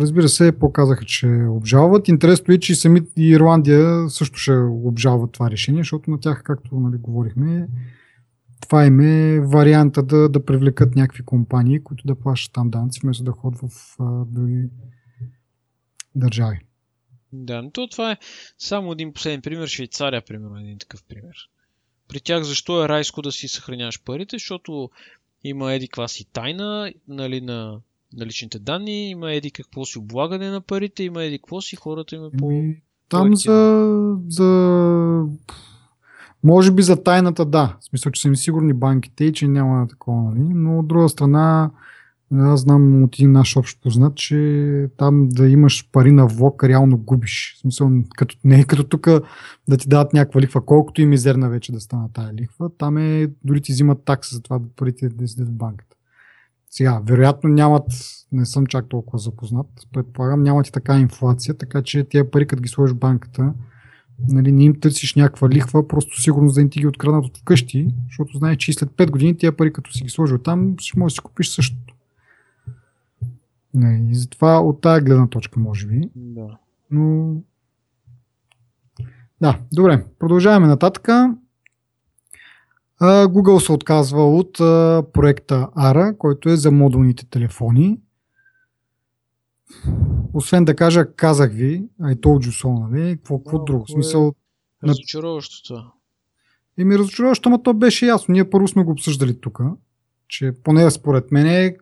Разбира 0.00 0.28
се, 0.28 0.58
показаха, 0.58 1.04
че 1.04 1.26
обжалват. 1.48 2.08
Интересно 2.08 2.54
е, 2.54 2.58
че 2.58 2.72
и 2.72 2.76
сами 2.76 3.00
Ирландия 3.16 4.10
също 4.10 4.38
ще 4.38 4.52
обжалват 4.60 5.32
това 5.32 5.50
решение, 5.50 5.80
защото 5.80 6.10
на 6.10 6.20
тях, 6.20 6.42
както 6.42 6.80
нали, 6.80 6.96
говорихме, 6.96 7.68
това 8.60 8.86
им 8.86 9.00
е 9.00 9.40
варианта 9.40 10.02
да, 10.02 10.28
да 10.28 10.44
привлекат 10.44 10.96
някакви 10.96 11.22
компании, 11.22 11.82
които 11.82 12.06
да 12.06 12.14
плащат 12.14 12.52
там 12.52 12.70
данци, 12.70 13.00
вместо 13.02 13.24
да 13.24 13.32
ходят 13.32 13.60
в 13.60 13.96
други 14.26 14.68
държави. 16.14 16.60
Да, 17.32 17.62
но 17.62 17.70
то 17.70 17.86
това 17.86 18.12
е 18.12 18.16
само 18.58 18.92
един 18.92 19.12
последен 19.12 19.42
пример. 19.42 19.66
Швейцария, 19.66 20.22
примерно, 20.24 20.58
е 20.58 20.62
един 20.62 20.78
такъв 20.78 21.04
пример. 21.08 21.34
При 22.08 22.20
тях 22.20 22.42
защо 22.42 22.84
е 22.84 22.88
райско 22.88 23.22
да 23.22 23.32
си 23.32 23.48
съхраняваш 23.48 24.02
парите? 24.02 24.36
Защото 24.36 24.90
има 25.44 25.72
еди 25.72 25.88
каква 25.88 26.08
си 26.08 26.24
тайна 26.32 26.92
нали, 27.08 27.40
на, 27.40 27.78
на 28.16 28.26
личните 28.26 28.58
данни, 28.58 29.10
има 29.10 29.32
еди 29.32 29.50
какво 29.50 29.84
си 29.84 29.98
облагане 29.98 30.50
на 30.50 30.60
парите, 30.60 31.04
има 31.04 31.24
еди 31.24 31.38
какво 31.38 31.60
си 31.60 31.76
хората 31.76 32.14
има 32.14 32.30
по... 32.38 32.48
Ами, 32.50 32.82
там 33.08 33.36
за, 33.36 34.16
за... 34.28 35.24
Може 36.44 36.72
би 36.72 36.82
за 36.82 37.02
тайната 37.02 37.44
да. 37.44 37.76
В 37.80 37.84
смисъл, 37.84 38.12
че 38.12 38.22
са 38.22 38.28
ми 38.28 38.36
сигурни 38.36 38.72
банките 38.72 39.24
и 39.24 39.32
че 39.32 39.48
няма 39.48 39.88
такова, 39.88 40.22
нали? 40.22 40.54
Но 40.54 40.78
от 40.78 40.88
друга 40.88 41.08
страна, 41.08 41.70
аз 42.34 42.60
знам 42.60 43.02
от 43.02 43.14
един 43.14 43.32
наш 43.32 43.56
общ 43.56 43.82
познат, 43.82 44.14
че 44.14 44.88
там 44.96 45.28
да 45.28 45.48
имаш 45.48 45.88
пари 45.92 46.12
на 46.12 46.26
влог, 46.26 46.64
реално 46.64 46.98
губиш. 46.98 47.54
В 47.56 47.60
смисъл, 47.60 47.90
като, 48.16 48.36
не 48.44 48.60
е 48.60 48.64
като 48.64 48.84
тук 48.84 49.06
да 49.68 49.76
ти 49.78 49.88
дадат 49.88 50.12
някаква 50.12 50.40
лихва, 50.40 50.64
колкото 50.64 51.00
и 51.00 51.06
мизерна 51.06 51.48
вече 51.48 51.72
да 51.72 51.80
стана 51.80 52.08
тая 52.12 52.34
лихва. 52.34 52.70
Там 52.78 52.98
е, 52.98 53.28
дори 53.44 53.60
ти 53.60 53.72
взимат 53.72 54.04
такса 54.04 54.34
за 54.34 54.42
това 54.42 54.60
парите 54.76 55.08
да 55.08 55.28
седят 55.28 55.48
в 55.48 55.52
банката. 55.52 55.96
Сега, 56.70 57.00
вероятно 57.06 57.50
нямат, 57.50 57.86
не 58.32 58.46
съм 58.46 58.66
чак 58.66 58.88
толкова 58.88 59.18
запознат, 59.18 59.66
предполагам, 59.92 60.42
нямат 60.42 60.68
и 60.68 60.72
така 60.72 60.98
инфлация, 60.98 61.54
така 61.54 61.82
че 61.82 62.04
тия 62.04 62.30
пари, 62.30 62.46
като 62.46 62.62
ги 62.62 62.68
сложиш 62.68 62.94
в 62.94 62.98
банката, 62.98 63.54
нали, 64.28 64.52
не 64.52 64.64
им 64.64 64.80
търсиш 64.80 65.14
някаква 65.14 65.48
лихва, 65.48 65.88
просто 65.88 66.20
сигурно 66.20 66.52
да 66.52 66.62
не 66.62 66.70
ти 66.70 66.80
ги 66.80 66.86
откраднат 66.86 67.24
от 67.24 67.38
вкъщи, 67.38 67.88
защото 68.08 68.38
знаеш, 68.38 68.56
че 68.56 68.70
и 68.70 68.74
след 68.74 68.88
5 68.90 69.10
години 69.10 69.36
тия 69.36 69.56
пари, 69.56 69.72
като 69.72 69.92
си 69.92 70.04
ги 70.04 70.10
сложил 70.10 70.38
там, 70.38 70.74
ще 70.78 70.98
можеш 70.98 71.14
да 71.14 71.20
си 71.20 71.24
купиш 71.24 71.48
същото. 71.48 71.91
Не, 73.74 74.10
и 74.10 74.14
затова 74.14 74.60
от 74.60 74.80
тази 74.80 75.04
гледна 75.04 75.26
точка, 75.26 75.60
може 75.60 75.86
би. 75.86 76.10
Да. 76.16 76.58
Но... 76.90 77.34
Да, 79.40 79.60
добре. 79.72 80.06
Продължаваме 80.18 80.66
нататък. 80.66 81.08
Google 83.02 83.58
се 83.58 83.72
отказва 83.72 84.36
от 84.36 84.52
проекта 85.12 85.68
ARA, 85.76 86.16
който 86.16 86.48
е 86.48 86.56
за 86.56 86.70
модулните 86.70 87.26
телефони. 87.26 88.00
Освен 90.34 90.64
да 90.64 90.76
кажа, 90.76 91.14
казах 91.16 91.52
ви, 91.52 91.88
I 92.00 92.14
told 92.14 92.48
you 92.48 92.64
so, 92.64 92.90
нали? 92.90 93.16
Какво, 93.16 93.38
какво 93.38 93.58
друго? 93.58 93.84
В 93.84 93.90
смисъл... 93.90 94.34
Разочароващо 94.84 95.68
това. 95.68 95.92
Еми 96.78 96.98
разочароващо, 96.98 97.50
но 97.50 97.62
то 97.62 97.74
беше 97.74 98.06
ясно. 98.06 98.32
Ние 98.32 98.50
първо 98.50 98.68
сме 98.68 98.84
го 98.84 98.90
обсъждали 98.90 99.40
тук, 99.40 99.60
че 100.28 100.52
поне 100.64 100.90
според 100.90 101.32
мен 101.32 101.76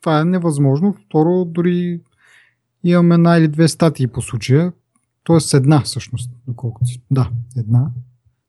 това 0.00 0.20
е 0.20 0.24
невъзможно. 0.24 0.94
Второ, 1.06 1.44
дори 1.44 2.00
имаме 2.84 3.14
една 3.14 3.36
или 3.36 3.48
две 3.48 3.68
статии 3.68 4.06
по 4.06 4.22
случая, 4.22 4.72
т.е. 5.24 5.56
една 5.56 5.80
всъщност, 5.80 6.30
доколкото. 6.46 6.90
Да, 7.10 7.30
една. 7.56 7.90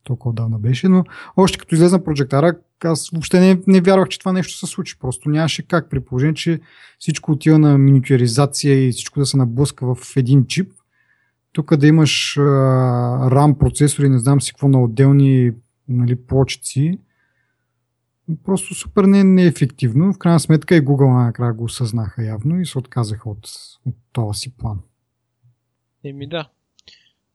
Толкова 0.03 0.33
давна 0.33 0.59
беше, 0.59 0.87
но 0.87 1.03
още 1.37 1.57
като 1.57 1.75
излезна 1.75 2.03
прожектара, 2.03 2.55
аз 2.83 3.09
въобще 3.09 3.39
не, 3.39 3.61
не 3.67 3.81
вярвах, 3.81 4.07
че 4.07 4.19
това 4.19 4.33
нещо 4.33 4.57
се 4.57 4.65
случи. 4.65 4.99
Просто 4.99 5.29
нямаше 5.29 5.67
как 5.67 5.89
при 5.89 5.99
положение, 5.99 6.33
че 6.33 6.59
всичко 6.99 7.31
отива 7.31 7.59
на 7.59 7.77
миниатюризация 7.77 8.87
и 8.87 8.91
всичко 8.91 9.19
да 9.19 9.25
се 9.25 9.37
наблъска 9.37 9.95
в 9.95 9.97
един 10.15 10.45
чип. 10.45 10.71
Тук 11.51 11.75
да 11.75 11.87
имаш 11.87 12.37
а, 12.37 12.41
RAM 13.29 13.57
процесори, 13.57 14.09
не 14.09 14.19
знам 14.19 14.41
си 14.41 14.51
какво 14.51 14.67
на 14.67 14.83
отделни 14.83 15.51
нали, 15.87 16.15
плочици, 16.15 16.99
просто 18.43 18.75
супер 18.75 19.03
не, 19.03 19.23
неефективно. 19.23 20.13
В 20.13 20.17
крайна 20.17 20.39
сметка 20.39 20.75
и 20.75 20.85
Google 20.85 21.25
накрая 21.25 21.53
го 21.53 21.63
осъзнаха 21.63 22.23
явно 22.23 22.61
и 22.61 22.65
се 22.65 22.79
отказаха 22.79 23.29
от, 23.29 23.49
от 23.85 23.95
този 24.11 24.39
си 24.39 24.57
план. 24.57 24.79
Еми 26.03 26.29
да, 26.29 26.49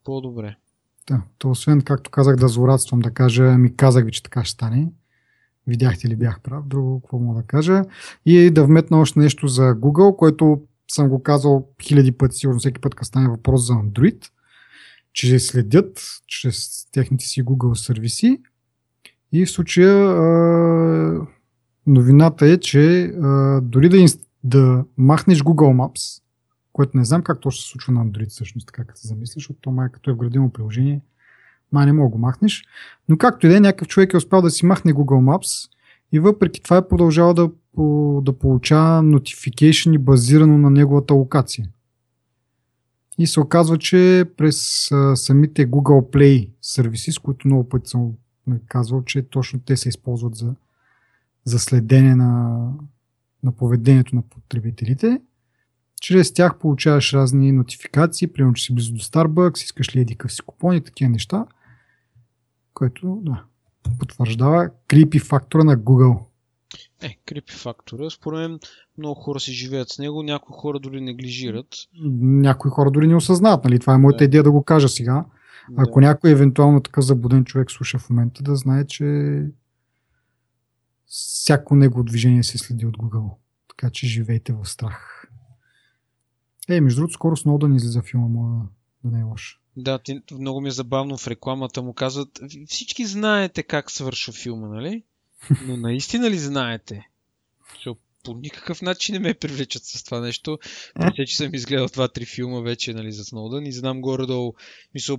по-добре. 0.05 0.57
Да, 1.09 1.22
то 1.38 1.50
освен, 1.50 1.83
както 1.83 2.11
казах, 2.11 2.37
да 2.37 2.48
злорадствам, 2.48 3.00
да 3.00 3.11
кажа, 3.11 3.59
ми 3.59 3.76
казах 3.76 4.05
ви, 4.05 4.12
че 4.12 4.22
така 4.22 4.44
ще 4.44 4.52
стане. 4.52 4.92
Видяхте 5.66 6.09
ли 6.09 6.16
бях 6.16 6.40
прав, 6.40 6.66
друго 6.66 7.00
какво 7.00 7.18
мога 7.18 7.40
да 7.40 7.46
кажа. 7.46 7.83
И 8.26 8.50
да 8.50 8.64
вметна 8.64 9.00
още 9.00 9.18
нещо 9.18 9.48
за 9.48 9.62
Google, 9.62 10.16
което 10.16 10.62
съм 10.88 11.09
го 11.09 11.22
казал 11.22 11.68
хиляди 11.83 12.12
пъти, 12.12 12.37
сигурно 12.37 12.59
всеки 12.59 12.81
път, 12.81 12.94
като 12.94 13.07
стане 13.07 13.28
въпрос 13.28 13.66
за 13.66 13.72
Android, 13.72 14.31
че 15.12 15.38
следят 15.38 16.00
чрез 16.26 16.87
техните 16.92 17.24
си 17.24 17.44
Google 17.44 17.74
сервиси 17.74 18.40
и 19.32 19.46
в 19.46 19.50
случая 19.50 19.94
а, 19.94 21.26
новината 21.86 22.46
е, 22.46 22.58
че 22.58 23.04
а, 23.04 23.60
дори 23.60 23.88
да, 23.88 23.96
инст... 23.96 24.20
да 24.44 24.84
махнеш 24.96 25.42
Google 25.42 25.76
Maps, 25.76 26.22
което 26.72 26.96
не 26.96 27.04
знам 27.04 27.22
как 27.22 27.40
то 27.40 27.50
ще 27.50 27.64
се 27.64 27.70
случва 27.70 27.92
на 27.92 28.06
Android 28.06 28.28
всъщност, 28.28 28.66
така 28.66 28.84
като 28.84 29.00
се 29.00 29.08
замислиш, 29.08 29.34
защото 29.34 29.60
то 29.60 29.70
май 29.70 29.88
като 29.92 30.10
е 30.10 30.14
вградено 30.14 30.52
приложение, 30.52 31.00
май 31.72 31.86
не 31.86 31.92
мога 31.92 32.08
да 32.08 32.12
го 32.12 32.18
махнеш. 32.18 32.64
Но 33.08 33.18
както 33.18 33.46
и 33.46 33.48
да 33.48 33.56
е, 33.56 33.60
някакъв 33.60 33.88
човек 33.88 34.12
е 34.12 34.16
успял 34.16 34.42
да 34.42 34.50
си 34.50 34.66
махне 34.66 34.94
Google 34.94 35.36
Maps 35.36 35.70
и 36.12 36.20
въпреки 36.20 36.62
това 36.62 36.76
е 36.76 36.88
продължава 36.88 37.34
да, 37.34 37.50
да 38.22 38.38
получава 38.38 39.02
notification 39.02 39.98
базирано 39.98 40.58
на 40.58 40.70
неговата 40.70 41.14
локация. 41.14 41.68
И 43.18 43.26
се 43.26 43.40
оказва, 43.40 43.78
че 43.78 44.24
през 44.36 44.90
а, 44.92 45.16
самите 45.16 45.70
Google 45.70 46.10
Play 46.10 46.50
сервиси, 46.62 47.12
с 47.12 47.18
които 47.18 47.48
много 47.48 47.68
пъти 47.68 47.90
съм 47.90 48.12
казвал, 48.66 49.05
че 49.05 49.22
точно 49.22 49.61
те 49.61 49.76
се 49.76 49.88
използват 49.88 50.35
за, 50.35 50.55
за 51.44 51.59
следене 51.59 52.14
на, 52.14 52.68
на 53.42 53.52
поведението 53.52 54.16
на 54.16 54.22
потребителите. 54.22 55.20
Чрез 56.00 56.33
тях 56.33 56.59
получаваш 56.59 57.12
разни 57.12 57.52
нотификации, 57.52 58.33
примерно, 58.33 58.55
че 58.55 58.64
си 58.64 58.74
близо 58.74 58.92
до 58.92 59.00
Starbucks, 59.00 59.64
искаш 59.64 59.96
ли 59.96 60.00
еди 60.00 60.16
си 60.28 60.42
купон 60.46 60.76
и 60.76 60.85
такива 60.85 61.11
неща, 61.11 61.46
което 62.74 63.20
да, 63.22 63.44
потвърждава 63.98 64.70
крипи 64.88 65.18
фактора 65.18 65.64
на 65.64 65.76
Google. 65.76 66.18
Е, 67.02 67.18
крипи 67.26 67.52
фактора. 67.52 68.11
Според 68.11 68.38
мен 68.38 68.59
много 68.98 69.20
хора 69.20 69.40
си 69.40 69.52
живеят 69.52 69.88
с 69.88 69.98
него, 69.98 70.22
някои 70.22 70.55
хора 70.57 70.78
дори 70.78 71.00
неглижират. 71.00 71.66
Някои 72.20 72.70
хора 72.70 72.90
дори 72.90 73.07
не 73.07 73.16
осъзнават, 73.16 73.64
нали? 73.64 73.78
Това 73.78 73.94
е 73.94 73.98
моята 73.98 74.18
да. 74.18 74.24
идея 74.24 74.42
да 74.42 74.52
го 74.52 74.62
кажа 74.62 74.88
сега. 74.88 75.24
Да. 75.70 75.83
Ако 75.83 76.01
някой 76.01 76.31
евентуално 76.31 76.81
такъв 76.81 77.05
забуден 77.05 77.44
човек 77.44 77.70
слуша 77.70 77.98
в 77.98 78.11
момента, 78.11 78.42
да 78.42 78.57
знае, 78.57 78.87
че 78.87 79.38
всяко 81.07 81.75
него 81.75 82.03
движение 82.03 82.42
се 82.42 82.59
следи 82.59 82.87
от 82.87 82.96
Google. 82.96 83.31
Така 83.68 83.90
че 83.90 84.07
живейте 84.07 84.53
в 84.53 84.64
страх. 84.64 85.29
Е, 86.68 86.81
между 86.81 87.01
другото, 87.01 87.14
скоро 87.14 87.37
с 87.37 87.59
да 87.59 87.68
ни 87.68 87.77
излиза 87.77 88.03
филма, 88.03 88.29
му 88.29 88.68
да 89.05 89.11
не 89.11 89.20
е 89.20 89.22
лош. 89.22 89.61
Да, 89.77 89.98
ти, 89.98 90.20
много 90.33 90.61
ми 90.61 90.68
е 90.68 90.72
забавно 90.72 91.16
в 91.16 91.27
рекламата 91.27 91.83
му 91.83 91.94
казват, 91.94 92.40
всички 92.66 93.07
знаете 93.07 93.62
как 93.62 93.90
свършва 93.90 94.33
филма, 94.33 94.68
нали? 94.68 95.03
Но 95.66 95.77
наистина 95.77 96.31
ли 96.31 96.38
знаете? 96.38 97.09
По 98.25 98.35
никакъв 98.35 98.83
начин 98.83 99.12
не 99.12 99.18
ме 99.18 99.35
привличат 99.35 99.85
с 99.85 100.05
това 100.05 100.20
нещо. 100.20 100.59
Мисля, 100.98 101.25
че 101.27 101.37
съм 101.37 101.55
изгледал 101.55 101.87
два-три 101.87 102.27
филма 102.27 102.61
вече 102.61 102.94
нали, 102.94 103.12
за 103.12 103.25
Сноудън 103.25 103.66
и 103.66 103.72
знам 103.72 104.01
горе-долу, 104.01 104.55
мисля, 104.94 105.18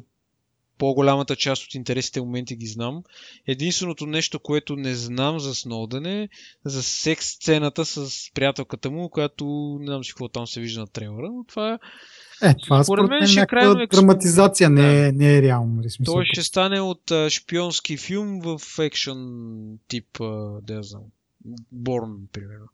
по-голямата 0.78 1.36
част 1.36 1.64
от 1.64 1.76
интересите 1.76 2.22
моменти 2.22 2.56
ги 2.56 2.68
знам. 2.68 3.04
Единственото 3.48 4.06
нещо, 4.06 4.40
което 4.40 4.76
не 4.76 4.96
знам 4.96 5.40
за 5.40 5.56
Сноудън 5.56 6.06
е 6.06 6.30
за 6.66 6.84
секс 6.84 7.28
сцената 7.28 7.86
с 7.86 8.10
приятелката 8.34 8.92
му, 8.92 9.10
която 9.10 9.46
не 9.80 9.86
знам 9.86 10.04
си 10.04 10.12
какво 10.12 10.28
там 10.28 10.48
се 10.48 10.62
вижда 10.62 10.80
на 10.80 10.88
трейлера, 10.88 11.30
но 11.32 11.44
това 11.44 11.74
е 11.74 11.78
е, 12.44 12.56
това 12.64 12.84
според 12.84 13.10
мен 13.10 13.28
ще 13.28 13.40
някаква 13.40 13.86
драматизация, 13.92 14.70
не 14.70 15.08
е, 15.08 15.12
не 15.12 15.38
е 15.38 15.42
реално. 15.42 15.76
Нали, 15.76 15.90
смисъл. 15.90 16.14
Той 16.14 16.26
ще 16.26 16.44
стане 16.44 16.82
от 16.82 17.12
а, 17.12 17.30
шпионски 17.30 17.98
филм 17.98 18.42
в 18.42 18.80
екшен 18.80 19.18
тип, 19.88 20.22
а, 20.22 20.62
да 20.62 20.84
знам, 20.84 21.04
Борн, 21.72 22.28
примерно. 22.34 22.68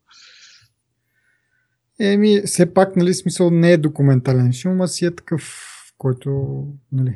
Еми, 1.99 2.41
все 2.45 2.73
пак, 2.73 2.95
нали, 2.95 3.13
смисъл 3.13 3.51
не 3.51 3.71
е 3.71 3.77
документален 3.77 4.53
филм, 4.61 4.81
а 4.81 4.87
си 4.87 5.05
е 5.05 5.15
такъв, 5.15 5.65
който, 5.97 6.63
нали, 6.91 7.15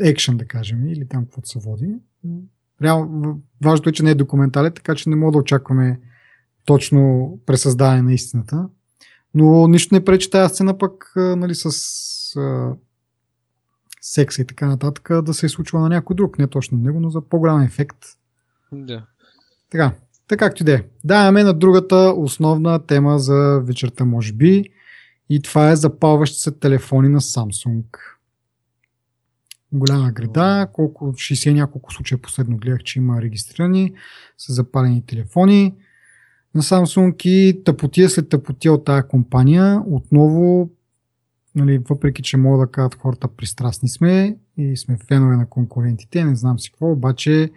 екшен, 0.00 0.36
да 0.36 0.44
кажем, 0.44 0.88
или 0.88 1.08
там 1.08 1.24
каквото 1.24 1.48
се 1.48 1.58
води. 1.58 1.94
Реално, 2.82 3.40
важното 3.64 3.88
е, 3.88 3.92
че 3.92 4.02
не 4.02 4.10
е 4.10 4.14
документален, 4.14 4.72
така 4.72 4.94
че 4.94 5.10
не 5.10 5.16
мога 5.16 5.32
да 5.32 5.38
очакваме 5.38 6.00
точно 6.64 7.30
пресъздаване 7.46 8.02
на 8.02 8.12
истината. 8.12 8.68
Но 9.34 9.68
нищо 9.68 9.94
не 9.94 10.04
пречи 10.04 10.30
тази 10.30 10.54
сцена 10.54 10.78
пък 10.78 11.12
нали, 11.16 11.54
с 11.54 11.66
а, 12.36 12.74
секса 14.00 14.42
и 14.42 14.46
така 14.46 14.66
нататък 14.66 15.22
да 15.22 15.34
се 15.34 15.46
е 15.46 15.48
случва 15.48 15.80
на 15.80 15.88
някой 15.88 16.16
друг. 16.16 16.38
Не 16.38 16.46
точно 16.46 16.78
на 16.78 16.84
него, 16.84 17.00
но 17.00 17.10
за 17.10 17.20
по-голям 17.20 17.60
ефект. 17.60 17.98
Да. 18.72 19.06
Така, 19.70 19.92
така 20.28 20.46
както 20.46 20.62
и 20.62 20.66
да 20.66 20.74
е. 20.74 20.82
Даваме 21.04 21.42
на 21.44 21.54
другата 21.54 22.14
основна 22.16 22.86
тема 22.86 23.18
за 23.18 23.60
вечерта, 23.64 24.04
може 24.04 24.32
би. 24.32 24.64
И 25.30 25.42
това 25.42 25.70
е 25.70 25.76
запалващи 25.76 26.38
се 26.38 26.50
телефони 26.50 27.08
на 27.08 27.20
Samsung. 27.20 27.84
Голяма 29.74 30.12
града, 30.12 30.68
колко 30.72 31.12
60 31.12 31.52
няколко 31.52 31.92
случая 31.92 32.18
последно 32.18 32.56
гледах, 32.56 32.82
че 32.82 32.98
има 32.98 33.22
регистрирани 33.22 33.94
с 34.38 34.52
запалени 34.52 35.06
телефони 35.06 35.74
на 36.54 36.62
Samsung 36.62 37.26
и 37.26 37.64
тъпотия 37.64 38.10
след 38.10 38.28
тъпотия 38.28 38.72
от 38.72 38.84
тая 38.84 39.08
компания. 39.08 39.82
Отново, 39.86 40.70
нали, 41.54 41.78
въпреки 41.78 42.22
че 42.22 42.36
мога 42.36 42.66
да 42.66 42.72
кажат 42.72 42.94
хората 42.94 43.28
пристрастни 43.28 43.88
сме 43.88 44.36
и 44.56 44.76
сме 44.76 44.98
фенове 45.08 45.36
на 45.36 45.48
конкурентите, 45.48 46.24
не 46.24 46.36
знам 46.36 46.58
си 46.58 46.70
какво, 46.70 46.92
обаче 46.92 47.50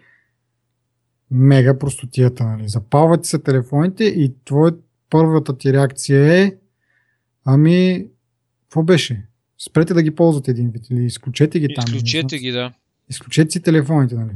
мега 1.32 1.80
простотията. 1.80 2.44
Нали. 2.44 2.70
Запалват 2.70 3.26
се 3.26 3.40
телефоните 3.40 4.04
и 4.04 4.36
твоят 4.46 4.84
първата 5.10 5.58
ти 5.58 5.74
реакция 5.74 6.34
е 6.34 6.56
ами, 7.46 8.08
какво 8.62 8.84
беше? 8.84 9.28
Спрете 9.60 9.94
да 9.94 10.04
ги 10.04 10.12
ползвате 10.12 10.52
един 10.52 10.70
вид 10.70 10.90
или 10.90 11.06
изключете 11.06 11.60
ги 11.60 11.68
там. 11.76 11.86
Изключете 11.88 12.38
ги, 12.38 12.52
да. 12.52 12.74
Изключете 13.10 13.52
си 13.52 13.62
телефоните, 13.62 14.16
нали? 14.16 14.32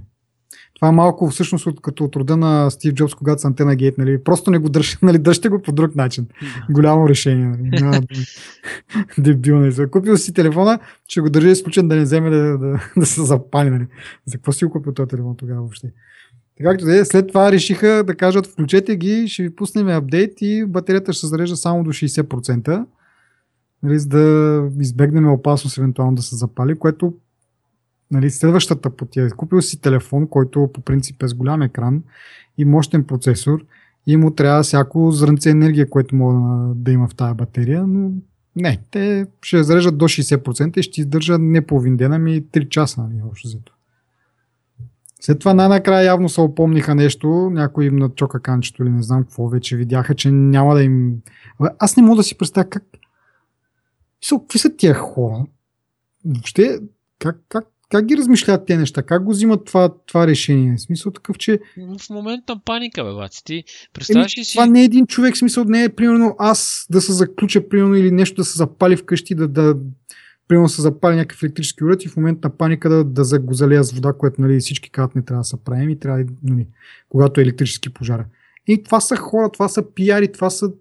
Това 0.76 0.88
е 0.88 0.92
малко 0.92 1.30
всъщност 1.30 1.66
от, 1.66 1.82
като 1.82 2.04
от 2.04 2.16
рода 2.16 2.38
на 2.38 2.72
Стив 2.72 2.94
Джобс, 2.94 3.14
когато 3.14 3.42
с 3.42 3.46
антена 3.46 3.76
гейт, 3.76 3.98
нали? 3.98 4.24
Просто 4.24 4.52
не 4.52 4.58
го 4.58 4.70
дръжте, 4.70 4.98
нали? 5.06 5.18
Дръжте 5.18 5.50
го 5.50 5.62
по 5.62 5.72
друг 5.72 5.96
начин. 5.96 6.28
Голямо 6.70 7.10
решение, 7.10 7.46
нали? 7.46 8.02
Дебил, 9.18 9.60
нали? 9.60 9.90
Купил 9.92 10.18
си 10.18 10.34
телефона, 10.34 10.80
ще 11.08 11.22
го 11.22 11.30
държи 11.30 11.50
изключен 11.50 11.88
да 11.88 11.96
не 11.96 12.02
вземе 12.02 12.30
да, 12.30 12.58
да, 12.58 12.80
да 12.98 13.06
се 13.06 13.26
запали, 13.26 13.70
нали? 13.70 13.88
За 14.26 14.38
какво 14.38 14.52
си 14.52 14.66
го 14.66 14.72
купил 14.72 14.94
този 14.94 15.08
телефон 15.08 15.38
тогава 15.38 15.62
въобще? 15.62 15.92
Както 16.64 16.86
да 16.86 16.98
е, 16.98 17.06
след 17.06 17.28
това 17.28 17.52
решиха 17.52 18.04
да 18.08 18.16
кажат 18.16 18.48
включете 18.48 18.96
ги, 18.96 19.28
ще 19.28 19.44
ви 19.44 19.56
пуснем 19.56 19.88
апдейт 19.88 20.34
и 20.42 20.66
батерията 20.68 21.14
ще 21.14 21.20
се 21.20 21.28
зарежда 21.28 21.56
само 21.56 21.84
до 21.84 21.90
60%, 21.90 22.86
нали, 23.84 24.00
за 24.00 24.10
да 24.10 24.70
избегнем 24.80 25.32
опасност 25.32 25.78
евентуално 25.78 26.16
да 26.16 26.22
се 26.22 26.36
запали, 26.36 26.80
което 26.80 27.14
нали, 28.12 28.30
следващата 28.30 28.90
потия. 28.90 29.30
Купил 29.30 29.62
си 29.62 29.82
телефон, 29.82 30.28
който 30.28 30.70
по 30.74 30.82
принцип 30.82 31.24
е 31.24 31.28
с 31.28 31.34
голям 31.34 31.62
екран 31.62 32.04
и 32.58 32.66
мощен 32.66 33.04
процесор 33.04 33.66
и 34.08 34.18
му 34.18 34.32
трябва 34.32 34.64
всяко 34.64 35.12
зранце 35.12 35.50
енергия, 35.50 35.90
което 35.90 36.16
може 36.16 36.74
да 36.76 36.92
има 36.92 37.08
в 37.08 37.16
тази 37.16 37.34
батерия, 37.34 37.88
но 37.88 38.12
не, 38.56 38.80
те 38.92 39.26
ще 39.42 39.64
зареждат 39.64 39.98
до 39.98 40.06
60% 40.06 40.78
и 40.78 40.84
ще 40.84 41.02
издържа 41.02 41.38
не 41.38 41.66
половин 41.66 41.98
ден, 41.98 42.14
ами 42.14 42.44
3 42.44 42.70
часа, 42.70 43.02
нали, 43.02 43.22
общо 43.30 43.48
взето. 43.48 43.74
След 45.22 45.40
това 45.40 45.54
най-накрая 45.54 46.06
явно 46.06 46.30
се 46.30 46.42
опомниха 46.42 46.96
нещо, 46.96 47.50
някой 47.54 47.86
им 47.86 47.96
начока 47.96 48.40
канчето 48.40 48.84
или 48.84 48.90
не 48.90 49.04
знам 49.04 49.24
какво, 49.24 49.48
вече 49.48 49.78
видяха, 49.78 50.16
че 50.16 50.32
няма 50.32 50.76
да 50.76 50.84
им... 50.84 51.16
Аз 51.80 51.98
не 51.98 52.04
мога 52.04 52.16
да 52.16 52.24
си 52.24 52.38
представя 52.38 52.70
как... 52.70 52.84
Какви 54.30 54.60
са 54.60 54.76
тия 54.76 54.94
хора? 54.94 55.46
Въобще, 56.26 56.80
как, 57.20 57.38
как, 57.50 57.66
как 57.90 58.06
ги 58.06 58.18
размишлят 58.18 58.66
тези 58.66 58.78
неща? 58.78 59.04
Как 59.04 59.24
го 59.24 59.32
взимат 59.32 59.66
това, 59.66 59.90
това 60.06 60.28
решение? 60.28 60.76
В 60.78 60.82
смисъл 60.82 61.12
такъв, 61.12 61.38
че... 61.38 61.60
В 61.78 62.10
момента 62.10 62.60
паника, 62.66 63.04
бе, 63.04 63.14
баци. 63.14 63.44
Ти 63.44 63.64
представяш 63.94 64.38
ли 64.38 64.44
си... 64.44 64.54
Това 64.54 64.66
не 64.66 64.82
е 64.82 64.86
един 64.86 65.08
човек, 65.08 65.38
смисъл 65.38 65.64
не 65.64 65.84
е, 65.84 65.90
примерно, 65.90 66.36
аз 66.40 66.86
да 66.90 67.02
се 67.02 67.14
заключа, 67.14 67.70
примерно, 67.70 67.96
или 67.96 68.12
нещо 68.12 68.36
да 68.36 68.46
се 68.46 68.58
запали 68.58 68.98
вкъщи, 68.98 69.36
да, 69.36 69.48
да, 69.48 69.76
примерно 70.48 70.70
се 70.70 70.82
запали 70.82 71.16
някакъв 71.16 71.44
електрически 71.44 71.84
уред 71.84 72.06
и 72.06 72.08
в 72.08 72.18
момент 72.18 72.44
на 72.44 72.58
паника 72.58 72.90
да, 72.90 73.04
да 73.04 73.40
го 73.40 73.54
залея 73.54 73.84
с 73.84 73.92
вода, 73.92 74.14
което 74.14 74.42
нали, 74.42 74.60
всички 74.60 74.90
казват 74.90 75.16
не 75.16 75.26
трябва 75.26 75.42
да 75.42 75.46
се 75.46 75.64
правим 75.64 75.90
и 75.90 76.00
трябва, 76.00 76.26
нали, 76.44 76.68
когато 77.10 77.40
е 77.40 77.44
електрически 77.44 77.94
пожар. 77.94 78.26
И 78.68 78.84
това 78.84 79.00
са 79.00 79.16
хора, 79.16 79.50
това 79.52 79.68
са 79.68 79.94
пиари, 79.94 80.32
това 80.32 80.50
са 80.50 80.72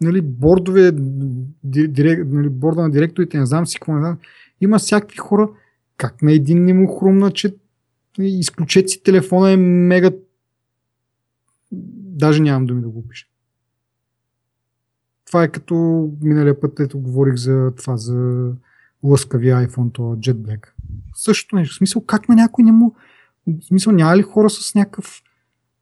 нали, 0.00 0.22
бордове, 0.22 0.92
дирек, 1.64 2.26
нали, 2.28 2.48
борда 2.48 2.82
на 2.82 2.90
директорите, 2.90 3.38
не 3.38 3.46
знам 3.46 3.66
си 3.66 3.78
какво, 3.78 3.92
не 3.94 4.00
знам. 4.00 4.18
Има 4.60 4.78
всякакви 4.78 5.16
хора, 5.16 5.50
как 5.96 6.22
на 6.22 6.32
един 6.32 6.64
не 6.64 6.74
му 6.74 6.98
хрумна, 6.98 7.30
че 7.30 7.54
изключете 8.18 8.88
си 8.88 9.02
телефона 9.02 9.52
е 9.52 9.56
мега 9.56 10.10
даже 12.16 12.42
нямам 12.42 12.66
думи 12.66 12.82
да 12.82 12.88
го 12.88 12.98
опиша. 12.98 13.26
Това 15.26 15.42
е 15.42 15.48
като 15.48 16.08
миналия 16.22 16.60
път, 16.60 16.80
ето 16.80 16.98
говорих 16.98 17.34
за 17.34 17.72
това, 17.76 17.96
за 17.96 18.52
лъскави 19.02 19.46
iPhone, 19.46 19.92
то 19.92 20.02
Jet 20.02 20.34
Black. 20.34 20.66
Също 21.14 21.56
нещо. 21.56 21.74
В 21.74 21.76
смисъл, 21.76 22.04
как 22.04 22.28
на 22.28 22.34
някой 22.34 22.64
не 22.64 22.72
му... 22.72 22.94
В 23.46 23.64
смисъл, 23.64 23.92
няма 23.92 24.16
ли 24.16 24.22
хора 24.22 24.50
с 24.50 24.74
някакъв 24.74 25.22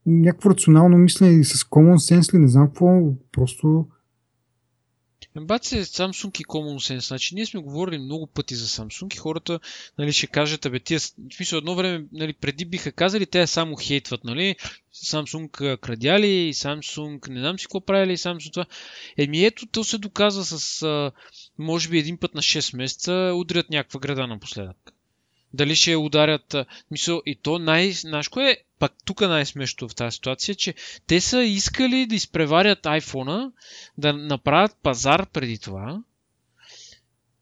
някакво 0.07 0.51
рационално 0.51 0.99
мислене 0.99 1.33
и 1.33 1.45
с 1.45 1.65
common 1.65 2.15
sense 2.15 2.35
ли, 2.35 2.39
не 2.39 2.49
знам 2.49 2.67
какво, 2.67 3.13
просто 3.33 3.87
Баци 5.41 5.85
Samsung 5.85 6.41
и 6.41 6.45
Common 6.45 6.95
Sense. 6.95 7.07
Значи, 7.07 7.35
ние 7.35 7.47
сме 7.47 7.61
говорили 7.61 7.99
много 7.99 8.27
пъти 8.27 8.55
за 8.55 8.67
Samsung 8.67 9.15
и 9.15 9.17
хората 9.17 9.61
нали, 9.99 10.13
ще 10.13 10.27
кажат, 10.27 10.67
абе, 10.67 10.81
тия, 10.81 11.01
в 11.01 11.35
смисъл, 11.35 11.57
едно 11.59 11.75
време, 11.75 12.05
нали, 12.13 12.33
преди 12.33 12.65
биха 12.65 12.93
казали, 12.93 13.27
те 13.27 13.47
само 13.47 13.77
хейтват, 13.77 14.25
нали, 14.25 14.57
Samsung 14.95 15.79
крадяли, 15.79 16.55
Samsung, 16.55 17.29
не 17.29 17.41
знам 17.41 17.59
си 17.59 17.65
какво 17.65 17.81
правили, 17.81 18.17
Samsung 18.17 18.53
това. 18.53 18.67
Еми 19.19 19.45
ето, 19.45 19.67
то 19.67 19.85
се 19.85 19.99
доказва 19.99 20.45
с, 20.45 21.13
може 21.59 21.89
би 21.89 21.99
един 21.99 22.19
път 22.19 22.35
на 22.35 22.43
6 22.43 22.77
месеца, 22.77 23.33
удрят 23.35 23.71
някаква 23.71 24.01
града 24.01 24.27
напоследък. 24.27 24.94
Дали 25.55 25.77
ще 25.77 25.97
ударят, 25.97 26.57
мисъл, 26.91 27.23
и 27.27 27.37
то 27.43 27.59
най, 27.59 27.93
знаеш 27.93 28.29
кое 28.29 28.51
е 28.51 28.57
пак 28.79 28.93
тук 29.05 29.21
най-смешното 29.21 29.89
в 29.89 29.95
тази 29.95 30.15
ситуация, 30.15 30.55
че 30.55 30.75
те 31.07 31.21
са 31.21 31.43
искали 31.43 32.07
да 32.07 32.15
изпреварят 32.15 32.83
iPhone, 32.83 33.53
да 33.99 34.13
направят 34.13 34.77
пазар 34.83 35.27
преди 35.33 35.59
това. 35.59 36.03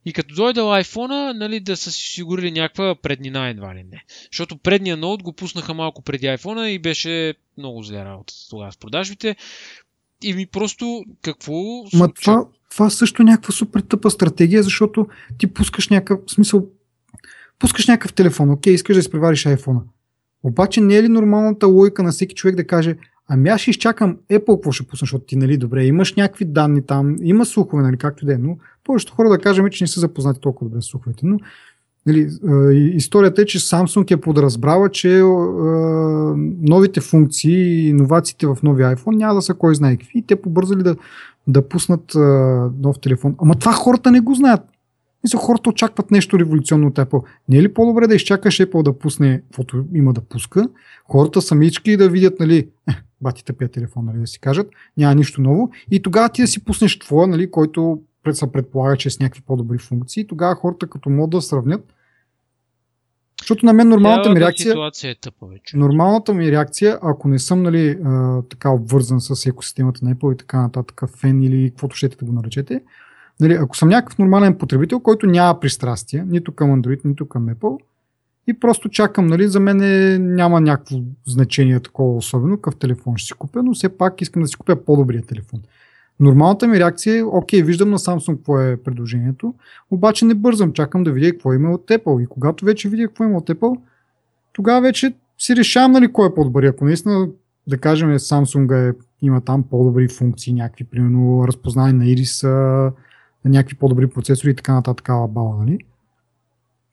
И 0.05 0.13
като 0.13 0.35
дойдал 0.35 0.67
iPhone, 0.67 1.33
нали, 1.33 1.61
да 1.61 1.77
са 1.77 1.93
си 1.93 2.03
сигурили 2.03 2.51
някаква 2.51 2.95
преднина 2.95 3.49
едва 3.49 3.75
ли 3.75 3.85
не. 3.85 4.05
Защото 4.33 4.57
предния 4.57 4.97
ноут 4.97 5.23
го 5.23 5.33
пуснаха 5.33 5.75
малко 5.75 6.03
преди 6.03 6.27
iPhone 6.27 6.67
и 6.67 6.79
беше 6.79 7.35
много 7.59 7.83
зле 7.83 8.05
работа 8.05 8.35
тогава 8.51 8.73
с 8.73 8.77
продажбите. 8.77 9.37
И 10.23 10.35
ми 10.35 10.47
просто 10.47 11.05
какво... 11.23 11.53
Ма 11.95 12.13
това, 12.13 12.47
това 12.71 12.91
също 12.91 13.23
е 13.23 13.25
някаква 13.25 13.53
супер 13.53 13.81
тъпа 13.81 14.11
стратегия, 14.11 14.63
защото 14.63 15.07
ти 15.39 15.47
пускаш 15.47 15.89
някакъв 15.89 16.21
смисъл. 16.31 16.67
Пускаш 17.63 17.87
някакъв 17.87 18.13
телефон, 18.13 18.51
окей, 18.51 18.75
искаш 18.75 18.97
да 18.97 19.01
изпревариш 19.01 19.45
iPhone. 19.45 19.81
Обаче 20.43 20.81
не 20.81 20.97
е 20.97 21.03
ли 21.03 21.09
нормалната 21.09 21.67
логика 21.67 22.03
на 22.03 22.11
всеки 22.11 22.35
човек 22.35 22.57
да 22.57 22.67
каже, 22.67 22.97
ами 23.29 23.49
аз 23.49 23.61
ще 23.61 23.71
изчакам 23.71 24.17
Apple 24.31 24.57
какво 24.57 24.73
ще 24.73 24.87
пусна, 24.87 25.05
защото 25.05 25.25
ти, 25.25 25.37
нали, 25.37 25.57
добре, 25.57 25.85
имаш 25.85 26.15
някакви 26.15 26.45
данни 26.45 26.83
там, 26.83 27.17
има 27.23 27.47
слухове, 27.47 27.83
нали, 27.83 27.97
както 27.97 28.27
да 28.27 28.35
е, 28.35 28.39
но 28.39 28.57
повечето 28.85 29.15
хора 29.15 29.29
да 29.29 29.39
кажем, 29.39 29.69
че 29.71 29.85
не 29.85 29.89
са 29.89 30.01
запознати 30.01 30.41
толкова 30.41 30.69
добре 30.69 30.83
с 30.83 30.85
слуховете, 30.85 31.27
но 31.27 31.39
нали, 32.07 32.31
историята 32.97 33.43
е, 33.43 33.45
че 33.45 33.59
Samsung 33.59 34.15
е 34.15 34.21
подразбрала, 34.21 34.89
че 34.89 35.19
е, 35.19 35.23
новите 36.63 37.01
функции 37.01 37.55
и 37.55 37.89
иновациите 37.89 38.47
в 38.47 38.59
нови 38.63 38.83
iPhone 38.83 39.17
няма 39.17 39.35
да 39.35 39.43
са 39.43 39.55
кой 39.55 39.75
знае 39.75 39.97
какви 39.97 40.19
и 40.19 40.27
те 40.27 40.37
побързали 40.37 40.83
да, 40.83 40.97
да 41.47 41.69
пуснат 41.69 42.15
е, 42.15 42.19
нов 42.83 43.01
телефон. 43.01 43.35
Ама 43.39 43.55
това 43.55 43.73
хората 43.73 44.11
не 44.11 44.21
го 44.21 44.35
знаят. 44.35 44.61
Мисля, 45.25 45.39
хората 45.39 45.71
очакват 45.71 46.11
нещо 46.11 46.39
революционно 46.39 46.87
от 46.87 46.95
Apple. 46.95 47.23
Не 47.49 47.59
е 47.59 47.63
ли 47.63 47.75
по-добре 47.75 48.07
да 48.07 48.15
изчакаш 48.15 48.59
Apple 48.59 48.83
да 48.83 48.99
пусне 48.99 49.43
каквото 49.43 49.85
има 49.95 50.13
да 50.13 50.21
пуска, 50.21 50.69
хората 51.05 51.43
самички 51.43 51.97
да 51.97 52.09
видят, 52.09 52.41
нали, 52.41 52.59
е, 52.59 52.93
бати 53.21 53.45
тъпия 53.45 53.69
телефон, 53.69 54.05
нали, 54.05 54.19
да 54.19 54.27
си 54.27 54.41
кажат, 54.41 54.71
няма 54.97 55.15
нищо 55.15 55.41
ново 55.41 55.71
и 55.91 56.03
тогава 56.03 56.29
ти 56.29 56.43
да 56.43 56.49
си 56.49 56.65
пуснеш 56.65 56.99
твоя, 56.99 57.27
нали, 57.27 57.51
който 57.51 58.03
се 58.33 58.53
предполага, 58.53 58.97
че 58.97 59.09
е 59.09 59.11
с 59.11 59.21
някакви 59.21 59.43
по-добри 59.43 59.79
функции, 59.79 60.27
тогава 60.27 60.55
хората 60.55 60.87
като 60.87 61.11
могат 61.11 61.31
да 61.31 61.43
сравнят, 61.43 61.93
защото 63.43 63.67
на 63.67 63.73
мен 63.73 63.89
нормалната 63.89 64.31
ми 64.31 64.41
реакция. 64.41 64.75
Е 65.05 65.15
тъпа, 65.15 65.47
вече. 65.47 65.77
Нормалната 65.77 66.35
ми 66.35 66.53
реакция, 66.53 66.99
ако 67.03 67.29
не 67.29 67.39
съм 67.39 67.63
нали, 67.63 67.99
а, 68.05 68.43
така 68.43 68.71
обвързан 68.71 69.21
с 69.21 69.47
екосистемата 69.47 70.05
на 70.05 70.15
Apple 70.15 70.35
и 70.35 70.37
така 70.37 70.63
нататък, 70.63 71.03
фен 71.17 71.43
или 71.43 71.71
каквото 71.71 71.97
ще 71.97 72.09
да 72.09 72.25
го 72.25 72.33
наречете, 72.33 72.83
Нали, 73.43 73.55
ако 73.55 73.77
съм 73.77 73.89
някакъв 73.89 74.19
нормален 74.19 74.59
потребител, 74.59 75.01
който 75.01 75.27
няма 75.27 75.61
пристрастие, 75.61 76.25
нито 76.29 76.53
към 76.53 76.83
Android, 76.83 77.05
нито 77.05 77.29
към 77.29 77.47
Apple, 77.49 77.79
и 78.47 78.61
просто 78.61 78.89
чакам, 78.89 79.27
нали, 79.27 79.49
за 79.49 79.61
мен 79.61 79.81
е, 79.83 80.19
няма 80.19 80.61
някакво 80.61 80.97
значение 81.27 81.81
такова 81.81 82.17
особено, 82.17 82.57
какъв 82.57 82.77
телефон 82.77 83.17
ще 83.17 83.27
си 83.27 83.33
купя, 83.33 83.63
но 83.63 83.75
все 83.75 83.89
пак 83.89 84.21
искам 84.21 84.43
да 84.43 84.49
си 84.49 84.57
купя 84.57 84.85
по-добрия 84.85 85.23
телефон. 85.23 85.61
Нормалната 86.21 86.69
ми 86.69 86.79
реакция 86.79 87.19
е, 87.19 87.23
окей, 87.23 87.63
виждам 87.63 87.91
на 87.91 87.99
Samsung 87.99 88.37
какво 88.37 88.61
е 88.61 88.77
предложението, 88.77 89.55
обаче 89.91 90.25
не 90.25 90.35
бързам, 90.35 90.73
чакам 90.73 91.05
да 91.05 91.13
видя 91.13 91.31
какво 91.31 91.53
има 91.53 91.71
от 91.71 91.87
Apple. 91.87 92.25
И 92.25 92.27
когато 92.27 92.65
вече 92.65 92.89
видя 92.89 93.07
какво 93.07 93.25
има 93.25 93.39
от 93.39 93.49
Apple, 93.49 93.81
тогава 94.53 94.81
вече 94.81 95.15
си 95.39 95.57
решавам 95.57 95.93
нали, 95.93 96.13
кой 96.13 96.29
е 96.29 96.35
по-добър. 96.35 96.63
Ако 96.63 96.85
наистина, 96.85 97.29
да 97.67 97.79
кажем, 97.79 98.09
Samsung 98.09 98.91
е, 98.91 98.95
има 99.23 99.41
там 99.41 99.63
по-добри 99.63 100.09
функции, 100.09 100.53
някакви, 100.53 100.85
примерно, 100.85 101.49
разпознаване 101.49 101.93
на 101.93 102.07
ириса, 102.07 102.93
на 103.45 103.51
някакви 103.51 103.77
по-добри 103.77 104.07
процесори 104.07 104.51
и 104.51 104.57
така 104.57 104.75
нататък, 104.75 105.09
бала, 105.29 105.57
нали? 105.57 105.79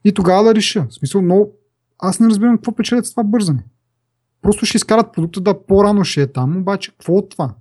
И 0.03 0.13
тогава 0.13 0.43
да 0.43 0.55
реша. 0.55 0.85
В 0.89 0.93
смисъл, 0.93 1.21
но 1.21 1.47
аз 1.99 2.19
не 2.19 2.27
разбирам 2.27 2.57
какво 2.57 2.75
печелят 2.75 3.05
с 3.05 3.11
това 3.11 3.23
бързане. 3.23 3.63
Просто 4.41 4.65
ще 4.65 4.77
изкарат 4.77 5.13
продукта, 5.13 5.41
да 5.41 5.65
по-рано 5.65 6.03
ще 6.03 6.21
е 6.21 6.27
там, 6.27 6.57
обаче 6.57 6.91
какво 6.91 7.13
от 7.13 7.29
това? 7.29 7.53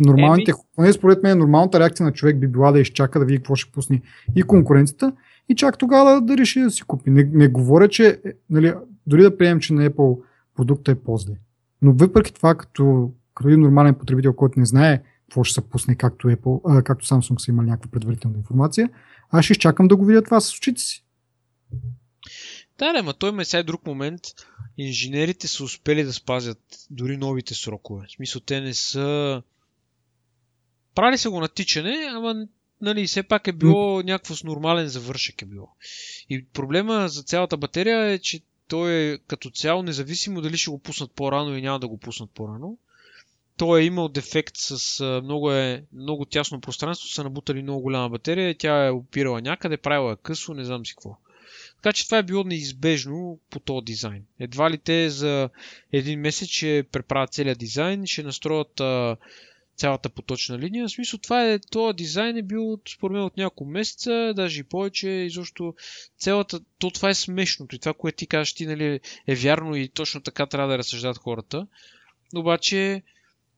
Нормалните, 0.00 0.52
Еми... 0.78 0.92
според 0.92 1.22
мен, 1.22 1.38
нормалната 1.38 1.80
реакция 1.80 2.06
на 2.06 2.12
човек 2.12 2.38
би 2.40 2.48
била 2.48 2.72
да 2.72 2.80
изчака 2.80 3.18
да 3.18 3.24
види 3.24 3.38
какво 3.38 3.54
ще 3.54 3.72
пусне 3.72 4.02
и 4.36 4.42
конкуренцията 4.42 5.12
и 5.48 5.54
чак 5.54 5.78
тогава 5.78 6.14
да, 6.14 6.20
да 6.20 6.36
реши 6.36 6.60
да 6.60 6.70
си 6.70 6.82
купи. 6.82 7.10
Не, 7.10 7.30
не 7.32 7.48
говоря, 7.48 7.88
че 7.88 8.20
нали, 8.50 8.74
дори 9.06 9.22
да 9.22 9.38
приемем, 9.38 9.60
че 9.60 9.74
на 9.74 9.90
Apple 9.90 10.20
продукта 10.56 10.92
е 10.92 10.94
по-зле. 10.94 11.34
Но 11.82 11.92
въпреки 11.92 12.34
това, 12.34 12.54
като, 12.54 13.10
като 13.34 13.48
един 13.48 13.60
нормален 13.60 13.94
потребител, 13.94 14.32
който 14.32 14.60
не 14.60 14.66
знае 14.66 15.02
какво 15.34 15.44
ще 15.44 15.54
се 15.54 15.68
пусне, 15.68 15.96
както, 15.96 16.28
Apple, 16.28 16.60
а, 16.78 16.82
както 16.82 17.06
Samsung 17.06 17.38
са 17.38 17.50
имали 17.50 17.66
някаква 17.66 17.90
предварителна 17.90 18.38
информация, 18.38 18.90
аз 19.30 19.44
ще 19.44 19.52
изчакам 19.52 19.88
да 19.88 19.96
го 19.96 20.04
видя 20.04 20.22
това 20.22 20.40
с 20.40 20.56
очите 20.56 20.80
си. 20.80 21.04
Да, 22.78 22.92
не, 22.92 23.02
ма 23.02 23.14
той 23.14 23.30
има 23.30 23.44
сега 23.44 23.62
друг 23.62 23.86
момент. 23.86 24.20
Инженерите 24.78 25.48
са 25.48 25.64
успели 25.64 26.04
да 26.04 26.12
спазят 26.12 26.58
дори 26.90 27.16
новите 27.16 27.54
срокове. 27.54 28.06
В 28.08 28.12
смисъл, 28.12 28.40
те 28.40 28.60
не 28.60 28.74
са... 28.74 29.42
Прали 30.94 31.18
са 31.18 31.30
го 31.30 31.40
на 31.40 31.48
тичане, 31.48 31.96
ама 32.10 32.46
нали, 32.80 33.06
все 33.06 33.22
пак 33.22 33.48
е 33.48 33.52
било 33.52 34.02
някакво 34.02 34.34
с 34.34 34.44
нормален 34.44 34.88
завършек 34.88 35.42
е 35.42 35.46
било. 35.46 35.68
И 36.30 36.44
проблема 36.44 37.08
за 37.08 37.22
цялата 37.22 37.56
батерия 37.56 38.06
е, 38.06 38.18
че 38.18 38.40
той 38.68 38.92
е 38.92 39.18
като 39.18 39.50
цяло 39.50 39.82
независимо 39.82 40.40
дали 40.40 40.58
ще 40.58 40.70
го 40.70 40.78
пуснат 40.78 41.12
по-рано 41.12 41.54
или 41.54 41.62
няма 41.62 41.80
да 41.80 41.88
го 41.88 41.98
пуснат 41.98 42.30
по-рано. 42.30 42.78
Той 43.56 43.80
е 43.80 43.84
имал 43.84 44.08
дефект 44.08 44.54
с 44.56 45.04
много, 45.24 45.52
е, 45.52 45.84
много 45.92 46.24
тясно 46.24 46.60
пространство, 46.60 47.08
са 47.08 47.24
набутали 47.24 47.62
много 47.62 47.82
голяма 47.82 48.08
батерия 48.08 48.58
тя 48.58 48.86
е 48.86 48.90
опирала 48.90 49.40
някъде, 49.40 49.76
правила 49.76 50.12
е 50.12 50.22
късо, 50.22 50.54
не 50.54 50.64
знам 50.64 50.86
си 50.86 50.94
какво. 50.94 51.16
Така 51.76 51.92
че 51.92 52.04
това 52.04 52.18
е 52.18 52.22
било 52.22 52.44
неизбежно 52.44 53.38
по 53.50 53.60
този 53.60 53.84
дизайн. 53.84 54.24
Едва 54.40 54.70
ли 54.70 54.78
те 54.78 55.10
за 55.10 55.50
един 55.92 56.20
месец 56.20 56.48
ще 56.48 56.84
преправят 56.92 57.32
целият 57.32 57.58
дизайн, 57.58 58.06
ще 58.06 58.22
настроят 58.22 58.80
а, 58.80 59.16
цялата 59.76 60.08
поточна 60.08 60.58
линия. 60.58 60.88
В 60.88 60.90
смисъл 60.90 61.18
това 61.18 61.52
е, 61.52 61.58
този 61.58 61.96
дизайн 61.96 62.36
е 62.36 62.42
бил 62.42 62.80
според 62.88 63.14
мен 63.14 63.22
от 63.22 63.36
няколко 63.36 63.64
месеца, 63.64 64.32
даже 64.36 64.60
и 64.60 64.64
повече, 64.64 65.08
и 65.08 65.30
защо 65.30 65.74
цялата, 66.18 66.60
то 66.78 66.90
това 66.90 67.08
е 67.08 67.14
смешното 67.14 67.76
и 67.76 67.78
това, 67.78 67.92
което 67.92 68.16
ти 68.16 68.26
кажеш 68.26 68.54
ти, 68.54 68.66
нали, 68.66 69.00
е 69.26 69.34
вярно 69.34 69.76
и 69.76 69.88
точно 69.88 70.22
така 70.22 70.46
трябва 70.46 70.72
да 70.72 70.78
разсъждат 70.78 71.18
хората. 71.18 71.66
Обаче 72.36 73.02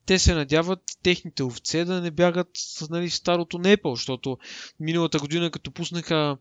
те 0.07 0.19
се 0.19 0.35
надяват 0.35 0.81
техните 1.03 1.43
овце 1.43 1.85
да 1.85 2.01
не 2.01 2.11
бягат 2.11 2.51
нали, 2.91 3.11
старото 3.11 3.59
Apple, 3.59 3.95
защото 3.95 4.39
миналата 4.81 5.19
година 5.19 5.51
като 5.51 5.71
пуснаха 5.71 6.37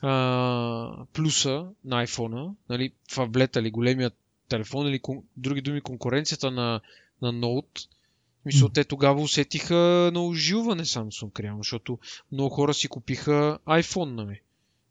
а, 0.00 1.04
плюса 1.12 1.66
на 1.84 2.06
iPhone, 2.06 2.54
нали, 2.68 2.92
фаблета 3.10 3.60
или 3.60 3.70
големият 3.70 4.14
телефон 4.48 4.88
или 4.88 4.98
кон, 4.98 5.22
други 5.36 5.60
думи 5.60 5.80
конкуренцията 5.80 6.50
на, 6.50 6.80
на 7.22 7.32
Note, 7.32 7.88
мисля, 8.44 8.68
те 8.72 8.84
тогава 8.84 9.20
усетиха 9.20 10.10
на 10.14 10.26
ожилване 10.26 10.84
Samsung, 10.84 11.40
реално, 11.40 11.62
защото 11.62 11.98
много 12.32 12.54
хора 12.54 12.74
си 12.74 12.88
купиха 12.88 13.58
iPhone, 13.66 14.14
нали? 14.14 14.40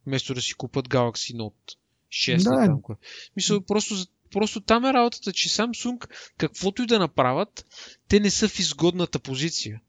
Вместо 0.05 0.33
да 0.33 0.41
си 0.41 0.53
купат 0.53 0.87
Galaxy 0.87 1.35
Note 1.35 1.77
6 2.11 2.43
да. 2.43 2.65
там. 2.65 2.95
Мисля, 3.35 3.61
просто, 3.61 3.95
просто 4.31 4.61
там 4.61 4.85
е 4.85 4.93
работата, 4.93 5.33
че 5.33 5.49
Samsung, 5.49 6.09
каквото 6.37 6.81
и 6.81 6.85
да 6.85 6.99
направят, 6.99 7.65
те 8.07 8.19
не 8.19 8.29
са 8.29 8.49
в 8.49 8.59
изгодната 8.59 9.19
позиция. 9.19 9.81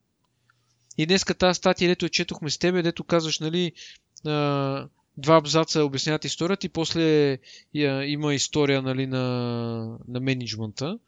И 0.98 1.06
днеска 1.06 1.34
тази 1.34 1.56
статия, 1.56 1.88
дето 1.88 2.04
я 2.04 2.10
четохме 2.10 2.50
с 2.50 2.58
тебе, 2.58 2.82
дето 2.82 3.04
казваш, 3.04 3.38
нали, 3.38 3.72
два 5.16 5.36
абзаца 5.36 5.84
обясняват 5.84 6.24
историята 6.24 6.66
и 6.66 6.70
после 6.70 7.38
има 8.06 8.34
история 8.34 8.82
нали, 8.82 9.06
на, 9.06 9.18
на 10.08 10.20
менеджмента. 10.20 10.98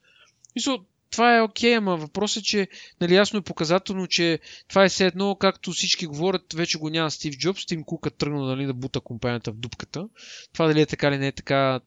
Мисля, 0.56 0.78
това 1.10 1.36
е 1.36 1.42
окей, 1.42 1.70
okay, 1.70 1.78
ама 1.78 1.96
въпросът 1.96 2.40
е, 2.40 2.44
че 2.44 2.68
нали, 3.00 3.14
ясно 3.14 3.38
е 3.38 3.42
показателно, 3.42 4.06
че 4.06 4.38
това 4.68 4.84
е 4.84 4.88
все 4.88 5.06
едно, 5.06 5.34
както 5.34 5.72
всички 5.72 6.06
говорят, 6.06 6.52
вече 6.54 6.78
го 6.78 6.90
няма 6.90 7.10
Стив 7.10 7.38
Джобс, 7.38 7.66
Тим 7.66 7.84
Кук 7.84 8.06
е 8.06 8.10
тръгнал 8.10 8.44
нали, 8.44 8.66
да 8.66 8.74
бута 8.74 9.00
компанията 9.00 9.52
в 9.52 9.56
дупката. 9.56 10.08
Това 10.52 10.66
дали 10.66 10.80
е 10.80 10.86
така 10.86 11.08
или 11.08 11.18
не 11.18 11.26
е 11.26 11.32
така, 11.32 11.80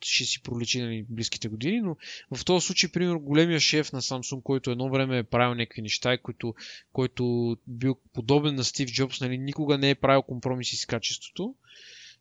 ще 0.00 0.24
си 0.24 0.42
проличи 0.42 0.80
нали, 0.80 1.06
близките 1.08 1.48
години, 1.48 1.80
но 1.80 1.96
в 2.34 2.44
този 2.44 2.66
случай, 2.66 2.90
примерно, 2.92 3.20
големия 3.20 3.60
шеф 3.60 3.92
на 3.92 4.02
Samsung, 4.02 4.42
който 4.42 4.70
едно 4.70 4.90
време 4.90 5.18
е 5.18 5.22
правил 5.22 5.54
някакви 5.54 5.82
неща 5.82 6.18
който, 6.18 6.54
който 6.92 7.56
бил 7.66 7.96
подобен 8.14 8.54
на 8.54 8.64
Стив 8.64 8.92
Джобс, 8.92 9.20
нали, 9.20 9.38
никога 9.38 9.78
не 9.78 9.90
е 9.90 9.94
правил 9.94 10.22
компромиси 10.22 10.76
с 10.76 10.86
качеството, 10.86 11.54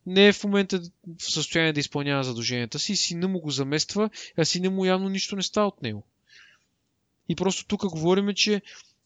не 0.06 0.28
е 0.28 0.34
в 0.34 0.44
момента 0.44 0.82
в 1.20 1.32
състояние 1.32 1.74
да 1.74 1.80
изпълнява 1.80 2.24
задълженията 2.24 2.80
си, 2.80 2.96
сина 2.96 3.28
му 3.28 3.40
го 3.40 3.52
замества, 3.52 4.10
а 4.38 4.46
сина 4.46 4.70
му 4.70 4.86
явно 4.86 5.10
нищо 5.10 5.36
не 5.36 5.44
става 5.44 5.68
от 5.68 5.82
него. 5.82 6.04
И 7.30 7.36
просто 7.36 7.66
тук 7.66 7.86
говорим, 7.86 8.34
че 8.36 8.62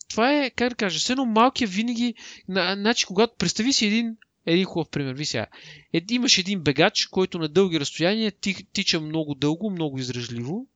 това 0.08 0.32
е, 0.32 0.50
как 0.50 0.68
да 0.68 0.74
кажа, 0.74 0.98
все 0.98 1.12
едно 1.12 1.26
малкия 1.26 1.68
винаги, 1.68 2.14
значи 2.48 3.06
когато 3.06 3.36
представи 3.36 3.72
си 3.72 3.86
един 3.86 4.16
един 4.46 4.64
хубав 4.64 4.88
пример. 4.88 5.14
Ви 5.14 5.24
сега. 5.24 5.46
Е, 5.92 6.02
имаш 6.10 6.38
един 6.38 6.60
бегач, 6.60 7.06
който 7.06 7.38
на 7.38 7.48
дълги 7.48 7.80
разстояния 7.80 8.32
ти, 8.32 8.66
тича 8.72 9.00
много 9.00 9.34
дълго, 9.34 9.70
много 9.70 9.98
издръжливо. 9.98 10.66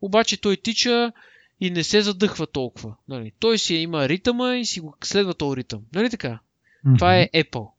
Обаче 0.00 0.40
той 0.40 0.56
тича 0.56 1.12
и 1.60 1.70
не 1.70 1.84
се 1.84 2.02
задъхва 2.02 2.46
толкова. 2.46 2.96
Нали? 3.08 3.32
Той 3.38 3.58
си 3.58 3.74
има 3.74 4.08
ритъма 4.08 4.56
и 4.56 4.64
си 4.64 4.80
го 4.80 4.96
следва 5.04 5.34
този 5.34 5.56
ритъм. 5.56 5.82
Нали 5.94 6.10
така? 6.10 6.40
Mm-hmm. 6.86 6.98
Това 6.98 7.16
е 7.16 7.30
Apple. 7.34 7.70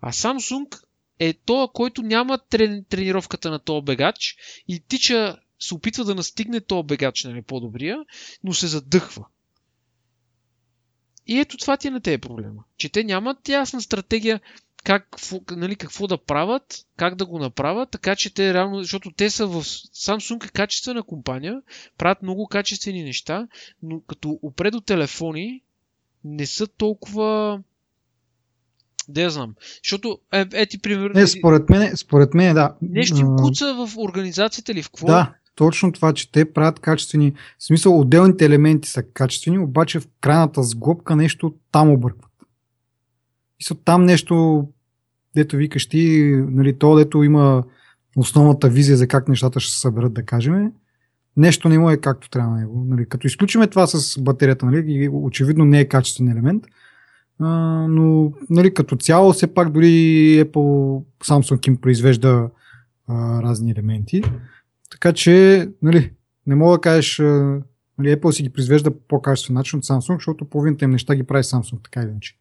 А 0.00 0.12
Samsung 0.12 0.80
е 1.18 1.32
то, 1.32 1.70
който 1.74 2.02
няма 2.02 2.38
трен, 2.38 2.84
тренировката 2.88 3.50
на 3.50 3.58
този 3.58 3.84
бегач 3.84 4.36
и 4.68 4.80
тича, 4.80 5.36
се 5.60 5.74
опитва 5.74 6.04
да 6.04 6.14
настигне 6.14 6.60
този 6.60 6.86
бегач, 6.86 7.24
нали, 7.24 7.42
по-добрия, 7.42 7.98
но 8.44 8.52
се 8.52 8.66
задъхва. 8.66 9.26
И 11.26 11.38
ето 11.38 11.56
това 11.56 11.76
ти 11.76 11.88
е 11.88 11.90
на 11.90 12.00
тези 12.00 12.18
проблема. 12.18 12.64
Че 12.76 12.88
те 12.88 13.04
нямат 13.04 13.48
ясна 13.48 13.80
стратегия 13.80 14.40
как, 14.84 15.16
нали, 15.50 15.76
какво 15.76 16.06
да 16.06 16.18
правят, 16.18 16.86
как 16.96 17.14
да 17.14 17.26
го 17.26 17.38
направят, 17.38 17.90
така 17.90 18.16
че 18.16 18.34
те 18.34 18.54
реално, 18.54 18.78
защото 18.78 19.10
те 19.10 19.30
са 19.30 19.46
в 19.46 19.64
Samsung 19.94 20.46
е 20.46 20.48
качествена 20.48 21.02
компания, 21.02 21.62
правят 21.98 22.22
много 22.22 22.46
качествени 22.46 23.02
неща, 23.02 23.48
но 23.82 24.00
като 24.00 24.38
опредо 24.42 24.80
телефони 24.80 25.62
не 26.24 26.46
са 26.46 26.66
толкова 26.66 27.60
да 29.08 29.22
я 29.22 29.30
знам. 29.30 29.54
Защото, 29.82 30.18
е, 30.32 30.46
е 30.52 30.66
ти 30.66 30.78
пример... 30.78 31.10
Не, 31.10 31.26
според 31.26 31.70
мен, 31.70 31.96
според 31.96 32.34
мен 32.34 32.54
да. 32.54 32.74
Нещо 32.82 33.16
им 33.16 33.26
куца 33.36 33.74
в 33.74 33.98
организацията 33.98 34.74
ли? 34.74 34.82
В 34.82 34.90
какво? 34.90 35.06
Да, 35.06 35.34
точно 35.56 35.92
това, 35.92 36.12
че 36.12 36.32
те 36.32 36.52
правят 36.52 36.80
качествени, 36.80 37.32
в 37.58 37.64
смисъл 37.64 38.00
отделните 38.00 38.44
елементи 38.44 38.88
са 38.88 39.02
качествени, 39.02 39.58
обаче 39.58 40.00
в 40.00 40.08
крайната 40.20 40.62
сглобка 40.62 41.16
нещо 41.16 41.54
там 41.72 41.90
объркват. 41.90 42.32
Мисъл, 43.60 43.76
там 43.84 44.04
нещо, 44.04 44.66
дето 45.34 45.56
викаш 45.56 45.86
ти, 45.86 46.32
нали, 46.48 46.78
то, 46.78 46.96
дето 46.96 47.22
има 47.22 47.64
основната 48.16 48.68
визия 48.68 48.96
за 48.96 49.08
как 49.08 49.28
нещата 49.28 49.60
ще 49.60 49.72
се 49.72 49.80
съберат, 49.80 50.14
да 50.14 50.22
кажем, 50.22 50.72
нещо 51.36 51.68
не 51.68 51.78
му 51.78 51.90
е 51.90 51.96
както 51.96 52.30
трябва 52.30 52.50
на 52.50 52.60
него. 52.60 52.84
Нали, 52.88 53.08
като 53.08 53.26
изключиме 53.26 53.66
това 53.66 53.86
с 53.86 54.20
батерията, 54.20 54.66
нали, 54.66 55.08
очевидно 55.12 55.64
не 55.64 55.80
е 55.80 55.88
качествен 55.88 56.28
елемент, 56.28 56.64
а, 57.40 57.48
но 57.88 58.32
нали, 58.50 58.74
като 58.74 58.96
цяло 58.96 59.32
все 59.32 59.54
пак 59.54 59.70
дори 59.70 59.86
Apple, 60.44 61.04
Samsung 61.24 61.68
им 61.68 61.76
произвежда 61.76 62.48
а, 63.08 63.42
разни 63.42 63.70
елементи. 63.70 64.22
Така 64.90 65.12
че, 65.12 65.68
нали, 65.82 66.12
не 66.46 66.54
мога 66.54 66.76
да 66.76 66.80
кажеш, 66.80 67.18
нали, 67.98 68.16
Apple 68.16 68.30
си 68.30 68.42
ги 68.42 68.50
произвежда 68.50 68.90
по 68.90 69.00
по-качествен 69.08 69.54
начин 69.54 69.78
от 69.78 69.84
Samsung, 69.84 70.14
защото 70.14 70.44
половината 70.44 70.84
им 70.84 70.90
неща 70.90 71.14
ги 71.14 71.22
прави 71.22 71.42
Samsung, 71.42 71.84
така 71.84 72.00
или 72.00 72.10
иначе. 72.10 72.36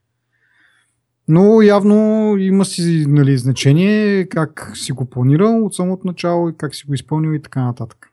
Но 1.28 1.62
явно 1.62 1.96
има 2.38 2.66
си 2.66 3.06
нали, 3.08 3.38
значение 3.38 4.26
как 4.26 4.72
си 4.76 4.92
го 4.92 5.06
планирал 5.06 5.66
от 5.66 5.76
самото 5.76 6.08
начало 6.08 6.50
и 6.50 6.58
как 6.58 6.76
си 6.76 6.86
го 6.86 6.94
изпълнил 6.94 7.34
и 7.34 7.42
така 7.42 7.64
нататък. 7.64 8.12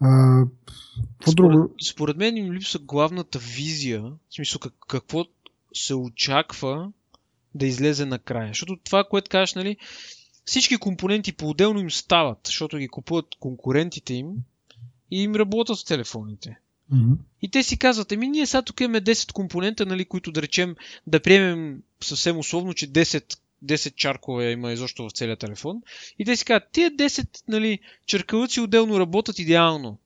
А, 0.00 0.42
според, 1.22 1.36
друго? 1.36 1.74
според 1.90 2.16
мен 2.16 2.36
им 2.36 2.52
липсва 2.52 2.80
главната 2.80 3.38
визия, 3.38 4.02
в 4.02 4.34
смисъл 4.34 4.58
как, 4.58 4.72
какво 4.88 5.24
се 5.74 5.94
очаква 5.94 6.92
да 7.54 7.66
излезе 7.66 8.06
накрая. 8.06 8.48
Защото 8.48 8.76
това, 8.84 9.04
което 9.04 9.30
кажеш, 9.30 9.54
нали, 9.54 9.76
всички 10.44 10.76
компоненти 10.76 11.32
по-отделно 11.32 11.80
им 11.80 11.90
стават, 11.90 12.38
защото 12.46 12.78
ги 12.78 12.88
купуват 12.88 13.26
конкурентите 13.40 14.14
им 14.14 14.28
и 15.10 15.22
им 15.22 15.34
работят 15.34 15.78
с 15.78 15.84
телефоните. 15.84 16.58
Mm-hmm. 16.92 17.16
И 17.42 17.48
те 17.48 17.62
си 17.62 17.78
казват, 17.78 18.12
еми 18.12 18.28
ние 18.28 18.46
сега 18.46 18.62
тук 18.62 18.80
имаме 18.80 19.00
10 19.00 19.32
компонента, 19.32 19.86
нали, 19.86 20.04
които 20.04 20.32
да 20.32 20.42
речем, 20.42 20.76
да 21.06 21.20
приемем 21.20 21.82
съвсем 22.00 22.38
условно, 22.38 22.74
че 22.74 22.92
10, 22.92 23.38
10 23.64 23.94
чаркове 23.94 24.50
има 24.50 24.72
изобщо 24.72 25.08
в 25.08 25.12
целия 25.12 25.36
телефон. 25.36 25.82
И 26.18 26.24
те 26.24 26.36
си 26.36 26.44
казват, 26.44 26.68
тия 26.72 26.90
10 26.90 27.28
нали, 27.48 27.78
черкалъци 28.06 28.60
отделно 28.60 29.00
работят 29.00 29.38
идеално. 29.38 29.98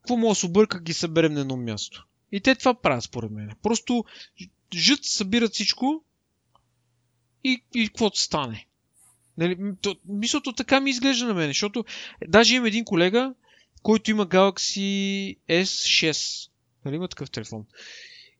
Какво 0.00 0.16
мога 0.16 0.30
да 0.30 0.34
се 0.34 0.46
обърка, 0.46 0.80
ги 0.80 0.92
съберем 0.92 1.32
на 1.32 1.40
едно 1.40 1.56
място. 1.56 2.06
И 2.32 2.40
те 2.40 2.54
това 2.54 2.74
правят, 2.74 3.04
според 3.04 3.30
мен. 3.30 3.50
Просто 3.62 4.04
жът, 4.74 5.04
събират 5.04 5.52
всичко 5.52 6.04
и, 7.44 7.62
и 7.74 7.88
каквото 7.88 8.18
стане. 8.18 8.66
Нали, 9.38 9.56
то, 9.80 9.96
мислото 10.08 10.52
така 10.52 10.80
ми 10.80 10.90
изглежда 10.90 11.26
на 11.26 11.34
мен, 11.34 11.48
защото 11.48 11.84
даже 12.28 12.54
имам 12.54 12.66
един 12.66 12.84
колега, 12.84 13.34
който 13.82 14.10
има 14.10 14.26
Galaxy 14.26 15.36
S6. 15.50 16.48
Нали 16.84 16.96
има 16.96 17.08
такъв 17.08 17.30
телефон? 17.30 17.64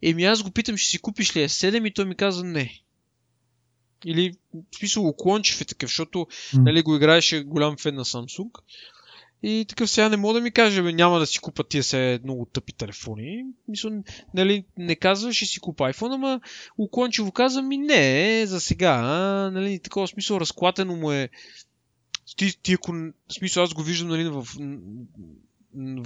Еми 0.02 0.24
аз 0.24 0.42
го 0.42 0.50
питам, 0.50 0.76
ще 0.76 0.90
си 0.90 0.98
купиш 0.98 1.36
ли 1.36 1.40
S7 1.40 1.88
и 1.88 1.94
той 1.94 2.04
ми 2.04 2.14
каза 2.14 2.44
не. 2.44 2.80
Или 4.04 4.32
в 4.52 4.76
смисъл 4.78 5.08
уклончив 5.08 5.60
е 5.60 5.64
такъв, 5.64 5.90
защото 5.90 6.18
mm. 6.18 6.62
нали, 6.64 6.82
го 6.82 6.96
играеше 6.96 7.42
голям 7.42 7.76
фен 7.76 7.94
на 7.94 8.04
Samsung. 8.04 8.50
И 9.46 9.64
такъв 9.68 9.90
сега 9.90 10.08
не 10.08 10.16
мога 10.16 10.34
да 10.34 10.40
ми 10.40 10.50
каже, 10.50 10.82
бе, 10.82 10.92
няма 10.92 11.18
да 11.18 11.26
си 11.26 11.38
купа 11.38 11.64
тия 11.64 11.82
се 11.82 12.20
много 12.24 12.44
тъпи 12.44 12.72
телефони. 12.72 13.44
Мисля, 13.68 13.90
нали, 14.34 14.64
не 14.78 14.96
казва, 14.96 15.32
ще 15.32 15.46
си 15.46 15.60
купа 15.60 15.84
iPhone, 15.84 16.14
ама 16.14 16.40
уклончиво 16.78 17.32
каза 17.32 17.62
ми 17.62 17.76
не, 17.76 18.46
за 18.46 18.60
сега. 18.60 19.00
А, 19.04 19.50
нали, 19.50 19.78
такова 19.78 20.08
смисъл, 20.08 20.40
разклатено 20.40 20.96
му 20.96 21.12
е. 21.12 21.28
Ти, 22.36 22.62
ти 22.62 22.72
ако, 22.72 22.94
смисъл, 23.38 23.62
аз 23.62 23.74
го 23.74 23.82
виждам, 23.82 24.08
нали, 24.08 24.28
в, 24.28 24.46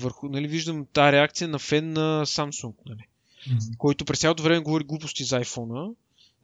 върху, 0.02 0.28
нали, 0.28 0.48
виждам 0.48 0.86
тази 0.92 1.12
реакция 1.12 1.48
на 1.48 1.58
фен 1.58 1.92
на 1.92 2.26
Samsung, 2.26 2.74
нали, 2.86 3.06
mm-hmm. 3.48 3.76
който 3.76 4.04
през 4.04 4.18
цялото 4.20 4.42
време 4.42 4.60
говори 4.60 4.84
глупости 4.84 5.24
за 5.24 5.40
iPhone. 5.40 5.94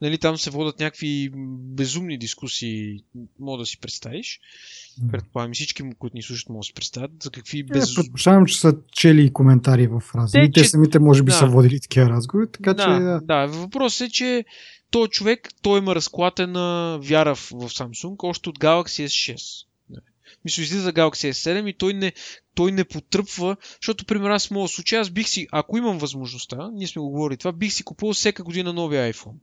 Нали, 0.01 0.17
там 0.17 0.37
се 0.37 0.49
водят 0.49 0.79
някакви 0.79 1.31
безумни 1.75 2.17
дискусии, 2.17 3.03
мога 3.39 3.57
да 3.57 3.65
си 3.65 3.79
представиш. 3.79 4.39
Mm. 5.01 5.11
Предполагам, 5.11 5.53
всички, 5.53 5.83
които 5.99 6.15
ни 6.15 6.23
слушат, 6.23 6.49
могат 6.49 6.61
да 6.61 6.65
си 6.65 6.73
представят 6.73 7.11
за 7.23 7.31
какви 7.31 7.63
без... 7.63 7.91
Е, 7.91 7.95
предполагам, 7.95 8.45
че 8.45 8.59
са 8.59 8.73
чели 8.91 9.33
коментари 9.33 9.87
в 9.87 10.03
разговори. 10.15 10.51
Те, 10.51 10.61
те 10.61 10.67
самите 10.67 10.99
може 10.99 11.23
би 11.23 11.31
да. 11.31 11.37
са 11.37 11.45
водили 11.45 11.79
такива 11.79 12.09
разговори, 12.09 12.47
така 12.51 12.73
да, 12.73 12.83
че... 12.83 12.89
Да, 12.89 13.19
да. 13.23 13.45
Въпросът 13.45 14.07
е, 14.07 14.11
че 14.11 14.45
той 14.91 15.07
човек, 15.07 15.49
той 15.61 15.79
има 15.79 15.95
разклатена 15.95 16.99
вяра 17.01 17.35
в, 17.35 17.39
в 17.39 17.69
Samsung, 17.69 18.15
още 18.23 18.49
от 18.49 18.59
Galaxy 18.59 19.05
S6. 19.05 19.65
Мисля, 20.45 20.63
излиза 20.63 20.93
Galaxy 20.93 21.31
S7 21.31 21.69
и 21.69 21.73
той 21.73 21.93
не, 21.93 22.13
той 22.55 22.71
не 22.71 22.83
потръпва, 22.83 23.57
защото, 23.81 24.05
примерно, 24.05 24.33
аз 24.33 24.47
в 24.47 24.51
моят 24.51 24.71
случай, 24.71 24.99
аз 24.99 25.09
бих 25.09 25.27
си, 25.27 25.47
ако 25.51 25.77
имам 25.77 25.97
възможността, 25.97 26.69
ние 26.73 26.87
сме 26.87 26.99
го 26.99 27.09
говорили 27.09 27.37
това, 27.37 27.51
бих 27.51 27.73
си 27.73 27.83
купувал 27.83 28.13
всяка 28.13 28.43
година 28.43 28.73
новия 28.73 29.13
iPhone. 29.13 29.35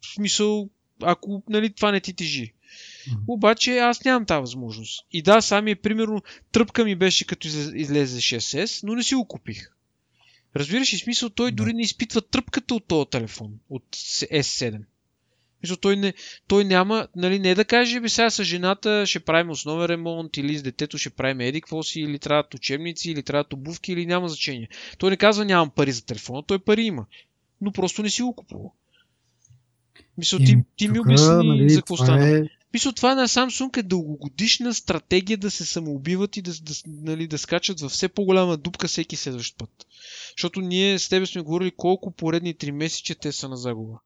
В 0.00 0.14
смисъл, 0.14 0.68
ако 1.02 1.42
нали, 1.48 1.72
това 1.72 1.92
не 1.92 2.00
ти 2.00 2.12
тежи. 2.12 2.52
Mm-hmm. 2.52 3.24
Обаче 3.28 3.78
аз 3.78 4.04
нямам 4.04 4.26
тази 4.26 4.40
възможност. 4.40 5.06
И 5.12 5.22
да, 5.22 5.40
сами 5.40 5.74
примерно 5.74 6.22
тръпка 6.52 6.84
ми 6.84 6.96
беше 6.96 7.26
като 7.26 7.48
излезе 7.74 8.20
6S, 8.20 8.86
но 8.86 8.94
не 8.94 9.02
си 9.02 9.14
го 9.14 9.24
купих. 9.24 9.70
Разбираш 10.56 10.94
ли 10.94 10.98
смисъл, 10.98 11.30
той 11.30 11.52
дори 11.52 11.72
не 11.72 11.82
изпитва 11.82 12.20
тръпката 12.20 12.74
от 12.74 12.88
този 12.88 13.10
телефон, 13.10 13.52
от 13.70 13.84
S7. 13.92 14.80
Мисъл, 15.62 15.76
той, 15.76 15.96
не, 15.96 16.14
той 16.48 16.64
няма, 16.64 17.08
нали, 17.16 17.38
не 17.38 17.54
да 17.54 17.64
каже, 17.64 18.00
бе 18.00 18.08
сега 18.08 18.30
с 18.30 18.44
жената 18.44 19.06
ще 19.06 19.20
правим 19.20 19.50
основен 19.50 19.86
ремонт, 19.86 20.36
или 20.36 20.58
с 20.58 20.62
детето 20.62 20.98
ще 20.98 21.10
правим 21.10 21.40
еди 21.40 21.60
какво 21.60 21.82
си, 21.82 22.00
или 22.00 22.18
трябват 22.18 22.54
учебници, 22.54 23.10
или 23.10 23.22
трябват 23.22 23.52
обувки, 23.52 23.92
или 23.92 24.06
няма 24.06 24.28
значение. 24.28 24.68
Той 24.98 25.10
не 25.10 25.16
казва 25.16 25.44
нямам 25.44 25.70
пари 25.70 25.92
за 25.92 26.06
телефона, 26.06 26.42
той 26.46 26.58
пари 26.58 26.82
има. 26.82 27.06
Но 27.60 27.72
просто 27.72 28.02
не 28.02 28.10
си 28.10 28.22
го 28.22 28.34
купува. 28.34 28.70
Мисля, 30.18 30.38
ти, 30.38 30.58
ти 30.76 30.88
ми 30.88 31.00
обясни 31.00 31.48
нали, 31.48 31.70
за 31.70 31.80
какво 31.80 31.96
стана. 31.96 32.28
Е... 32.28 32.42
Мисля, 32.72 32.92
това 32.92 33.14
на 33.14 33.28
Samsung 33.28 33.78
е 33.78 33.82
дългогодишна 33.82 34.74
стратегия 34.74 35.38
да 35.38 35.50
се 35.50 35.64
самоубиват 35.64 36.36
и 36.36 36.42
да, 36.42 36.50
да, 36.50 36.72
нали, 36.86 37.26
да 37.26 37.38
скачат 37.38 37.80
във 37.80 37.92
все 37.92 38.08
по-голяма 38.08 38.56
дупка 38.56 38.88
всеки 38.88 39.16
следващ 39.16 39.58
път. 39.58 39.70
Защото 40.36 40.60
ние 40.60 40.98
с 40.98 41.08
тебе 41.08 41.26
сме 41.26 41.42
говорили 41.42 41.72
колко 41.76 42.10
поредни 42.10 42.54
три 42.54 42.72
месеца 42.72 43.14
те 43.20 43.32
са 43.32 43.48
на 43.48 43.56
загуба. 43.56 43.98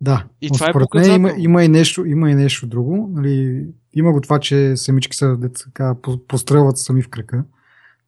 Да, 0.00 0.26
и 0.40 0.50
това 0.50 0.68
е 0.68 0.72
показател. 0.72 1.14
Има, 1.14 1.32
има, 1.38 1.64
и 1.64 1.68
нещо, 1.68 2.04
има 2.04 2.30
и 2.30 2.34
нещо 2.34 2.66
друго. 2.66 3.08
Нали, 3.12 3.66
има 3.94 4.12
го 4.12 4.20
това, 4.20 4.40
че 4.40 4.76
самички 4.76 5.16
са 5.16 5.38
така, 5.64 5.96
пострелват 6.28 6.78
сами 6.78 7.02
в 7.02 7.08
крака. 7.08 7.44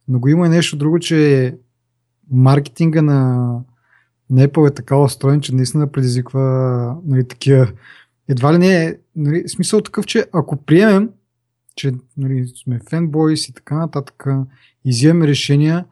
Но 0.07 0.19
го 0.19 0.27
има 0.27 0.45
и 0.45 0.49
нещо 0.49 0.77
друго, 0.77 0.99
че 0.99 1.53
маркетинга 2.31 3.01
на, 3.01 3.49
на 4.29 4.47
Apple 4.47 4.69
е 4.69 4.73
така 4.73 4.97
устроен, 4.97 5.41
че 5.41 5.55
наистина 5.55 5.91
предизвиква 5.91 6.41
нали, 7.05 7.27
такива. 7.27 7.71
Едва 8.27 8.53
ли 8.53 8.57
не 8.57 8.85
е 8.85 8.95
нали, 9.15 9.49
смисъл 9.49 9.81
такъв, 9.81 10.05
че 10.05 10.25
ако 10.33 10.57
приемем, 10.57 11.09
че 11.75 11.91
нали, 12.17 12.47
сме 12.47 12.79
фенбойс 12.89 13.49
и 13.49 13.53
така 13.53 13.77
нататък, 13.77 14.25
и 14.85 14.89
вземем 14.89 15.23
решения 15.27 15.85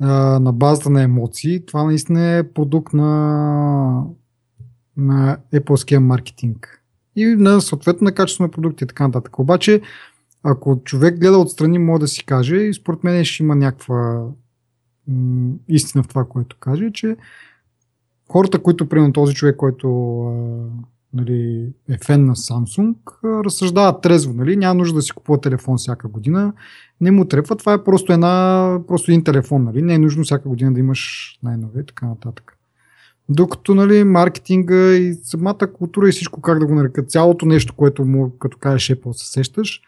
а, 0.00 0.38
на 0.38 0.52
базата 0.52 0.90
на 0.90 1.02
емоции, 1.02 1.66
това 1.66 1.84
наистина 1.84 2.36
е 2.36 2.52
продукт 2.52 2.92
на, 2.92 4.04
на 4.96 5.38
Apple 5.54 5.98
маркетинг. 5.98 6.82
И 7.16 7.26
на 7.26 7.60
съответно 7.60 8.04
на 8.04 8.12
качество 8.12 8.44
на 8.44 8.50
продукти 8.50 8.84
и 8.84 8.86
така 8.86 9.06
нататък. 9.06 9.38
Обаче, 9.38 9.80
ако 10.42 10.80
човек 10.84 11.20
гледа 11.20 11.38
отстрани, 11.38 11.78
може 11.78 12.00
да 12.00 12.08
си 12.08 12.24
каже, 12.24 12.56
и 12.56 12.74
според 12.74 13.04
мен 13.04 13.24
ще 13.24 13.42
има 13.42 13.54
някаква 13.54 14.26
м- 15.08 15.54
истина 15.68 16.02
в 16.02 16.08
това, 16.08 16.24
което 16.24 16.56
каже, 16.60 16.90
че 16.92 17.16
хората, 18.32 18.58
които, 18.58 18.88
примерно 18.88 19.12
този 19.12 19.34
човек, 19.34 19.56
който 19.56 20.20
а, 20.22 20.32
нали, 21.14 21.72
е 21.88 21.98
фен 22.04 22.26
на 22.26 22.36
Samsung, 22.36 22.94
а, 23.24 23.44
разсъждават 23.44 24.02
трезво. 24.02 24.32
Нали? 24.32 24.56
Няма 24.56 24.74
нужда 24.74 24.94
да 24.94 25.02
си 25.02 25.12
купува 25.12 25.40
телефон 25.40 25.78
всяка 25.78 26.08
година. 26.08 26.52
Не 27.00 27.10
му 27.10 27.24
трепва. 27.24 27.56
Това 27.56 27.72
е 27.72 27.84
просто, 27.84 28.12
една, 28.12 28.78
просто 28.88 29.10
един 29.10 29.24
телефон. 29.24 29.64
Нали? 29.64 29.82
Не 29.82 29.94
е 29.94 29.98
нужно 29.98 30.24
всяка 30.24 30.48
година 30.48 30.72
да 30.72 30.80
имаш 30.80 31.32
най-нове 31.42 31.80
и 31.80 31.86
така 31.86 32.06
нататък. 32.06 32.58
Докато 33.28 33.74
нали, 33.74 34.04
маркетинга 34.04 34.94
и 34.94 35.14
самата 35.14 35.72
култура 35.74 36.08
и 36.08 36.12
всичко, 36.12 36.40
как 36.40 36.58
да 36.58 36.66
го 36.66 36.74
нарека, 36.74 37.02
цялото 37.02 37.46
нещо, 37.46 37.74
което 37.74 38.04
му, 38.04 38.36
като 38.38 38.58
кажеш 38.58 38.96
Apple, 38.96 39.12
се 39.12 39.32
сещаш, 39.32 39.80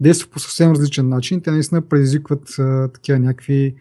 действа 0.00 0.30
по 0.30 0.38
съвсем 0.38 0.70
различен 0.70 1.08
начин. 1.08 1.40
Те 1.40 1.50
наистина 1.50 1.82
предизвикват 1.82 2.58
а, 2.58 2.88
такива 2.88 3.18
някакви 3.18 3.74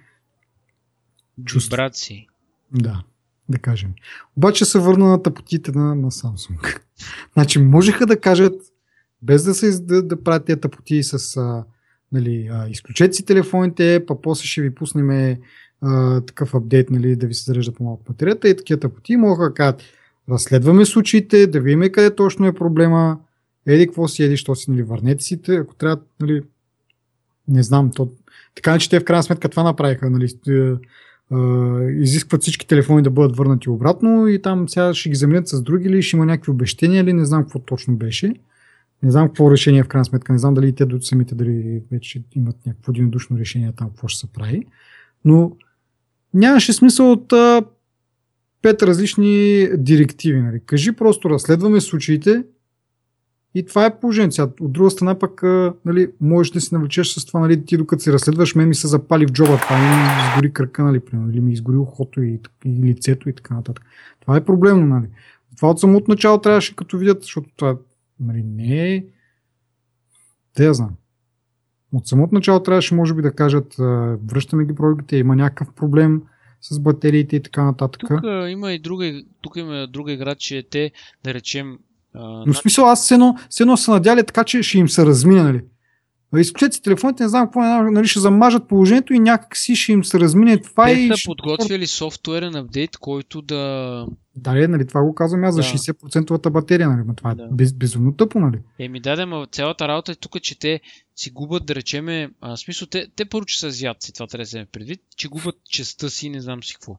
чувства. 1.45 1.75
Вибрации. 1.75 2.27
Да 2.71 3.03
да 3.49 3.57
кажем. 3.57 3.89
Обаче 4.37 4.65
се 4.65 4.79
върна 4.79 5.07
на 5.07 5.23
тъпотите 5.23 5.71
на, 5.71 5.95
на 5.95 6.11
Samsung. 6.11 6.79
значи, 7.33 7.59
можеха 7.59 8.05
да 8.05 8.19
кажат, 8.19 8.61
без 9.21 9.43
да, 9.43 9.53
се, 9.53 9.79
да, 9.81 10.03
да 10.03 10.23
правят 10.23 10.45
тези 10.45 10.59
тъпоти 10.59 11.03
с 11.03 11.37
а, 11.37 11.63
нали, 12.11 12.49
а, 12.51 12.67
изключете 12.69 13.13
си 13.13 13.25
телефоните, 13.25 14.05
па 14.07 14.21
после 14.21 14.45
ще 14.45 14.61
ви 14.61 14.75
пуснем 14.75 15.37
а, 15.81 16.21
такъв 16.21 16.55
апдейт, 16.55 16.89
нали, 16.89 17.15
да 17.15 17.27
ви 17.27 17.33
се 17.33 17.43
зарежда 17.43 17.71
по-малко 17.71 18.03
батерията 18.07 18.49
и 18.49 18.57
такива 18.57 18.79
тъпоти. 18.79 19.17
Могат 19.17 19.49
да 19.49 19.53
кажат, 19.53 19.81
разследваме 20.29 20.85
случаите, 20.85 21.47
да 21.47 21.61
видим 21.61 21.91
къде 21.91 22.15
точно 22.15 22.47
е 22.47 22.53
проблема, 22.53 23.19
еди 23.65 23.87
какво 23.87 24.07
си, 24.07 24.23
еди, 24.23 24.37
що 24.37 24.55
си, 24.55 24.71
нали, 24.71 24.83
върнете 24.83 25.23
си, 25.23 25.39
ако 25.49 25.75
трябва, 25.75 26.01
нали, 26.19 26.41
не 27.47 27.63
знам, 27.63 27.91
то, 27.95 28.11
така 28.55 28.79
че 28.79 28.89
те 28.89 28.99
в 28.99 29.03
крайна 29.03 29.23
сметка 29.23 29.49
това 29.49 29.63
направиха, 29.63 30.09
нали, 30.09 30.27
изискват 31.99 32.41
всички 32.41 32.67
телефони 32.67 33.01
да 33.01 33.09
бъдат 33.09 33.37
върнати 33.37 33.69
обратно 33.69 34.27
и 34.27 34.41
там 34.41 34.69
сега 34.69 34.93
ще 34.93 35.09
ги 35.09 35.15
заменят 35.15 35.47
с 35.47 35.61
други 35.61 35.87
или 35.87 36.01
ще 36.01 36.17
има 36.17 36.25
някакви 36.25 36.51
обещения 36.51 37.01
или 37.01 37.13
не 37.13 37.25
знам 37.25 37.41
какво 37.41 37.59
точно 37.59 37.95
беше. 37.95 38.33
Не 39.03 39.11
знам 39.11 39.27
какво 39.27 39.51
решение 39.51 39.83
в 39.83 39.87
крайна 39.87 40.05
сметка, 40.05 40.33
не 40.33 40.39
знам 40.39 40.53
дали 40.53 40.67
и 40.67 40.75
те 40.75 40.85
самите 41.01 41.35
дали 41.35 41.81
вече 41.91 42.23
имат 42.35 42.55
някакво 42.65 42.91
единодушно 42.91 43.37
решение 43.37 43.73
там 43.77 43.89
какво 43.89 44.07
ще 44.07 44.19
се 44.19 44.33
прави. 44.33 44.65
Но 45.25 45.51
нямаше 46.33 46.73
смисъл 46.73 47.11
от 47.11 47.33
а, 47.33 47.61
пет 48.61 48.83
различни 48.83 49.67
директиви. 49.77 50.41
Нали. 50.41 50.61
Кажи 50.65 50.91
просто, 50.91 51.29
разследваме 51.29 51.81
случаите, 51.81 52.43
и 53.55 53.65
това 53.65 53.85
е 53.85 53.99
положението. 53.99 54.51
От 54.61 54.71
друга 54.71 54.89
страна 54.89 55.19
пък 55.19 55.43
нали, 55.85 56.11
можеш 56.21 56.51
да 56.51 56.61
си 56.61 56.73
навлечеш 56.73 57.07
с 57.07 57.25
това, 57.25 57.39
нали, 57.39 57.65
ти 57.65 57.77
докато 57.77 58.03
си 58.03 58.13
разследваш, 58.13 58.55
мен 58.55 58.67
ми 58.67 58.75
се 58.75 58.87
запали 58.87 59.25
в 59.25 59.31
джоба, 59.31 59.57
това 59.57 59.77
ми 59.77 60.29
изгори 60.29 60.53
кръка, 60.53 60.83
нали, 60.83 61.01
или 61.31 61.41
ми 61.41 61.53
изгори 61.53 61.77
ухото 61.77 62.21
и, 62.21 62.39
и 62.65 62.83
лицето 62.83 63.29
и 63.29 63.35
така 63.35 63.53
нататък. 63.53 63.85
Това 64.21 64.37
е 64.37 64.45
проблемно, 64.45 64.85
нали. 64.85 65.07
Това 65.55 65.69
от 65.69 65.79
самото 65.79 66.11
начало 66.11 66.37
трябваше 66.37 66.75
като 66.75 66.97
видят, 66.97 67.21
защото 67.21 67.49
това 67.55 67.77
нали, 68.19 68.43
не 68.43 68.95
е... 68.95 69.05
Те 70.53 70.65
я 70.65 70.73
знам. 70.73 70.95
От 71.93 72.07
самото 72.07 72.35
начало 72.35 72.63
трябваше, 72.63 72.95
може 72.95 73.13
би, 73.13 73.21
да 73.21 73.31
кажат, 73.31 73.75
връщаме 74.27 74.65
ги 74.65 74.75
пробите, 74.75 75.17
има 75.17 75.35
някакъв 75.35 75.73
проблем 75.73 76.21
с 76.61 76.79
батериите 76.79 77.35
и 77.35 77.43
така 77.43 77.63
нататък. 77.63 78.01
Тук 78.09 78.23
има 78.49 78.71
и 78.71 78.79
друга, 78.79 79.21
тук 79.41 79.55
има 79.55 79.87
друга 79.87 80.11
игра, 80.11 80.35
че 80.35 80.63
те, 80.71 80.91
да 81.23 81.33
речем, 81.33 81.77
но 82.15 82.53
в 82.53 82.57
смисъл, 82.57 82.85
аз 82.85 83.03
все 83.03 83.13
едно, 83.13 83.35
все 83.49 83.63
едно 83.63 83.77
са 83.77 83.91
надяли 83.91 84.23
така, 84.23 84.43
че 84.43 84.63
ще 84.63 84.77
им 84.77 84.89
се 84.89 85.05
размине, 85.05 85.43
нали? 85.43 85.61
Изключете 86.37 86.75
си 86.75 86.81
телефоните, 86.81 87.23
не 87.23 87.29
знам 87.29 87.45
какво, 87.47 87.61
нали, 87.91 88.07
ще 88.07 88.19
замажат 88.19 88.67
положението 88.67 89.13
и 89.13 89.19
някак 89.19 89.57
си 89.57 89.75
ще 89.75 89.91
им 89.91 90.03
се 90.03 90.19
размине 90.19 90.61
това 90.61 90.85
Те 90.85 90.91
и... 90.91 91.07
са 91.07 91.15
подготвили 91.25 91.87
софтуерен 91.87 92.55
апдейт, 92.55 92.97
който 92.97 93.41
да 93.41 94.05
Да, 94.35 94.67
нали, 94.67 94.87
това 94.87 95.03
го 95.03 95.15
казвам 95.15 95.43
аз 95.43 95.55
за 95.55 95.61
Да. 95.61 95.67
60% 95.67 96.49
батерия, 96.49 96.89
нали, 96.89 97.03
ма 97.03 97.15
това 97.15 97.35
Да. 97.35 97.43
е 97.43 97.47
без, 97.51 97.73
безумно 97.73 98.15
тъпо, 98.15 98.39
нали? 98.39 98.59
Еми 98.79 98.99
да, 98.99 99.15
да, 99.15 99.47
цялата 99.51 99.87
работа 99.87 100.11
е 100.11 100.15
тук, 100.15 100.41
че 100.41 100.59
те 100.59 100.81
си 101.15 101.29
губят, 101.29 101.65
да 101.65 101.75
речеме, 101.75 102.31
а, 102.41 102.57
смисъл, 102.57 102.87
те, 102.87 103.07
те 103.15 103.25
първо, 103.25 103.45
че 103.45 103.59
са 103.59 103.67
азиатци, 103.67 104.13
това 104.13 104.27
трябва 104.27 104.43
да 104.43 104.49
се 104.49 104.65
предвид, 104.71 105.01
че 105.17 105.27
губят 105.27 105.55
честа 105.69 106.09
си, 106.09 106.29
не 106.29 106.41
знам 106.41 106.63
си 106.63 106.73
какво. 106.73 106.97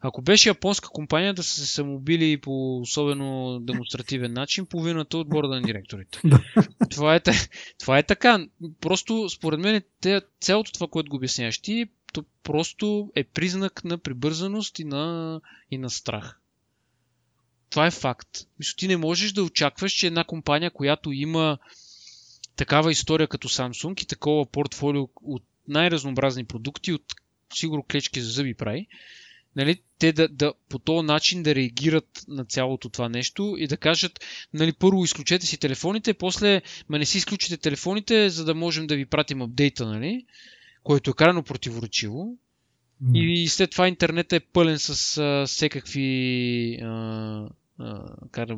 Ако 0.00 0.22
беше 0.22 0.48
японска 0.48 0.88
компания 0.88 1.34
да 1.34 1.42
са 1.42 1.60
се 1.60 1.66
самоубили 1.66 2.40
по 2.40 2.80
особено 2.80 3.60
демонстративен 3.60 4.32
начин, 4.32 4.66
половината 4.66 5.18
от 5.18 5.28
борда 5.28 5.54
на 5.54 5.62
директорите. 5.62 6.20
това, 6.90 7.14
е, 7.14 7.20
това 7.78 7.98
е 7.98 8.02
така. 8.02 8.46
Просто, 8.80 9.28
според 9.28 9.60
мен, 9.60 9.82
те, 10.00 10.22
цялото 10.40 10.72
това, 10.72 10.86
което 10.86 11.10
го 11.10 11.16
обясняваш 11.16 11.58
ти, 11.58 11.86
то 12.12 12.24
просто 12.42 13.10
е 13.14 13.24
признак 13.24 13.84
на 13.84 13.98
прибързаност 13.98 14.78
и 14.78 14.84
на, 14.84 15.40
и 15.70 15.78
на 15.78 15.90
страх. 15.90 16.39
Това 17.70 17.86
е 17.86 17.90
факт. 17.90 18.28
Мисля, 18.58 18.74
ти 18.76 18.88
не 18.88 18.96
можеш 18.96 19.32
да 19.32 19.42
очакваш, 19.42 19.92
че 19.92 20.06
една 20.06 20.24
компания, 20.24 20.70
която 20.70 21.12
има 21.12 21.58
такава 22.56 22.92
история 22.92 23.28
като 23.28 23.48
Samsung 23.48 24.02
и 24.02 24.06
такова 24.06 24.46
портфолио 24.46 25.08
от 25.22 25.42
най-разнообразни 25.68 26.44
продукти, 26.44 26.92
от 26.92 27.14
сигурно 27.54 27.84
клечки 27.90 28.20
за 28.20 28.30
зъби 28.30 28.54
прави, 28.54 28.86
нали, 29.56 29.80
те 29.98 30.12
да, 30.12 30.28
да, 30.28 30.52
по 30.68 30.78
този 30.78 31.06
начин 31.06 31.42
да 31.42 31.54
реагират 31.54 32.24
на 32.28 32.44
цялото 32.44 32.88
това 32.88 33.08
нещо 33.08 33.56
и 33.58 33.66
да 33.66 33.76
кажат, 33.76 34.20
нали, 34.54 34.72
първо 34.72 35.04
изключете 35.04 35.46
си 35.46 35.58
телефоните, 35.58 36.14
после 36.14 36.62
ма 36.88 36.98
не 36.98 37.06
си 37.06 37.18
изключите 37.18 37.56
телефоните, 37.56 38.30
за 38.30 38.44
да 38.44 38.54
можем 38.54 38.86
да 38.86 38.96
ви 38.96 39.06
пратим 39.06 39.42
апдейта, 39.42 39.86
нали, 39.86 40.24
което 40.82 41.10
е 41.10 41.14
крайно 41.14 41.42
противоречиво. 41.42 42.36
И 43.14 43.48
след 43.48 43.70
това 43.70 43.88
интернет 43.88 44.32
е 44.32 44.40
пълен 44.40 44.78
с 44.78 45.18
а, 45.18 45.46
всекакви. 45.46 46.78
А, 46.82 47.48
как 48.30 48.48
да? 48.48 48.56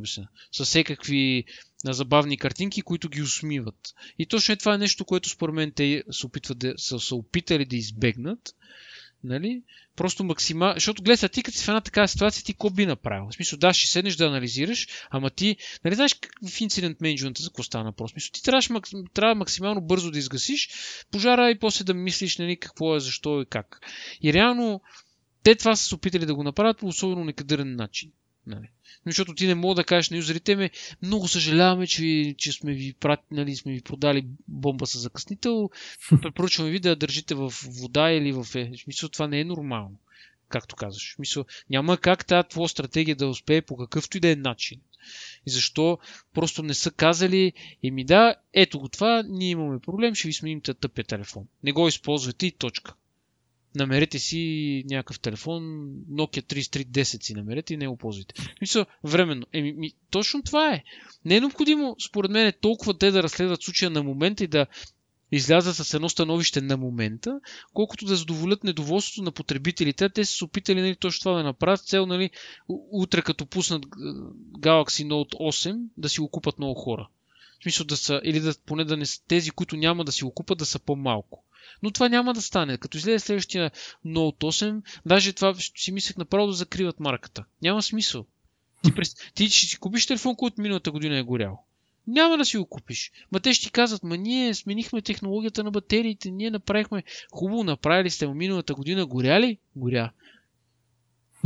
С 0.52 0.64
всекакви 0.64 1.44
забавни 1.84 2.38
картинки, 2.38 2.82
които 2.82 3.08
ги 3.08 3.22
усмиват. 3.22 3.94
И 4.18 4.26
точно 4.26 4.52
е 4.52 4.56
това 4.56 4.74
е 4.74 4.78
нещо, 4.78 5.04
което 5.04 5.28
според 5.28 5.54
мен 5.54 5.72
те 5.76 6.04
се 6.10 6.26
опитват 6.26 6.58
да 6.58 6.74
са, 6.76 7.00
са 7.00 7.16
опитали 7.16 7.64
да 7.64 7.76
избегнат. 7.76 8.54
Нали? 9.24 9.62
Просто 9.96 10.24
максимално. 10.24 10.74
Защото 10.74 11.02
гледай, 11.02 11.28
ти 11.28 11.42
като 11.42 11.58
си 11.58 11.64
в 11.64 11.68
една 11.68 11.80
такава 11.80 12.08
ситуация, 12.08 12.44
ти 12.44 12.52
какво 12.52 12.70
би 12.70 12.86
направил? 12.86 13.28
В 13.30 13.34
смисъл, 13.34 13.58
да, 13.58 13.72
ще 13.72 13.88
седнеш 13.88 14.16
да 14.16 14.26
анализираш, 14.26 14.88
ама 15.10 15.30
ти, 15.30 15.56
нали 15.84 15.94
знаеш 15.94 16.16
в 16.48 16.60
инцидент 16.60 17.00
менеджмента 17.00 17.42
за 17.42 17.48
какво 17.48 17.62
става 17.62 17.84
въпрос? 17.84 18.10
В 18.10 18.12
Смисъл, 18.12 18.30
ти 18.32 18.42
трябваш, 18.42 18.68
трябва 19.14 19.34
максимално 19.34 19.80
бързо 19.80 20.10
да 20.10 20.18
изгасиш 20.18 20.68
пожара 21.10 21.50
и 21.50 21.58
после 21.58 21.84
да 21.84 21.94
мислиш 21.94 22.38
нали, 22.38 22.56
какво 22.56 22.96
е, 22.96 23.00
защо 23.00 23.40
и 23.40 23.46
как. 23.46 23.80
И 24.22 24.32
реално, 24.32 24.80
те 25.42 25.54
това 25.54 25.76
са 25.76 25.84
се 25.84 25.94
опитали 25.94 26.26
да 26.26 26.34
го 26.34 26.42
направят 26.42 26.78
по 26.78 26.86
особено 26.86 27.24
некадърен 27.24 27.76
начин. 27.76 28.12
Нали. 28.46 28.68
Защото 29.06 29.34
ти 29.34 29.46
не 29.46 29.54
мога 29.54 29.74
да 29.74 29.84
кажеш 29.84 30.10
на 30.10 30.16
юзерите 30.16 30.56
ми, 30.56 30.70
много 31.02 31.28
съжаляваме, 31.28 31.86
че, 31.86 32.34
че 32.38 32.52
сме, 32.52 32.72
ви 32.72 32.92
прат, 32.92 33.20
нали, 33.30 33.56
сме 33.56 33.72
ви 33.72 33.80
продали 33.80 34.26
бомба 34.48 34.86
с 34.86 34.98
закъснител. 34.98 35.70
Препоръчваме 36.22 36.70
ви 36.70 36.80
да 36.80 36.88
я 36.88 36.96
държите 36.96 37.34
в 37.34 37.52
вода 37.66 38.10
или 38.10 38.32
в... 38.32 38.46
Е. 38.54 38.72
Смисъл, 38.76 39.08
това 39.08 39.28
не 39.28 39.40
е 39.40 39.44
нормално, 39.44 39.96
както 40.48 40.76
казваш. 40.76 41.14
Смисъл, 41.14 41.44
няма 41.70 41.96
как 41.96 42.26
тази 42.26 42.48
твоя 42.48 42.68
стратегия 42.68 43.16
да 43.16 43.28
успее 43.28 43.62
по 43.62 43.76
какъвто 43.76 44.16
и 44.16 44.20
да 44.20 44.30
е 44.30 44.36
начин. 44.36 44.80
И 45.46 45.50
защо 45.50 45.98
просто 46.34 46.62
не 46.62 46.74
са 46.74 46.90
казали, 46.90 47.52
еми 47.84 48.04
да, 48.04 48.34
ето 48.52 48.80
го 48.80 48.88
това, 48.88 49.24
ние 49.28 49.48
имаме 49.48 49.78
проблем, 49.78 50.14
ще 50.14 50.28
ви 50.28 50.32
сменим 50.32 50.60
тъпия 50.60 51.04
телефон. 51.04 51.46
Не 51.64 51.72
го 51.72 51.88
използвайте 51.88 52.46
и 52.46 52.52
точка. 52.52 52.94
Намерете 53.74 54.18
си 54.18 54.84
някакъв 54.86 55.20
телефон, 55.20 55.62
Nokia 56.10 56.42
3310 56.42 57.22
си 57.22 57.34
намерете 57.34 57.74
и 57.74 57.76
не 57.76 57.88
го 57.88 57.96
ползвайте. 57.96 58.34
Мисля, 58.60 58.86
временно. 59.04 59.46
Еми, 59.52 59.72
ми, 59.72 59.92
точно 60.10 60.42
това 60.42 60.74
е. 60.74 60.82
Не 61.24 61.36
е 61.36 61.40
необходимо, 61.40 61.96
според 62.08 62.30
мен, 62.30 62.52
толкова 62.60 62.98
те 62.98 63.10
да 63.10 63.22
разследват 63.22 63.62
случая 63.62 63.90
на 63.90 64.02
момента 64.02 64.44
и 64.44 64.46
да 64.46 64.66
излязат 65.32 65.76
с 65.76 65.94
едно 65.94 66.08
становище 66.08 66.60
на 66.60 66.76
момента, 66.76 67.40
колкото 67.74 68.04
да 68.04 68.16
задоволят 68.16 68.64
недоволството 68.64 69.22
на 69.22 69.32
потребителите. 69.32 70.08
Те 70.08 70.24
са 70.24 70.36
се 70.36 70.44
опитали 70.44 70.80
нали, 70.80 70.96
точно 70.96 71.20
това 71.20 71.36
да 71.36 71.42
направят 71.42 71.86
цел 71.86 72.06
нали, 72.06 72.30
утре 72.68 73.22
като 73.22 73.46
пуснат 73.46 73.84
Galaxy 74.58 75.06
Note 75.06 75.34
8 75.34 75.84
да 75.96 76.08
си 76.08 76.20
го 76.20 76.28
купат 76.28 76.58
много 76.58 76.74
хора. 76.74 77.08
В 77.60 77.62
смисъл 77.62 77.86
да 77.86 77.96
са, 77.96 78.20
или 78.24 78.40
да, 78.40 78.54
поне 78.66 78.84
да 78.84 78.96
не 78.96 79.04
тези, 79.28 79.50
които 79.50 79.76
няма 79.76 80.04
да 80.04 80.12
си 80.12 80.24
го 80.24 80.30
купат, 80.30 80.58
да 80.58 80.66
са 80.66 80.78
по-малко. 80.78 81.44
Но 81.82 81.90
това 81.90 82.08
няма 82.08 82.34
да 82.34 82.42
стане. 82.42 82.78
Като 82.78 82.96
излезе 82.96 83.18
следващия 83.18 83.70
Note 84.06 84.38
8, 84.38 84.82
даже 85.06 85.32
това 85.32 85.54
си 85.76 85.92
мислех 85.92 86.16
направо 86.16 86.46
да 86.46 86.52
закриват 86.52 87.00
марката. 87.00 87.44
Няма 87.62 87.82
смисъл. 87.82 88.26
Ти, 88.82 88.94
през... 88.94 89.14
ти 89.34 89.48
ще 89.48 89.66
си 89.66 89.78
купиш 89.78 90.06
телефон, 90.06 90.36
който 90.36 90.60
миналата 90.60 90.90
година 90.90 91.18
е 91.18 91.22
горял. 91.22 91.64
Няма 92.06 92.38
да 92.38 92.44
си 92.44 92.56
го 92.56 92.66
купиш. 92.66 93.12
Ма 93.32 93.40
те 93.40 93.54
ще 93.54 93.66
ти 93.66 93.72
казват, 93.72 94.02
ма 94.02 94.16
ние 94.16 94.54
сменихме 94.54 95.02
технологията 95.02 95.64
на 95.64 95.70
батериите, 95.70 96.30
ние 96.30 96.50
направихме 96.50 97.02
хубаво, 97.32 97.64
направили 97.64 98.10
сте 98.10 98.26
му 98.26 98.34
миналата 98.34 98.74
година, 98.74 99.06
горя 99.06 99.40
ли? 99.40 99.58
Горя. 99.76 100.12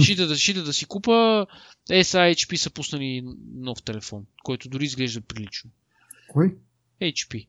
Шита 0.02 0.26
да, 0.26 0.36
шита 0.36 0.62
да 0.62 0.72
си 0.72 0.86
купа, 0.86 1.46
SIHP 1.90 2.56
са 2.56 2.70
пуснали 2.70 3.24
нов 3.54 3.82
телефон, 3.82 4.26
който 4.44 4.68
дори 4.68 4.84
изглежда 4.84 5.20
прилично. 5.20 5.70
Кой? 6.28 6.56
HP. 7.02 7.46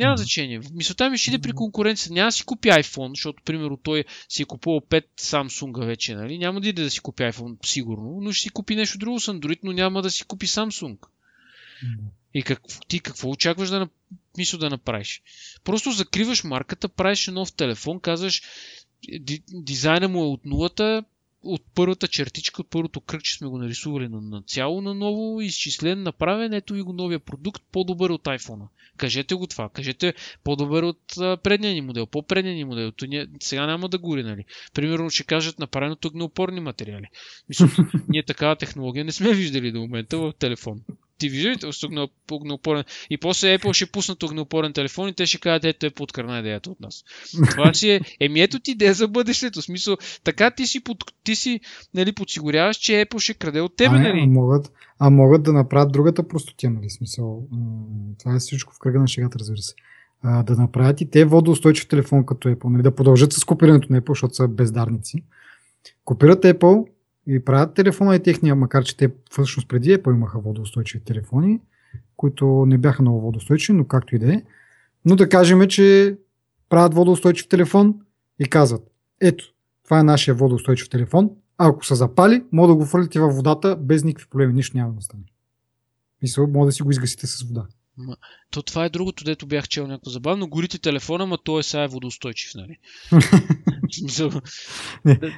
Няма 0.00 0.16
значение. 0.16 0.60
Мисълта 0.72 1.10
ми 1.10 1.18
ще 1.18 1.30
иде 1.30 1.38
при 1.38 1.52
конкуренция. 1.52 2.12
Няма 2.12 2.28
да 2.28 2.32
си 2.32 2.44
купи 2.44 2.68
iPhone, 2.68 3.08
защото, 3.08 3.42
примерно, 3.42 3.76
той 3.76 4.04
си 4.28 4.42
е 4.42 4.44
купувал 4.44 4.80
5 4.80 5.04
Samsung 5.20 5.86
вече, 5.86 6.14
нали? 6.14 6.38
Няма 6.38 6.60
да 6.60 6.68
иде 6.68 6.82
да 6.82 6.90
си 6.90 7.00
купи 7.00 7.22
iPhone, 7.22 7.66
сигурно, 7.66 8.18
но 8.20 8.32
ще 8.32 8.42
си 8.42 8.50
купи 8.50 8.76
нещо 8.76 8.98
друго 8.98 9.20
с 9.20 9.32
Android, 9.32 9.58
но 9.62 9.72
няма 9.72 10.02
да 10.02 10.10
си 10.10 10.24
купи 10.24 10.46
Samsung. 10.46 10.96
И 12.34 12.42
как, 12.42 12.62
ти 12.88 13.00
какво 13.00 13.30
очакваш 13.30 13.68
да, 13.68 13.88
мисля, 14.38 14.58
да 14.58 14.70
направиш? 14.70 15.22
Просто 15.64 15.92
закриваш 15.92 16.44
марката, 16.44 16.88
правиш 16.88 17.26
нов 17.26 17.52
телефон, 17.52 18.00
казваш, 18.00 18.42
ди, 19.20 19.42
дизайна 19.48 20.08
му 20.08 20.24
е 20.24 20.28
от 20.28 20.44
нулата, 20.44 21.04
от 21.42 21.62
първата 21.74 22.08
чертичка, 22.08 22.62
от 22.62 22.70
първото 22.70 23.00
кръгче 23.00 23.34
сме 23.34 23.48
го 23.48 23.58
нарисували 23.58 24.08
на, 24.08 24.20
на 24.20 24.42
цяло 24.42 24.80
на 24.80 24.94
ново, 24.94 25.40
изчислен, 25.40 26.02
направен, 26.02 26.52
ето 26.52 26.74
ви 26.74 26.82
го 26.82 26.92
новия 26.92 27.20
продукт, 27.20 27.62
по-добър 27.72 28.10
от 28.10 28.24
iPhone. 28.24 28.68
Кажете 28.96 29.34
го 29.34 29.46
това, 29.46 29.68
кажете 29.68 30.14
по-добър 30.44 30.82
от 30.82 31.18
а, 31.20 31.36
предния 31.36 31.74
ни 31.74 31.80
модел, 31.80 32.06
по-предния 32.06 32.54
ни 32.54 32.64
модел. 32.64 32.92
То 32.92 33.06
ние, 33.06 33.26
сега 33.40 33.66
няма 33.66 33.88
да 33.88 33.98
гори, 33.98 34.22
нали? 34.22 34.44
Примерно 34.74 35.10
ще 35.10 35.24
кажат 35.24 35.58
направено 35.58 35.92
от 35.92 36.04
огнеопорни 36.04 36.60
материали. 36.60 37.06
Мисля, 37.48 37.68
ние 38.08 38.24
такава 38.24 38.56
технология 38.56 39.04
не 39.04 39.12
сме 39.12 39.34
виждали 39.34 39.72
до 39.72 39.80
момента 39.80 40.18
в 40.18 40.32
телефон. 40.38 40.80
С 41.72 41.82
огне- 41.82 42.08
огнеопорен? 42.30 42.84
И 43.10 43.18
после 43.18 43.58
Apple 43.58 43.72
ще 43.72 43.86
пуснат 43.86 44.22
огнеопорен 44.22 44.72
телефон 44.72 45.08
и 45.08 45.12
те 45.12 45.26
ще 45.26 45.38
кажат, 45.38 45.64
ето 45.64 45.86
е 45.86 45.90
подкърна 45.90 46.38
идеята 46.38 46.70
от 46.70 46.80
нас. 46.80 47.04
Това 47.50 47.74
си 47.74 47.90
е, 47.90 48.00
еми 48.20 48.40
ето 48.40 48.60
ти 48.60 48.70
идея 48.70 48.94
за 48.94 49.08
бъдещето. 49.08 49.60
В 49.60 49.64
Смисъл, 49.64 49.96
така 50.24 50.50
ти 50.50 50.66
си, 50.66 50.84
под, 50.84 51.04
ти 51.24 51.36
си 51.36 51.60
нали, 51.94 52.12
подсигуряваш, 52.12 52.76
че 52.76 52.92
Apple 52.92 53.18
ще 53.18 53.34
краде 53.34 53.60
от 53.60 53.76
тебе, 53.76 53.96
а, 53.96 53.98
нали? 53.98 54.20
а, 54.20 54.26
могат, 54.26 54.72
а 54.98 55.10
могат 55.10 55.42
да 55.42 55.52
направят 55.52 55.92
другата 55.92 56.28
простотия, 56.28 56.70
нали? 56.70 56.90
Смисъл, 56.90 57.46
това 58.18 58.34
е 58.34 58.38
всичко 58.38 58.74
в 58.74 58.78
кръга 58.78 58.98
на 58.98 59.08
шегата, 59.08 59.38
разбира 59.38 59.58
се. 59.58 59.74
А, 60.22 60.42
да 60.42 60.56
направят 60.56 61.00
и 61.00 61.10
те 61.10 61.24
водоустойчив 61.24 61.88
телефон 61.88 62.26
като 62.26 62.48
Apple, 62.48 62.68
нали? 62.68 62.82
да 62.82 62.94
продължат 62.94 63.32
с 63.32 63.44
копирането 63.44 63.92
на 63.92 64.00
Apple, 64.00 64.08
защото 64.08 64.34
са 64.34 64.48
бездарници. 64.48 65.24
Копират 66.04 66.42
Apple 66.42 66.86
и 67.26 67.44
правят 67.44 67.74
телефона 67.74 68.16
и 68.16 68.22
техния, 68.22 68.54
макар 68.54 68.84
че 68.84 68.96
те 68.96 69.10
всъщност 69.30 69.68
преди 69.68 69.98
Apple 69.98 70.14
имаха 70.14 70.38
водоустойчиви 70.38 71.04
телефони, 71.04 71.60
които 72.16 72.64
не 72.66 72.78
бяха 72.78 73.02
много 73.02 73.20
водоустойчиви, 73.20 73.78
но 73.78 73.84
както 73.84 74.16
и 74.16 74.18
да 74.18 74.34
е. 74.34 74.42
Но 75.04 75.16
да 75.16 75.28
кажем, 75.28 75.68
че 75.68 76.16
правят 76.68 76.94
водоустойчив 76.94 77.48
телефон 77.48 77.94
и 78.38 78.44
казват, 78.44 78.82
ето, 79.20 79.44
това 79.84 80.00
е 80.00 80.02
нашия 80.02 80.34
водоустойчив 80.34 80.88
телефон, 80.88 81.30
а 81.58 81.68
ако 81.68 81.86
се 81.86 81.94
запали, 81.94 82.44
може 82.52 82.68
да 82.68 82.74
го 82.74 82.84
фърлите 82.84 83.20
във 83.20 83.36
водата 83.36 83.76
без 83.76 84.04
никакви 84.04 84.30
проблеми, 84.30 84.52
нищо 84.52 84.76
няма 84.76 84.92
да 84.92 85.02
стане. 85.02 85.22
Мисля, 86.22 86.46
може 86.46 86.66
да 86.66 86.72
си 86.72 86.82
го 86.82 86.90
изгасите 86.90 87.26
с 87.26 87.42
вода. 87.42 87.66
То 88.50 88.62
това 88.62 88.84
е 88.84 88.88
другото, 88.88 89.24
дето 89.24 89.46
бях 89.46 89.68
чел 89.68 89.86
някакво 89.86 90.10
забавно. 90.10 90.48
Горите 90.48 90.78
телефона, 90.78 91.26
ма 91.26 91.38
той 91.44 91.60
е 91.60 91.62
сега 91.62 91.82
е 91.82 91.88
водоустойчив, 91.88 92.50
нали? 92.54 92.76
В 93.12 93.94
смисъл, 93.98 94.30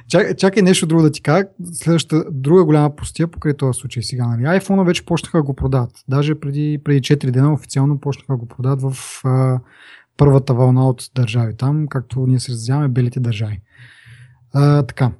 Чак, 0.09 0.37
чакай 0.37 0.63
нещо 0.63 0.87
друго 0.87 1.01
да 1.01 1.11
ти 1.11 1.21
кажа. 1.21 1.45
Следващата 1.73 2.31
друга 2.31 2.63
голяма 2.63 2.95
простия 2.95 3.27
покрай 3.27 3.57
този 3.57 3.79
случай 3.79 4.03
сега. 4.03 4.27
Нали? 4.27 4.59
iPhone 4.59 4.85
вече 4.85 5.05
почнаха 5.05 5.37
да 5.37 5.43
го 5.43 5.53
продават. 5.53 5.91
Даже 6.07 6.35
преди, 6.35 6.79
преди 6.83 7.01
4 7.01 7.31
дена 7.31 7.53
официално 7.53 7.99
почнаха 7.99 8.33
да 8.33 8.37
го 8.37 8.47
продават 8.47 8.81
в 8.81 9.21
а, 9.25 9.59
първата 10.17 10.53
вълна 10.53 10.89
от 10.89 11.09
държави. 11.15 11.57
Там, 11.57 11.87
както 11.87 12.27
ние 12.27 12.39
се 12.39 12.51
разяваме, 12.51 12.87
белите 12.87 13.19
държави. 13.19 13.61
А, 14.53 14.83
така. 14.83 15.11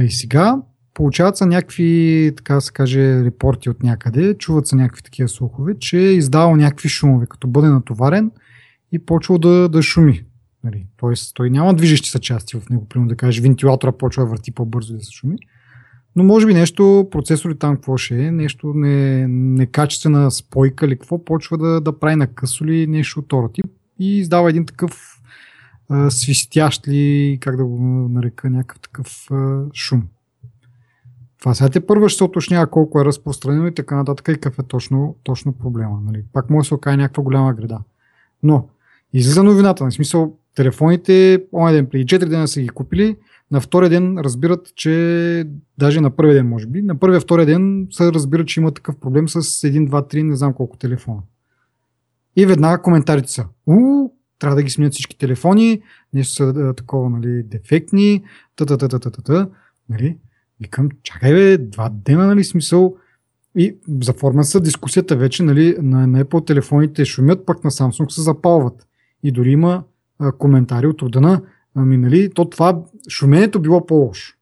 И 0.00 0.10
сега 0.10 0.56
получават 0.94 1.36
се 1.36 1.46
някакви, 1.46 2.32
така 2.36 2.60
се 2.60 2.72
каже, 2.72 3.24
репорти 3.24 3.70
от 3.70 3.82
някъде, 3.82 4.34
чуват 4.34 4.66
се 4.66 4.76
някакви 4.76 5.02
такива 5.02 5.28
слухове, 5.28 5.74
че 5.78 5.98
е 5.98 6.12
издавал 6.12 6.56
някакви 6.56 6.88
шумове, 6.88 7.26
като 7.26 7.48
бъде 7.48 7.68
натоварен 7.68 8.30
и 8.92 8.98
почва 8.98 9.38
да, 9.38 9.68
да 9.68 9.82
шуми. 9.82 10.24
Нали, 10.64 10.86
Тоест, 10.96 11.34
той 11.34 11.50
няма 11.50 11.74
движещи 11.74 12.10
се 12.10 12.18
части 12.18 12.60
в 12.60 12.68
него, 12.70 12.88
примерно 12.88 13.08
да 13.08 13.16
кажеш, 13.16 13.42
вентилатора 13.42 13.92
почва 13.92 14.22
да 14.22 14.30
върти 14.30 14.52
по-бързо 14.52 14.94
да 14.94 15.00
се 15.00 15.12
шуми. 15.12 15.36
Но 16.16 16.24
може 16.24 16.46
би 16.46 16.54
нещо, 16.54 17.08
процесори 17.10 17.58
там 17.58 17.74
какво 17.74 17.96
ще 17.96 18.24
е, 18.24 18.30
нещо 18.30 18.72
не, 18.74 19.28
некачествена 19.28 20.30
спойка 20.30 20.86
или 20.86 20.98
какво, 20.98 21.24
почва 21.24 21.58
да, 21.58 21.80
да 21.80 21.98
прави 21.98 22.16
на 22.16 22.26
късо 22.26 22.64
ли 22.64 22.86
нещо 22.86 23.20
от 23.20 23.28
този 23.28 23.52
тип 23.52 23.66
и 23.98 24.18
издава 24.18 24.50
един 24.50 24.66
такъв 24.66 25.20
а, 25.88 26.10
свистящ 26.10 26.88
ли, 26.88 27.38
как 27.40 27.56
да 27.56 27.64
го 27.64 27.78
нарека, 28.08 28.50
някакъв 28.50 28.80
такъв 28.80 29.26
а, 29.30 29.64
шум. 29.74 30.02
Това 31.42 31.54
сега 31.54 31.68
те 31.68 31.86
първо 31.86 32.08
ще 32.08 32.18
се 32.18 32.24
уточнява 32.24 32.66
колко 32.66 33.00
е 33.00 33.04
разпространено 33.04 33.66
и 33.66 33.74
така 33.74 33.96
нататък 33.96 34.28
и 34.28 34.32
какъв 34.32 34.58
е 34.58 34.62
точно, 34.62 35.16
точно 35.22 35.52
проблема. 35.52 36.00
Нали? 36.04 36.24
Пак 36.32 36.50
може 36.50 36.64
да 36.64 36.68
се 36.68 36.74
окаже 36.74 36.96
някаква 36.96 37.22
голяма 37.22 37.54
града. 37.54 37.78
Но, 38.42 38.68
излиза 39.12 39.42
новината, 39.42 39.84
на 39.84 39.92
смисъл, 39.92 40.36
телефоните, 40.54 41.44
онен 41.52 41.74
ден 41.74 41.86
преди 41.86 42.06
4 42.06 42.24
дена 42.24 42.48
са 42.48 42.60
ги 42.60 42.68
купили, 42.68 43.16
на 43.50 43.60
втория 43.60 43.90
ден 43.90 44.18
разбират, 44.18 44.72
че 44.76 45.44
даже 45.78 46.00
на 46.00 46.10
първия 46.10 46.34
ден 46.34 46.48
може 46.48 46.66
би, 46.66 46.82
на 46.82 46.98
първия 46.98 47.20
втория 47.20 47.46
ден 47.46 47.86
се 47.90 48.12
разбират, 48.12 48.46
че 48.46 48.60
има 48.60 48.70
такъв 48.70 48.96
проблем 48.96 49.28
с 49.28 49.42
1, 49.42 49.88
2, 49.88 50.14
3, 50.14 50.22
не 50.22 50.36
знам 50.36 50.54
колко 50.54 50.76
телефона. 50.76 51.22
И 52.36 52.46
веднага 52.46 52.82
коментарите 52.82 53.32
са, 53.32 53.46
у, 53.66 54.08
трябва 54.38 54.56
да 54.56 54.62
ги 54.62 54.70
сменят 54.70 54.92
всички 54.92 55.18
телефони, 55.18 55.82
нещо 56.14 56.34
са 56.34 56.74
такова, 56.76 57.10
нали, 57.10 57.42
дефектни, 57.42 58.24
та 58.56 58.66
та 58.66 58.76
та 58.76 58.88
та 58.88 58.98
та 58.98 59.10
та 59.10 59.48
нали. 59.88 60.18
Викам, 60.62 60.88
чакай 61.02 61.32
бе, 61.32 61.58
два 61.58 61.88
дена, 61.88 62.26
нали, 62.26 62.44
смисъл. 62.44 62.96
И 63.56 63.76
заформя 64.00 64.44
се 64.44 64.60
дискусията 64.60 65.16
вече, 65.16 65.42
нали, 65.42 65.76
на, 65.78 66.06
на 66.06 66.24
Apple 66.24 66.46
телефоните 66.46 67.04
шумят, 67.04 67.46
пък 67.46 67.64
на 67.64 67.70
Samsung 67.70 68.08
се 68.08 68.22
запалват. 68.22 68.86
И 69.22 69.32
дори 69.32 69.50
има 69.50 69.84
а, 70.18 70.32
коментари 70.32 70.86
от 70.86 71.02
родана, 71.02 71.42
ами, 71.74 71.96
нали, 71.96 72.30
то 72.34 72.50
това 72.50 72.82
шумението 73.08 73.60
било 73.60 73.86
по-лошо. 73.86 74.36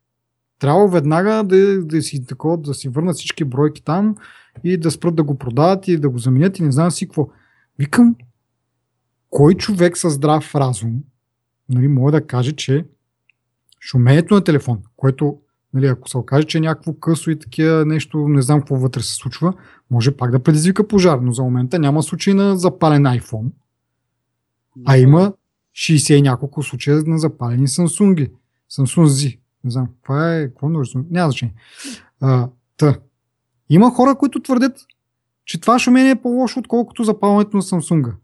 Трябва 0.59 0.89
веднага 0.89 1.45
да, 1.45 1.85
да, 1.85 2.03
си, 2.03 2.27
такова, 2.27 2.57
да 2.57 2.75
си 2.75 2.89
върнат 2.89 3.17
всички 3.17 3.45
бройки 3.45 3.85
там 3.85 4.17
и 4.65 4.77
да 4.77 4.91
спрат 4.91 5.15
да 5.15 5.23
го 5.23 5.39
продават 5.39 5.89
и 5.89 5.97
да 5.97 6.09
го 6.09 6.19
заменят 6.19 6.59
и 6.59 6.63
не 6.63 6.73
знам 6.73 6.91
си 6.91 7.07
какво. 7.07 7.29
Викам, 7.79 8.17
кой 9.31 9.55
човек 9.55 9.97
със 9.99 10.15
здрав 10.15 10.55
разум 10.55 11.03
нали, 11.71 11.89
може 11.89 12.13
да 12.13 12.27
каже, 12.27 12.53
че 12.53 12.85
шумението 13.81 14.35
на 14.35 14.45
телефон, 14.45 14.83
което 14.97 15.39
нали, 15.75 15.87
ако 15.87 16.09
се 16.09 16.19
окаже, 16.19 16.47
че 16.47 16.59
е 16.59 16.61
някакво 16.61 16.93
късо 16.93 17.31
и 17.31 17.39
такива 17.39 17.85
нещо, 17.85 18.29
не 18.29 18.43
знам 18.43 18.61
какво 18.61 18.77
вътре 18.77 19.03
се 19.03 19.15
случва, 19.15 19.53
може 19.91 20.17
пак 20.17 20.31
да 20.31 20.43
предизвика 20.43 20.89
пожар, 20.89 21.19
но 21.19 21.33
за 21.33 21.43
момента 21.43 21.79
няма 21.79 22.03
случай 22.03 22.35
на 22.35 22.57
запален 22.57 23.03
iPhone. 23.03 23.51
А 24.87 24.99
има 24.99 25.33
60 25.77 26.15
и 26.15 26.23
няколко 26.23 26.63
случая 26.63 27.03
на 27.07 27.19
запалени 27.19 27.69
Samsung. 27.69 28.31
Samsung 28.73 29.07
Z. 29.07 29.39
Не 29.65 29.71
знам, 29.71 29.89
това 30.03 30.37
е, 30.37 30.49
какво 30.49 30.69
нужда? 30.69 31.05
Няма 31.11 31.31
значение. 31.31 31.55
А, 32.21 32.49
та. 32.77 32.99
Има 33.71 33.91
хора, 33.91 34.15
които 34.15 34.43
твърдят, 34.43 34.79
че 35.45 35.61
това 35.61 35.79
шумение 35.79 36.11
е 36.11 36.23
по-лошо, 36.23 36.59
отколкото 36.61 37.05
запалването 37.05 37.57
на 37.57 37.63
Samsung. 37.63 38.15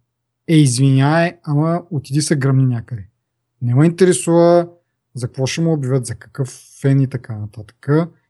Е, 0.48 0.56
извиняй, 0.56 1.32
ама 1.44 1.82
отиди 1.90 2.22
се 2.22 2.36
гръмни 2.36 2.66
някъде. 2.66 3.08
Не 3.62 3.74
ме 3.74 3.86
интересува 3.86 4.68
за 5.16 5.26
какво 5.26 5.46
ще 5.46 5.60
му 5.60 5.72
обявят, 5.72 6.06
за 6.06 6.14
какъв 6.14 6.48
фен 6.80 7.00
и 7.00 7.08
така 7.08 7.38
нататък 7.38 7.88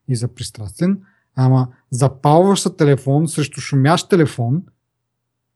и 0.08 0.16
за 0.16 0.28
пристрастен, 0.28 1.00
ама 1.36 1.68
запалваш 1.90 2.60
се 2.60 2.76
телефон 2.76 3.28
срещу 3.28 3.60
шумящ 3.60 4.10
телефон, 4.10 4.62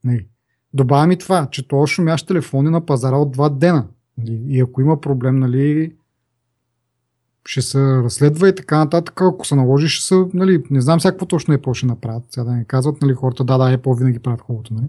не, 0.04 0.26
добавя 0.74 1.06
ми 1.06 1.18
това, 1.18 1.48
че 1.50 1.68
този 1.68 1.92
шумящ 1.92 2.26
телефон 2.26 2.66
е 2.66 2.70
на 2.70 2.86
пазара 2.86 3.16
от 3.16 3.32
два 3.32 3.48
дена. 3.48 3.86
Нали, 4.18 4.42
и 4.46 4.60
ако 4.60 4.80
има 4.80 5.00
проблем, 5.00 5.38
нали, 5.38 5.96
ще 7.46 7.62
се 7.62 7.78
разследва 7.78 8.48
и 8.48 8.54
така 8.54 8.78
нататък. 8.78 9.20
Ако 9.20 9.46
се 9.46 9.54
наложи, 9.54 9.88
ще 9.88 10.06
се, 10.06 10.24
нали, 10.34 10.62
не 10.70 10.80
знам 10.80 10.98
всяко 10.98 11.26
точно 11.26 11.54
Apple 11.54 11.74
ще 11.74 11.86
направят. 11.86 12.24
Сега 12.30 12.44
да 12.44 12.52
не 12.52 12.64
казват, 12.64 13.02
нали, 13.02 13.14
хората, 13.14 13.44
да, 13.44 13.58
да, 13.58 13.78
Apple 13.78 13.98
винаги 13.98 14.18
правят 14.18 14.40
хубавото, 14.40 14.74
нали. 14.74 14.86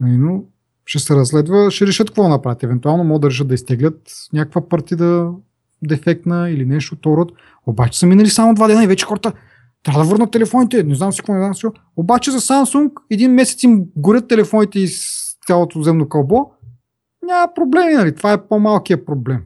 нали 0.00 0.16
но 0.16 0.44
ще 0.90 0.98
се 0.98 1.14
разследва, 1.14 1.70
ще 1.70 1.86
решат 1.86 2.10
какво 2.10 2.28
направят. 2.28 2.62
Евентуално 2.62 3.04
могат 3.04 3.22
да 3.22 3.30
решат 3.30 3.48
да 3.48 3.54
изтеглят 3.54 4.12
някаква 4.32 4.68
партида 4.68 5.32
дефектна 5.82 6.50
или 6.50 6.64
нещо 6.64 6.94
от 6.94 7.06
род. 7.06 7.32
Обаче 7.66 7.98
са 7.98 8.06
минали 8.06 8.30
само 8.30 8.54
два 8.54 8.68
дена 8.68 8.84
и 8.84 8.86
вече 8.86 9.06
хората 9.06 9.32
трябва 9.82 10.02
да 10.02 10.10
върнат 10.10 10.30
телефоните. 10.30 10.82
Не 10.82 10.94
знам 10.94 11.12
си 11.12 11.18
какво, 11.18 11.32
не 11.32 11.38
знам 11.38 11.54
си 11.54 11.66
Обаче 11.96 12.30
за 12.30 12.40
Samsung 12.40 12.92
един 13.10 13.32
месец 13.32 13.62
им 13.62 13.84
горят 13.96 14.28
телефоните 14.28 14.86
с 14.86 15.36
цялото 15.46 15.82
земно 15.82 16.08
кълбо. 16.08 16.50
Няма 17.26 17.54
проблеми, 17.54 17.94
нали? 17.94 18.14
Това 18.14 18.32
е 18.32 18.46
по-малкият 18.46 19.06
проблем. 19.06 19.42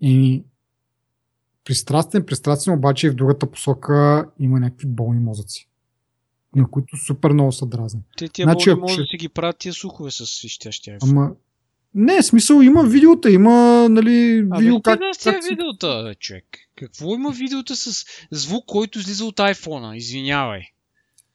И 0.00 0.44
пристрастен, 1.64 2.26
пристрастен, 2.26 2.74
обаче 2.74 3.06
и 3.06 3.10
в 3.10 3.14
другата 3.14 3.46
посока 3.46 4.26
има 4.38 4.60
някакви 4.60 4.86
болни 4.86 5.20
мозъци 5.20 5.67
на 6.56 6.70
които 6.70 6.96
супер 6.96 7.30
много 7.30 7.52
са 7.52 7.66
дразни. 7.66 8.00
Те 8.16 8.28
тия 8.28 8.44
значи, 8.44 8.74
може 8.74 8.92
ще... 8.92 9.02
да 9.02 9.06
си 9.06 9.16
ги 9.16 9.28
правят 9.28 9.58
тия 9.58 9.72
слухове 9.72 10.10
с 10.10 10.26
свищящия 10.26 10.98
Ама, 11.02 11.30
не, 11.94 12.22
смисъл 12.22 12.60
има 12.60 12.84
видеота, 12.84 13.30
има, 13.30 13.88
нали, 13.88 14.46
а, 14.50 14.58
видео 14.58 14.82
как... 14.82 15.00
А, 15.00 15.32
как... 15.32 15.44
видеота, 15.50 16.14
човек. 16.20 16.44
Какво 16.76 17.14
има 17.14 17.30
видеота 17.30 17.76
с 17.76 18.04
звук, 18.30 18.64
който 18.66 18.98
излиза 18.98 19.24
от 19.24 19.36
iPhone? 19.36 19.94
Извинявай. 19.94 20.60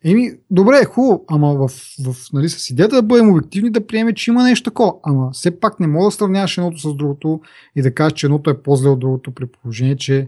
Еми, 0.06 0.32
добре, 0.52 0.86
хубаво, 0.86 1.26
ама 1.28 1.54
в, 1.54 1.70
в, 2.06 2.16
нали, 2.34 2.50
с 2.50 2.70
идеята 2.70 2.96
да 2.96 3.02
бъдем 3.02 3.30
обективни, 3.30 3.70
да 3.70 3.88
приеме, 3.88 4.14
че 4.14 4.32
има 4.32 4.44
нещо 4.44 4.64
такова. 4.64 4.94
Ама 5.04 5.32
все 5.32 5.60
пак 5.60 5.80
не 5.80 5.88
мога 5.88 6.06
да 6.06 6.12
сравняваш 6.12 6.58
едното 6.58 6.78
с 6.78 6.96
другото 6.96 7.42
и 7.76 7.82
да 7.82 7.96
кажеш, 7.96 8.14
че 8.14 8.26
едното 8.26 8.50
е 8.50 8.64
по-зле 8.64 8.90
от 8.90 9.00
другото 9.00 9.32
при 9.32 9.46
положение, 9.46 9.98
че 9.98 10.28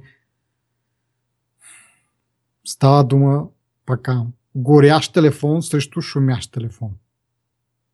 става 2.66 3.04
дума, 3.04 3.44
пак 3.86 4.10
горящ 4.56 5.14
телефон 5.14 5.64
срещу 5.64 6.01
шумящ 6.01 6.51
телефон. 6.51 6.89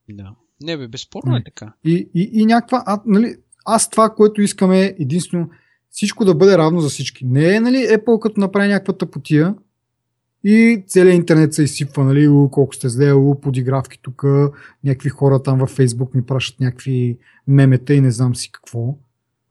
Да. 0.10 0.36
Не 0.64 0.78
бе, 0.78 0.88
безспорно 0.88 1.36
е 1.36 1.44
така. 1.44 1.74
И, 1.84 2.10
и, 2.16 2.30
и 2.34 2.46
някаква, 2.46 2.84
а, 2.86 3.02
нали, 3.06 3.36
аз 3.66 3.90
това, 3.90 4.10
което 4.10 4.42
искаме 4.42 4.82
е 4.82 4.96
единствено 5.00 5.50
всичко 5.90 6.26
да 6.26 6.36
бъде 6.36 6.58
равно 6.58 6.80
за 6.80 6.90
всички. 6.90 7.26
Не 7.26 7.56
е, 7.56 7.60
нали, 7.60 7.78
Apple 7.78 8.20
като 8.20 8.40
направи 8.40 8.68
някаква 8.68 8.98
тъпотия 8.98 9.56
и 10.44 10.84
целият 10.88 11.16
интернет 11.16 11.54
се 11.54 11.64
изсипва, 11.64 12.04
нали, 12.04 12.28
у, 12.28 12.50
колко 12.50 12.76
сте 12.76 12.90
зле, 12.90 13.14
у, 13.14 13.42
подигравки 13.42 14.00
тук, 14.02 14.24
някакви 14.84 15.10
хора 15.10 15.44
там 15.44 15.60
във 15.60 15.78
Facebook 15.78 16.16
ми 16.16 16.26
пращат 16.26 16.60
някакви 16.60 17.18
мемета 17.48 17.94
и 17.94 18.02
не 18.02 18.12
знам 18.12 18.36
си 18.36 18.52
какво. 18.52 18.98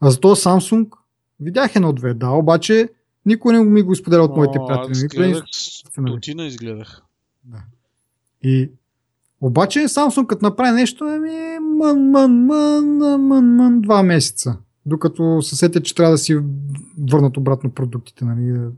А 0.00 0.10
за 0.10 0.20
това 0.20 0.34
Samsung 0.34 0.88
видях 1.40 1.76
едно-две, 1.76 2.14
да, 2.14 2.30
обаче 2.30 2.88
никой 3.26 3.52
не 3.52 3.64
ми 3.64 3.82
го 3.82 3.92
изподеля 3.92 4.22
от 4.22 4.36
моите 4.36 4.58
приятели. 4.66 4.92
Аз 4.92 5.04
гледах, 5.04 5.44
стотина 5.90 6.46
изгледах. 6.46 7.02
Да. 7.44 7.62
И 8.42 8.70
обаче 9.40 9.78
Samsung 9.78 10.26
като 10.26 10.44
направи 10.44 10.72
нещо, 10.72 11.04
ами 11.04 11.58
мън, 11.60 12.10
мън, 12.10 12.32
мън, 12.32 12.96
мън, 13.26 13.54
мън, 13.54 13.80
два 13.80 14.02
месеца. 14.02 14.58
Докато 14.86 15.42
се 15.42 15.82
че 15.82 15.94
трябва 15.94 16.10
да 16.10 16.18
си 16.18 16.40
върнат 17.10 17.36
обратно 17.36 17.70
продуктите, 17.70 18.24
нали, 18.24 18.52
да, 18.52 18.70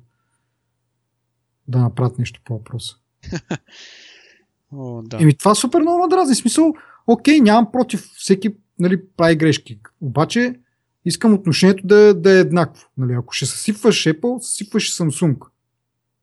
да 1.69 1.79
направят 1.79 2.19
нещо 2.19 2.41
по 2.45 2.55
въпроса. 2.55 2.97
О, 4.73 5.03
да. 5.03 5.23
Еми 5.23 5.35
това 5.35 5.55
супер 5.55 5.81
много 5.81 6.09
дразни. 6.09 6.35
Смисъл, 6.35 6.73
окей, 7.07 7.41
нямам 7.41 7.73
против 7.73 8.01
всеки 8.17 8.55
нали, 8.79 9.03
прави 9.17 9.37
грешки. 9.37 9.81
Обаче 10.01 10.61
искам 11.05 11.35
отношението 11.35 11.87
да, 11.87 12.15
да 12.15 12.37
е 12.37 12.41
еднакво. 12.41 12.87
Нали, 12.97 13.13
ако 13.13 13.33
ще 13.33 13.47
съсипваш 13.47 14.05
Apple, 14.05 14.39
съсипваш 14.39 14.97
Samsung. 14.97 15.37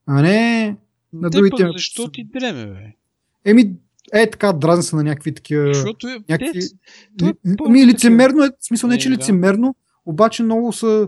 А 0.10 0.22
не 0.22 0.76
на 1.14 1.30
другите. 1.30 1.64
Пък, 1.64 1.72
защо 1.74 2.12
ти 2.12 2.24
дреме, 2.24 2.66
бе? 2.66 2.93
Еми, 3.45 3.74
е 4.14 4.30
така, 4.30 4.53
дразни 4.53 4.84
са 4.84 4.95
на 4.95 5.03
някакви 5.03 5.34
такива. 5.34 5.74
Защото 5.74 6.07
е. 6.07 6.24
Някакви... 6.30 6.60
Ли, 7.22 7.34
ми, 7.70 7.88
лицемерно 7.88 8.43
е, 8.43 8.49
в 8.60 8.68
смисъл 8.68 8.89
не, 8.89 8.97
че 8.97 9.10
е, 9.10 9.12
лицемерно, 9.12 9.68
да. 9.68 10.12
обаче 10.12 10.43
много 10.43 10.74
са 10.74 11.07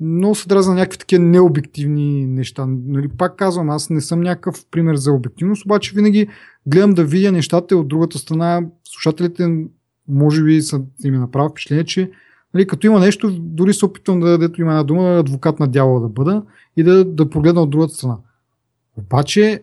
много 0.00 0.34
се 0.34 0.48
дразна 0.48 0.74
на 0.74 0.80
някакви 0.80 0.98
такива 0.98 1.24
необективни 1.24 2.26
неща. 2.26 2.66
Нали, 2.68 3.08
пак 3.08 3.36
казвам, 3.36 3.70
аз 3.70 3.90
не 3.90 4.00
съм 4.00 4.20
някакъв 4.20 4.66
пример 4.70 4.96
за 4.96 5.12
обективност, 5.12 5.64
обаче 5.64 5.92
винаги 5.94 6.28
гледам 6.66 6.94
да 6.94 7.04
видя 7.04 7.32
нещата 7.32 7.76
от 7.76 7.88
другата 7.88 8.18
страна. 8.18 8.62
Слушателите 8.84 9.64
може 10.08 10.44
би 10.44 10.62
са 10.62 10.82
им 11.04 11.14
направил 11.14 11.50
впечатление, 11.50 11.84
че 11.84 12.10
Нали, 12.54 12.66
като 12.66 12.86
има 12.86 13.00
нещо, 13.00 13.30
дори 13.40 13.74
се 13.74 13.84
опитвам 13.84 14.20
да 14.20 14.26
дадето 14.30 14.60
има 14.60 14.70
една 14.70 14.82
дума, 14.82 15.18
адвокат 15.18 15.60
на 15.60 15.68
дявола 15.68 16.00
да 16.00 16.08
бъда 16.08 16.42
и 16.76 16.82
да, 16.82 17.04
да 17.04 17.30
погледна 17.30 17.62
от 17.62 17.70
другата 17.70 17.94
страна. 17.94 18.16
Обаче, 18.96 19.62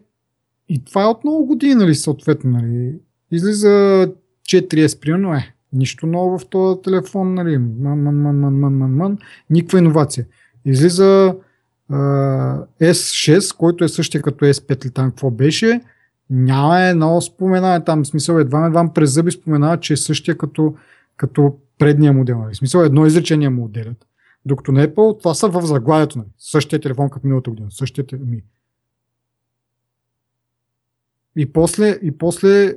и 0.69 0.83
това 0.83 1.03
е 1.03 1.05
от 1.05 1.23
много 1.23 1.45
години, 1.45 1.75
нали, 1.75 1.95
съответно, 1.95 2.51
нали. 2.51 2.95
Излиза 3.31 4.07
4S, 4.49 4.99
примерно, 5.01 5.33
е, 5.33 5.53
нищо 5.73 6.07
ново 6.07 6.37
в 6.37 6.49
този 6.49 6.81
телефон, 6.81 7.33
нали, 7.33 7.57
ман, 7.57 8.01
ман, 8.03 8.15
ман, 8.15 8.39
ман, 8.39 8.59
ман, 8.59 8.73
ман, 8.73 8.91
ман, 8.91 9.17
никаква 9.49 9.79
иновация. 9.79 10.25
Излиза 10.65 11.35
uh, 11.91 12.65
S6, 12.81 13.57
който 13.57 13.83
е 13.83 13.89
същия 13.89 14.21
като 14.21 14.45
S5 14.45 14.85
или 14.85 14.91
там 14.91 15.09
какво 15.09 15.31
беше, 15.31 15.81
няма 16.29 16.81
едно 16.81 17.21
споменава 17.21 17.83
там, 17.83 18.03
в 18.03 18.07
смисъл 18.07 18.37
едва 18.37 18.65
едва 18.65 18.93
през 18.93 19.13
зъби 19.13 19.31
споменава, 19.31 19.79
че 19.79 19.93
е 19.93 19.97
същия 19.97 20.37
като, 20.37 20.75
като 21.17 21.55
предния 21.77 22.13
модел. 22.13 22.39
Нали? 22.39 22.53
В 22.53 22.57
смисъл 22.57 22.81
едно 22.81 23.05
изречение 23.05 23.49
му 23.49 23.65
отделят. 23.65 24.07
Докато 24.45 24.71
на 24.71 24.87
Apple, 24.87 25.19
това 25.19 25.33
са 25.33 25.47
в 25.49 25.61
заглавието. 25.61 26.17
Нали? 26.17 26.27
Същия 26.37 26.81
телефон 26.81 27.09
като 27.09 27.27
миналата 27.27 27.49
година. 27.49 27.67
Същия 27.71 28.05
ми. 28.25 28.43
И 31.35 31.53
после, 31.53 31.99
и 32.01 32.17
после 32.17 32.73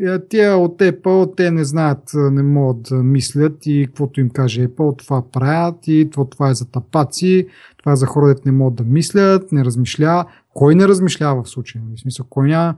е, 0.00 0.26
тия 0.28 0.56
от 0.56 0.78
Apple, 0.78 1.36
те 1.36 1.50
не 1.50 1.64
знаят, 1.64 2.10
не 2.14 2.42
могат 2.42 2.82
да 2.82 2.94
мислят 2.94 3.66
и 3.66 3.84
каквото 3.86 4.20
им 4.20 4.30
каже 4.30 4.68
Apple, 4.68 4.98
това 4.98 5.30
правят 5.30 5.86
и 5.86 6.08
това, 6.12 6.24
това 6.24 6.50
е 6.50 6.54
за 6.54 6.70
тапаци, 6.70 7.46
това 7.76 7.92
е 7.92 7.96
за 7.96 8.06
хора, 8.06 8.34
не 8.46 8.52
могат 8.52 8.74
да 8.74 8.84
мислят, 8.84 9.52
не 9.52 9.64
размишля. 9.64 10.24
Кой 10.54 10.74
не 10.74 10.88
размишлява 10.88 11.42
в 11.42 11.48
случая? 11.48 11.84
В 11.96 12.00
смисъл, 12.00 12.26
кой 12.30 12.48
няма... 12.48 12.74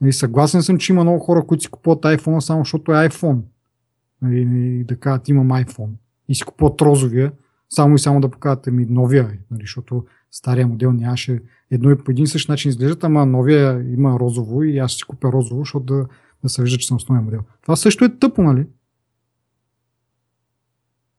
Нали, 0.00 0.12
съгласен 0.12 0.62
съм, 0.62 0.78
че 0.78 0.92
има 0.92 1.02
много 1.04 1.18
хора, 1.18 1.46
които 1.46 1.62
си 1.62 1.70
купуват 1.70 2.02
iPhone 2.02 2.40
само 2.40 2.60
защото 2.60 2.92
е 2.92 3.08
iPhone. 3.08 3.38
Нали, 4.22 4.84
да 4.88 4.96
кажат, 4.96 5.28
имам 5.28 5.48
iPhone. 5.48 5.90
И 6.28 6.34
си 6.34 6.42
купуват 6.42 6.80
розовия, 6.80 7.32
само 7.74 7.94
и 7.94 7.98
само 7.98 8.20
да 8.20 8.30
покажат 8.30 8.66
ми 8.66 8.86
новия, 8.86 9.38
нали, 9.50 9.60
защото 9.60 10.04
стария 10.30 10.66
модел 10.66 10.92
нямаше 10.92 11.42
едно 11.70 11.90
и 11.90 11.98
по 11.98 12.10
един 12.10 12.26
същ 12.26 12.48
начин 12.48 12.68
изглеждат, 12.68 13.04
ама 13.04 13.26
новия 13.26 13.92
има 13.92 14.18
розово 14.20 14.62
и 14.62 14.78
аз 14.78 14.92
си 14.92 15.04
купя 15.04 15.32
розово, 15.32 15.60
защото 15.60 15.84
да, 15.84 16.06
да 16.42 16.48
се 16.48 16.62
вижда, 16.62 16.78
че 16.78 16.86
съм 16.86 16.96
основен 16.96 17.24
модел. 17.24 17.40
Това 17.62 17.76
също 17.76 18.04
е 18.04 18.18
тъпо, 18.18 18.42
нали? 18.42 18.66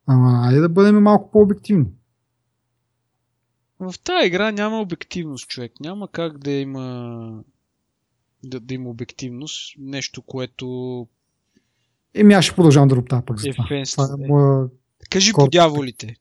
Ама 0.08 0.48
айде 0.48 0.60
да 0.60 0.70
бъдем 0.70 1.04
малко 1.04 1.32
по-обективни. 1.32 1.86
В 3.80 3.94
тази 4.04 4.28
игра 4.28 4.52
няма 4.52 4.82
обективност, 4.82 5.48
човек. 5.48 5.72
Няма 5.80 6.08
как 6.08 6.38
да 6.38 6.52
има 6.52 7.44
да, 8.44 8.60
да 8.60 8.74
има 8.74 8.90
обективност. 8.90 9.76
Нещо, 9.80 10.22
което 10.22 11.08
Еми 12.14 12.34
аз 12.34 12.46
ще 12.46 12.56
продължавам 12.56 12.90
да 12.90 12.96
роптая 12.96 13.26
пък 13.26 13.40
за 13.40 13.50
това. 13.52 13.66
е 13.72 13.84
това 13.84 14.16
е 14.20 14.28
моя... 14.28 14.68
Кажи 15.10 15.34
Кор... 15.34 15.46
по 15.46 15.50
дяволите. 15.50 16.16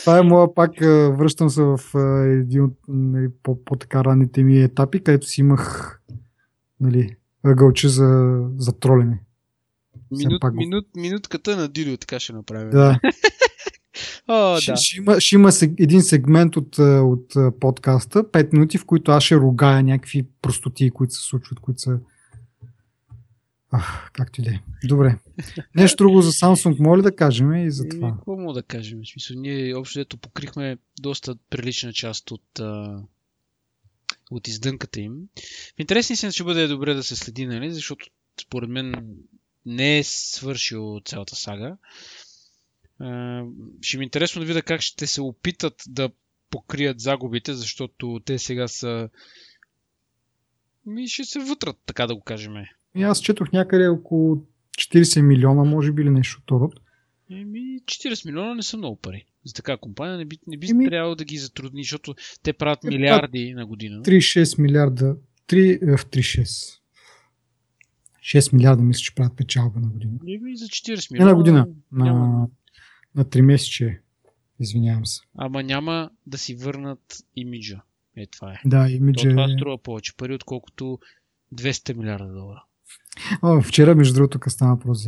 Това 0.00 0.18
е 0.18 0.22
моя 0.22 0.54
пак, 0.54 0.70
връщам 1.18 1.50
се 1.50 1.62
в 1.62 1.80
един 2.42 2.64
от 2.64 2.78
нали, 2.88 3.28
по, 3.42 3.64
по 3.64 3.76
така 3.76 4.04
ранните 4.04 4.42
ми 4.42 4.62
етапи, 4.62 5.00
където 5.00 5.26
си 5.26 5.40
имах 5.40 5.94
нали, 6.80 7.16
ъгълче 7.44 7.88
за, 7.88 8.40
за 8.56 8.72
тролене. 8.72 9.20
Минут, 10.10 10.40
пак... 10.40 10.54
минут, 10.54 10.86
минутката 10.96 11.56
на 11.56 11.68
Дилио 11.68 11.96
така 11.96 12.20
ще 12.20 12.32
направим. 12.32 12.70
Да. 12.70 13.00
О, 14.28 14.60
ще, 14.60 14.72
да. 14.72 14.76
ще, 14.76 14.96
има, 14.98 15.20
ще 15.20 15.34
има 15.34 15.50
един 15.62 16.02
сегмент 16.02 16.56
от, 16.56 16.78
от 16.78 17.32
подкаста, 17.60 18.24
5 18.24 18.52
минути, 18.52 18.78
в 18.78 18.84
които 18.84 19.10
аз 19.10 19.22
ще 19.24 19.36
ругая 19.36 19.82
някакви 19.82 20.26
простоти, 20.42 20.90
които 20.90 21.14
се 21.14 21.28
случват, 21.28 21.60
които 21.60 21.80
са 21.80 21.98
Ах, 23.70 24.10
както 24.12 24.40
и 24.40 24.44
да 24.44 24.50
е. 24.50 24.60
Добре. 24.84 25.18
Нещо 25.74 25.96
друго 25.96 26.22
за 26.22 26.32
Samsung 26.32 26.80
моля 26.80 27.02
да 27.02 27.16
кажем 27.16 27.54
и 27.54 27.70
за 27.70 27.88
това. 27.88 28.12
Какво 28.16 28.36
мога 28.36 28.54
да 28.54 28.62
кажем? 28.62 29.00
В 29.04 29.08
смисъл, 29.08 29.36
ние 29.40 29.74
общо 29.74 29.98
дето 29.98 30.16
покрихме 30.16 30.78
доста 31.00 31.36
прилична 31.50 31.92
част 31.92 32.30
от, 32.30 32.60
а, 32.60 33.02
от 34.30 34.48
издънката 34.48 35.00
им. 35.00 35.28
В 35.76 35.80
интересни 35.80 36.16
си 36.16 36.32
ще 36.32 36.44
бъде 36.44 36.66
добре 36.66 36.94
да 36.94 37.02
се 37.02 37.16
следи, 37.16 37.46
нали? 37.46 37.72
Защото 37.72 38.06
според 38.40 38.70
мен 38.70 39.16
не 39.66 39.98
е 39.98 40.04
свършил 40.04 41.00
цялата 41.04 41.36
сага. 41.36 41.76
А, 42.98 43.42
ще 43.82 43.98
ми 43.98 44.02
е 44.02 44.04
интересно 44.04 44.40
да 44.40 44.46
видя 44.46 44.62
как 44.62 44.80
ще 44.80 45.06
се 45.06 45.20
опитат 45.20 45.82
да 45.88 46.10
покрият 46.50 47.00
загубите, 47.00 47.54
защото 47.54 48.20
те 48.24 48.38
сега 48.38 48.68
са 48.68 49.08
ми 50.86 51.08
ще 51.08 51.24
се 51.24 51.38
вътрат, 51.38 51.76
така 51.86 52.06
да 52.06 52.14
го 52.14 52.20
кажем. 52.20 52.54
И 52.98 53.02
аз 53.02 53.20
четох 53.20 53.52
някъде 53.52 53.88
около 53.88 54.42
40 54.78 55.20
милиона, 55.20 55.64
може 55.64 55.92
би 55.92 56.02
или 56.02 56.10
нещо 56.10 56.40
от 56.42 56.50
род. 56.50 56.74
Еми, 57.30 57.80
40 57.84 58.26
милиона 58.26 58.54
не 58.54 58.62
са 58.62 58.76
много 58.76 58.96
пари. 58.96 59.24
За 59.44 59.54
така 59.54 59.76
компания 59.76 60.18
не 60.18 60.24
би, 60.24 60.38
не 60.46 60.56
би 60.56 60.70
Еми... 60.70 60.88
трябвало 60.88 61.14
да 61.14 61.24
ги 61.24 61.36
затрудни, 61.36 61.82
защото 61.82 62.14
те 62.42 62.52
правят 62.52 62.84
е, 62.84 62.88
милиарди 62.88 63.54
на 63.54 63.66
година. 63.66 64.02
3-6 64.02 64.62
милиарда. 64.62 65.16
3, 65.48 65.96
в 65.96 66.06
3-6. 66.06 66.78
6 68.20 68.52
милиарда 68.52 68.82
мисля, 68.82 69.00
че 69.00 69.14
правят 69.14 69.36
печалба 69.36 69.80
на 69.80 69.88
година. 69.88 70.12
Еми, 70.28 70.56
за 70.56 70.64
40 70.64 71.12
милиона. 71.12 71.30
Не 71.30 71.32
на 71.32 71.38
година. 71.38 71.68
На, 71.92 72.04
няма... 72.04 72.48
на 73.14 73.24
3 73.24 73.40
месече. 73.40 74.00
Извинявам 74.60 75.06
се. 75.06 75.20
Ама 75.34 75.62
няма 75.62 76.10
да 76.26 76.38
си 76.38 76.54
върнат 76.54 77.18
имиджа. 77.36 77.80
Е, 78.16 78.26
това 78.26 78.52
е. 78.52 78.60
Да, 78.64 78.90
имиджа. 78.90 79.30
Това 79.30 79.48
струва 79.48 79.78
повече 79.78 80.16
пари, 80.16 80.34
отколкото 80.34 80.98
200 81.54 81.96
милиарда 81.96 82.32
долара. 82.32 82.64
Вчера, 83.62 83.94
между 83.94 84.14
другото, 84.14 84.38
къде 84.38 84.52
стана 84.52 84.74
въпрос 84.74 85.06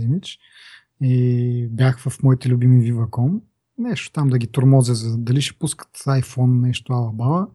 и 1.03 1.69
бях 1.71 1.99
в 1.99 2.23
моите 2.23 2.49
любими 2.49 2.93
Viva.com, 2.93 3.41
нещо 3.79 4.13
там 4.13 4.29
да 4.29 4.39
ги 4.39 4.47
тормозя, 4.47 4.95
за 4.95 5.19
дали 5.19 5.43
ще 5.43 5.59
пускат 5.59 5.99
iPhone, 5.99 6.61
нещо 6.61 6.93
алабала. 6.93 7.49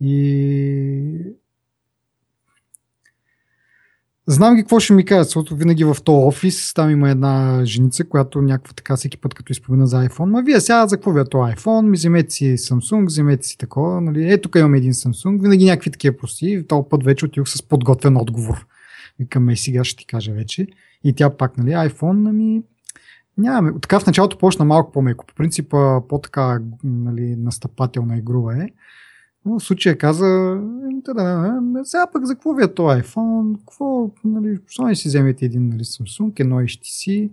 И 0.00 1.36
Знам 4.26 4.54
ги 4.54 4.62
какво 4.62 4.80
ще 4.80 4.92
ми 4.92 5.04
кажат, 5.04 5.26
защото 5.26 5.56
винаги 5.56 5.84
в 5.84 5.96
този 6.04 6.26
офис 6.26 6.74
там 6.74 6.90
има 6.90 7.10
една 7.10 7.60
женица, 7.64 8.04
която 8.04 8.42
някаква 8.42 8.72
така 8.72 8.96
всеки 8.96 9.18
път 9.18 9.34
като 9.34 9.52
изповина 9.52 9.86
за 9.86 10.08
iPhone. 10.08 10.24
Ма 10.24 10.42
вие 10.42 10.60
сега 10.60 10.86
за 10.86 10.96
какво 10.96 11.12
ви 11.12 11.20
е 11.20 11.24
този 11.24 11.52
iPhone? 11.52 11.80
Ми 11.80 11.96
вземете 11.96 12.30
си 12.30 12.44
Samsung, 12.44 13.06
вземете 13.06 13.46
си 13.46 13.58
такова. 13.58 14.00
Нали? 14.00 14.32
Е, 14.32 14.40
тук 14.40 14.56
имаме 14.56 14.78
един 14.78 14.92
Samsung. 14.92 15.42
Винаги 15.42 15.64
някакви 15.64 15.90
такива 15.90 16.16
прости. 16.16 16.64
Този 16.68 16.88
път 16.90 17.04
вече 17.04 17.24
отидох 17.24 17.48
с 17.48 17.62
подготвен 17.62 18.16
отговор. 18.16 18.66
Викам, 19.18 19.48
е, 19.48 19.56
сега 19.56 19.84
ще 19.84 19.96
ти 19.96 20.06
кажа 20.06 20.32
вече. 20.32 20.66
И 21.04 21.14
тя 21.14 21.36
пак, 21.36 21.58
нали, 21.58 21.70
iPhone, 21.70 22.28
ами, 22.28 22.62
нямаме. 23.38 23.80
Така 23.80 24.00
в 24.00 24.06
началото 24.06 24.38
почна 24.38 24.64
малко 24.64 24.92
по-меко. 24.92 25.26
По 25.26 25.34
принцип, 25.34 25.70
по-така 26.08 26.60
нали, 26.84 27.36
настъпателна 27.36 28.16
игрува 28.16 28.56
е. 28.56 28.68
Но 29.44 29.58
в 29.58 29.64
случая 29.64 29.98
каза, 29.98 30.60
сега 31.84 32.06
пък 32.12 32.26
за 32.26 32.34
какво 32.34 32.54
ви 32.54 32.64
е 32.64 32.74
този 32.74 33.02
iPhone? 33.02 33.58
Какво, 33.58 34.10
нали, 34.24 34.58
защо 34.66 34.86
не 34.86 34.94
си 34.94 35.08
вземете 35.08 35.44
един 35.44 35.68
нали, 35.68 35.84
Samsung, 35.84 36.40
едно 36.40 36.56
HTC? 36.56 37.10
И 37.10 37.30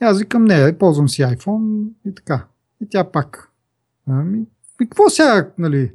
аз 0.00 0.18
викам, 0.18 0.44
не, 0.44 0.78
ползвам 0.78 1.08
си 1.08 1.22
iPhone 1.22 1.88
и 2.06 2.14
така. 2.14 2.46
И 2.82 2.88
тя 2.90 3.04
пак. 3.04 3.52
Ами, 4.06 4.40
и 4.82 4.86
какво 4.86 5.10
сега, 5.10 5.50
нали, 5.58 5.92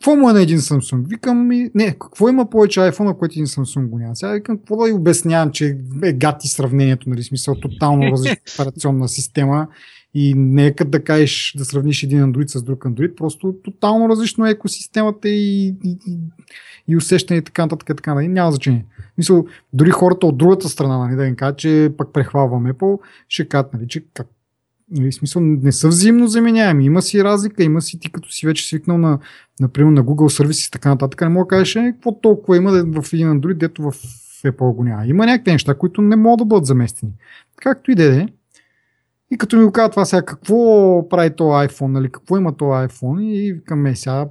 какво 0.00 0.16
му 0.16 0.30
е 0.30 0.32
на 0.32 0.42
един 0.42 0.58
Samsung? 0.58 1.08
Викам 1.08 1.46
ми, 1.46 1.70
не, 1.74 1.90
какво 1.92 2.28
има 2.28 2.50
повече 2.50 2.80
iPhone, 2.80 3.18
което 3.18 3.32
един 3.32 3.46
Samsung 3.46 3.88
го 3.88 3.98
няма? 3.98 4.16
Сега 4.16 4.32
викам, 4.32 4.58
какво 4.58 4.76
да 4.76 4.86
ви 4.86 4.92
обяснявам, 4.92 5.50
че 5.50 5.78
е 6.02 6.12
гати 6.12 6.48
сравнението, 6.48 7.10
нали, 7.10 7.22
смисъл, 7.22 7.54
тотално 7.54 8.02
различна 8.12 8.36
операционна 8.54 9.08
система 9.08 9.68
и 10.14 10.34
нека 10.34 10.84
да 10.84 11.04
кажеш 11.04 11.54
да 11.56 11.64
сравниш 11.64 12.02
един 12.02 12.20
Android 12.20 12.46
с 12.46 12.62
друг 12.62 12.84
Android, 12.84 13.14
просто 13.14 13.54
тотално 13.64 14.08
различно 14.08 14.46
е 14.46 14.50
екосистемата 14.50 15.28
и, 15.28 15.68
и, 15.68 15.98
и, 16.06 16.18
и 16.88 16.96
усещане 16.96 17.38
и 17.38 17.44
така 17.44 17.62
нататък, 17.62 17.96
така, 17.96 18.14
нали, 18.14 18.28
няма 18.28 18.52
значение. 18.52 18.84
Мисъл, 19.18 19.46
дори 19.72 19.90
хората 19.90 20.26
от 20.26 20.38
другата 20.38 20.68
страна, 20.68 20.98
нали, 20.98 21.16
да 21.16 21.26
им 21.26 21.36
кажат, 21.36 21.58
че 21.58 21.92
пък 21.98 22.12
прехвалвам 22.12 22.66
Apple, 22.66 22.98
ще 23.28 23.48
кажат, 23.48 23.74
нали, 23.74 23.88
че 23.88 24.04
как 24.14 24.26
Нали, 24.90 25.12
смисъл, 25.12 25.42
не 25.42 25.72
са 25.72 25.88
взаимно 25.88 26.26
заменяеми. 26.26 26.84
Има 26.84 27.02
си 27.02 27.24
разлика, 27.24 27.62
има 27.62 27.82
си 27.82 27.98
ти 27.98 28.12
като 28.12 28.32
си 28.32 28.46
вече 28.46 28.68
свикнал 28.68 28.98
на, 28.98 29.18
например, 29.60 29.92
на 29.92 30.04
Google 30.04 30.28
сервиси 30.28 30.66
и 30.68 30.70
така 30.70 30.88
нататък. 30.88 31.20
Не 31.20 31.28
мога 31.28 31.44
да 31.44 31.48
кажеш, 31.48 31.76
е, 31.76 31.92
какво 31.92 32.20
толкова 32.20 32.56
има 32.56 32.70
в 32.70 33.12
един 33.12 33.28
Android, 33.28 33.54
дето 33.54 33.82
в 33.82 33.92
Apple 34.44 34.74
го 34.74 34.84
няма. 34.84 35.06
Има 35.06 35.26
някакви 35.26 35.52
неща, 35.52 35.74
които 35.74 36.02
не 36.02 36.16
могат 36.16 36.38
да 36.38 36.44
бъдат 36.44 36.66
заместени. 36.66 37.12
Както 37.56 37.90
и 37.90 37.94
да 37.94 38.20
е. 38.20 38.28
И 39.30 39.38
като 39.38 39.56
ми 39.56 39.64
го 39.64 39.72
казва 39.72 39.90
това 39.90 40.04
сега, 40.04 40.22
какво 40.22 41.08
прави 41.08 41.36
този 41.36 41.68
iPhone, 41.68 41.86
нали, 41.86 42.12
какво 42.12 42.36
има 42.36 42.56
този 42.56 42.88
iPhone 42.88 43.22
и 43.22 43.52
викам, 43.52 43.86
е, 43.86 43.96
сега 43.96 44.28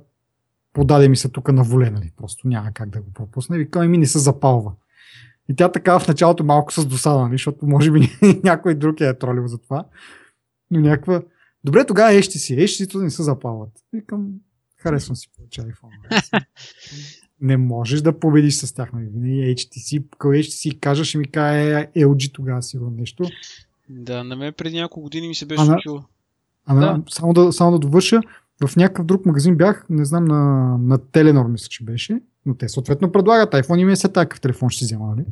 подаде 0.74 1.10
ми 1.10 1.16
се 1.16 1.30
тук 1.30 1.51
на 1.51 1.64
воле, 1.64 1.89
нали, 1.89 2.12
просто 2.18 2.47
няма 2.47 2.72
как 2.74 2.89
да 2.89 3.01
го 3.01 3.14
пропусне. 3.14 3.57
Викам, 3.57 3.91
ми 3.91 3.97
не 3.97 4.05
се 4.05 4.20
запалва. 4.20 4.72
И 5.49 5.55
тя 5.55 5.72
така 5.72 5.99
в 5.99 6.07
началото 6.07 6.43
малко 6.43 6.74
с 6.74 6.86
досада, 6.86 7.22
нали, 7.22 7.32
защото 7.32 7.68
може 7.68 7.91
би 7.91 8.20
някой 8.43 8.76
друг 8.76 9.01
е 9.01 9.18
тролил 9.18 9.47
за 9.47 9.57
това 9.57 9.86
но 10.72 10.80
някаква... 10.80 11.22
Добре, 11.63 11.86
тогава 11.86 12.13
ещи 12.13 12.39
си. 12.39 12.55
Ещи 12.61 12.86
си 12.86 12.97
не 12.97 13.09
се 13.09 13.24
запалват. 13.24 13.70
Викам, 13.93 14.32
харесвам 14.78 15.15
си 15.15 15.30
повече 15.38 15.61
iPhone. 15.61 16.45
не 17.41 17.57
можеш 17.57 18.01
да 18.01 18.20
победиш 18.20 18.53
с 18.53 18.74
тях. 18.74 18.93
Нали? 18.93 19.09
Винаги 19.13 19.55
HTC, 19.55 20.03
ако 20.13 20.28
HTC 20.28 20.80
кажа, 20.80 21.05
ще 21.05 21.17
ми 21.17 21.32
каже 21.32 21.89
е, 21.95 22.03
LG 22.03 22.34
тогава 22.34 22.63
сигурно 22.63 22.91
нещо. 22.91 23.24
Да, 23.89 24.24
на 24.24 24.36
мен 24.36 24.53
преди 24.53 24.76
няколко 24.76 25.01
години 25.01 25.28
ми 25.28 25.36
се 25.36 25.45
беше 25.45 25.65
случило. 25.65 26.03
А, 26.65 26.76
да. 26.76 27.03
само, 27.09 27.34
да, 27.34 27.53
само 27.53 27.72
да 27.72 27.80
довърша, 27.80 28.22
в 28.67 28.76
някакъв 28.76 29.05
друг 29.05 29.26
магазин 29.26 29.55
бях, 29.55 29.86
не 29.89 30.05
знам, 30.05 30.26
на, 30.26 30.78
на 30.78 30.97
Теленор 30.97 31.45
мисля, 31.47 31.67
че 31.70 31.84
беше, 31.84 32.22
но 32.45 32.55
те 32.55 32.70
съответно 32.70 33.11
предлагат 33.11 33.53
iPhone 33.53 33.80
и 33.80 33.86
ми 33.86 33.91
е 33.91 33.95
се 33.95 34.09
такъв 34.09 34.41
телефон 34.41 34.70
ще 34.70 34.80
си 34.80 34.86
взема, 34.86 35.15
нали? 35.15 35.26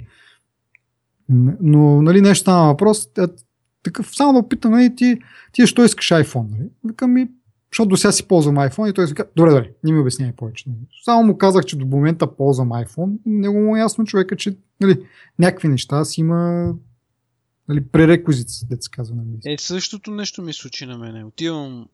Но, 1.62 2.02
нали, 2.02 2.22
нещо 2.22 2.42
стана 2.42 2.68
въпрос, 2.68 3.10
такъв, 3.88 4.16
само 4.16 4.34
да 4.34 4.40
опитам, 4.40 4.72
нали, 4.72 4.96
ти, 4.96 5.20
ти 5.52 5.68
що 5.68 5.84
искаш 5.84 6.10
iPhone, 6.10 6.52
нали? 6.52 6.70
Викам 6.84 7.14
ми, 7.14 7.28
защото 7.72 7.90
до 7.90 7.98
сега 7.98 8.12
си 8.12 8.28
ползвам 8.28 8.56
iPhone 8.56 8.90
и 8.90 8.94
той 8.94 9.08
си 9.08 9.14
казва, 9.14 9.32
добре, 9.36 9.50
добре, 9.50 9.72
не 9.84 9.92
ми 9.92 10.00
обяснявай 10.00 10.36
повече. 10.36 10.70
Нали? 10.70 10.80
Само 11.04 11.28
му 11.28 11.38
казах, 11.38 11.66
че 11.66 11.78
до 11.78 11.86
момента 11.86 12.36
ползвам 12.36 12.70
iPhone, 12.70 13.18
не 13.26 13.50
му 13.50 13.76
е 13.76 13.80
ясно 13.80 14.06
човека, 14.06 14.36
че 14.36 14.58
нали, 14.82 15.04
някакви 15.40 15.68
неща 15.68 16.06
си 16.06 16.22
има 16.22 16.74
нали, 17.70 17.88
пререквизит, 17.88 18.48
дете 18.70 18.82
се 18.82 18.90
казва 18.92 19.16
на 19.16 19.22
английски. 19.22 19.50
Е, 19.50 19.58
същото 19.58 20.12
нещо 20.12 20.42
ми 20.42 20.54
случи 20.54 20.86
на 20.86 20.98
мене. 20.98 21.24
Отивам 21.24 21.86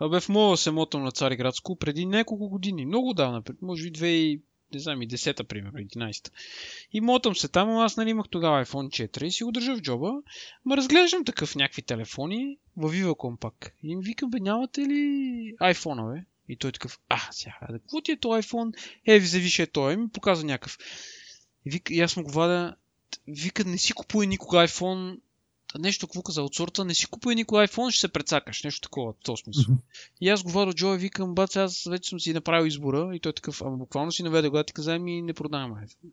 Абе, 0.00 0.20
в 0.20 0.28
мола 0.28 0.56
се 0.56 0.70
мотам 0.70 1.02
на 1.02 1.10
Цариградско 1.10 1.76
преди 1.76 2.06
няколко 2.06 2.48
години. 2.48 2.86
Много 2.86 3.14
давна, 3.14 3.42
може 3.62 3.90
би 3.90 3.92
2, 3.92 4.40
не 4.74 4.80
знам, 4.80 5.02
и 5.02 5.08
10-та, 5.08 5.44
примерно, 5.44 5.78
11-та. 5.78 6.30
И 6.92 7.00
мотам 7.00 7.36
се 7.36 7.48
там, 7.48 7.70
аз 7.70 7.96
нали 7.96 8.10
имах 8.10 8.28
тогава 8.28 8.64
iPhone 8.64 9.08
4 9.08 9.24
и 9.24 9.30
си 9.30 9.44
го 9.44 9.52
държа 9.52 9.76
в 9.76 9.80
джоба. 9.80 10.12
Ма 10.64 10.76
разглеждам 10.76 11.24
такъв 11.24 11.56
някакви 11.56 11.82
телефони 11.82 12.58
в 12.76 12.92
Viva 12.92 13.38
пак. 13.38 13.74
И 13.82 13.90
им 13.90 14.00
викам, 14.00 14.30
бе, 14.30 14.40
нямате 14.40 14.80
ли 14.80 15.54
iPhone, 15.60 16.14
бе? 16.14 16.24
И 16.48 16.56
той 16.56 16.68
е 16.68 16.72
такъв, 16.72 17.00
а, 17.08 17.20
сега, 17.30 17.56
какво 17.60 18.00
ти 18.00 18.12
е 18.12 18.16
то 18.16 18.28
iPhone? 18.28 18.76
Е, 19.06 19.18
ви 19.18 19.26
завиш 19.26 19.58
е 19.58 19.66
той, 19.66 19.96
ми 19.96 20.08
показва 20.08 20.44
някакъв. 20.44 20.78
И, 21.66 21.70
вика, 21.70 21.94
и 21.94 22.00
аз 22.00 22.16
му 22.16 22.22
го 22.22 22.30
вада, 22.30 22.76
вика, 23.28 23.64
не 23.64 23.78
си 23.78 23.92
купуй 23.92 24.26
никога 24.26 24.68
iPhone, 24.68 25.18
нещо 25.78 26.06
какво 26.06 26.22
каза 26.22 26.42
от 26.42 26.54
сорта, 26.54 26.84
не 26.84 26.94
си 26.94 27.06
купуй 27.06 27.34
никой 27.34 27.66
iPhone, 27.66 27.90
ще 27.90 28.00
се 28.00 28.08
прецакаш, 28.08 28.62
нещо 28.62 28.80
такова, 28.80 29.12
в 29.12 29.16
този 29.24 29.42
смисъл. 29.42 29.64
Mm-hmm. 29.64 29.78
И 30.20 30.28
аз 30.28 30.42
говоря 30.42 30.72
Джой, 30.72 30.98
викам, 30.98 31.34
бац, 31.34 31.56
аз 31.56 31.84
вече 31.90 32.10
съм 32.10 32.20
си 32.20 32.32
направил 32.32 32.66
избора 32.66 33.10
и 33.14 33.20
той 33.20 33.30
е 33.30 33.34
такъв, 33.34 33.62
ама 33.62 33.76
буквално 33.76 34.12
си 34.12 34.22
наведе 34.22 34.48
когато 34.48 34.66
ти 34.66 34.72
каза, 34.72 34.98
ми 34.98 35.22
не 35.22 35.32
продавам 35.32 35.72
iPhone. 35.72 36.10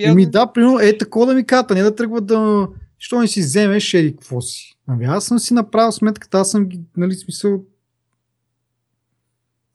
Еми 0.10 0.30
да, 0.30 0.52
примерно, 0.52 0.78
е 0.78 0.98
такова 0.98 1.26
да 1.26 1.34
ми 1.34 1.46
ката, 1.46 1.74
не 1.74 1.82
да 1.82 1.94
тръгва 1.94 2.20
да... 2.20 2.68
Що 2.98 3.20
не 3.20 3.28
си 3.28 3.40
вземеш, 3.40 3.94
еди 3.94 4.12
какво 4.12 4.40
си? 4.40 4.76
Ами 4.86 5.04
аз 5.04 5.24
съм 5.24 5.38
си 5.38 5.54
направил 5.54 5.92
сметката, 5.92 6.38
аз 6.38 6.50
съм 6.50 6.68
ги, 6.68 6.80
нали, 6.96 7.14
смисъл... 7.14 7.64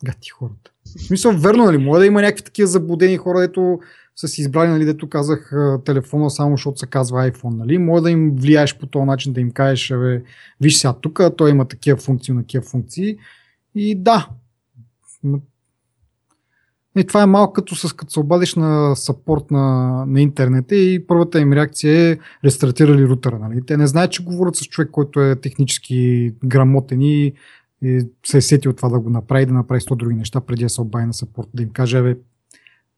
Гати 0.04 0.30
хората. 0.30 0.72
В 0.86 1.02
смисъл, 1.02 1.38
верно, 1.38 1.66
нали? 1.66 1.78
Може 1.78 2.00
да 2.00 2.06
има 2.06 2.22
някакви 2.22 2.44
такива 2.44 2.68
заблудени 2.68 3.18
хора, 3.18 3.40
дето 3.40 3.80
са 4.20 4.42
избрали, 4.42 4.70
нали, 4.70 4.86
дето 4.86 5.10
казах 5.10 5.52
телефона 5.86 6.30
само 6.30 6.54
защото 6.54 6.80
се 6.80 6.88
казва 6.88 7.32
iPhone, 7.32 7.58
нали? 7.58 7.78
Може 7.78 8.04
да 8.04 8.12
им 8.12 8.36
влияеш 8.36 8.78
по 8.78 8.88
този 8.88 9.06
начин, 9.06 9.34
да 9.34 9.42
им 9.42 9.52
кажеш, 9.52 9.90
бе, 9.98 10.24
виж 10.62 10.78
сега 10.78 10.94
тук, 10.94 11.22
той 11.38 11.50
има 11.50 11.66
такива 11.66 11.98
функции, 11.98 12.34
на 12.34 12.42
такива 12.42 12.64
функции. 12.64 13.18
И 13.76 13.96
да, 13.96 14.30
и 16.98 17.04
това 17.04 17.24
е 17.24 17.26
малко 17.26 17.54
като, 17.54 17.76
с, 17.76 17.94
като 17.94 18.12
се 18.12 18.20
обадиш 18.20 18.56
на 18.56 18.96
саппорт 18.96 19.52
на, 19.52 20.06
на 20.08 20.22
интернета 20.22 20.76
и 20.76 21.08
първата 21.08 21.40
им 21.40 21.54
реакция 21.54 22.12
е 22.12 22.18
рестартирали 22.44 23.08
рутера. 23.08 23.40
Нали? 23.40 23.66
Те 23.66 23.78
не 23.78 23.88
знаят, 23.88 24.12
че 24.12 24.24
говорят 24.24 24.56
с 24.56 24.64
човек, 24.64 24.90
който 24.92 25.22
е 25.22 25.36
технически 25.36 26.32
грамотен 26.46 27.02
и, 27.02 27.34
се 28.26 28.38
е 28.38 28.42
сетил 28.42 28.74
това 28.74 28.90
да 28.90 29.00
го 29.00 29.10
направи, 29.10 29.46
да 29.46 29.54
направи 29.54 29.82
100 29.82 29.98
други 29.98 30.16
неща 30.16 30.42
преди 30.42 30.64
да 30.64 30.70
се 30.70 30.82
обади 30.82 31.06
на 31.06 31.14
саппорт, 31.14 31.48
да 31.54 31.64
им 31.64 31.70
каже, 31.70 32.02
бе, 32.02 32.18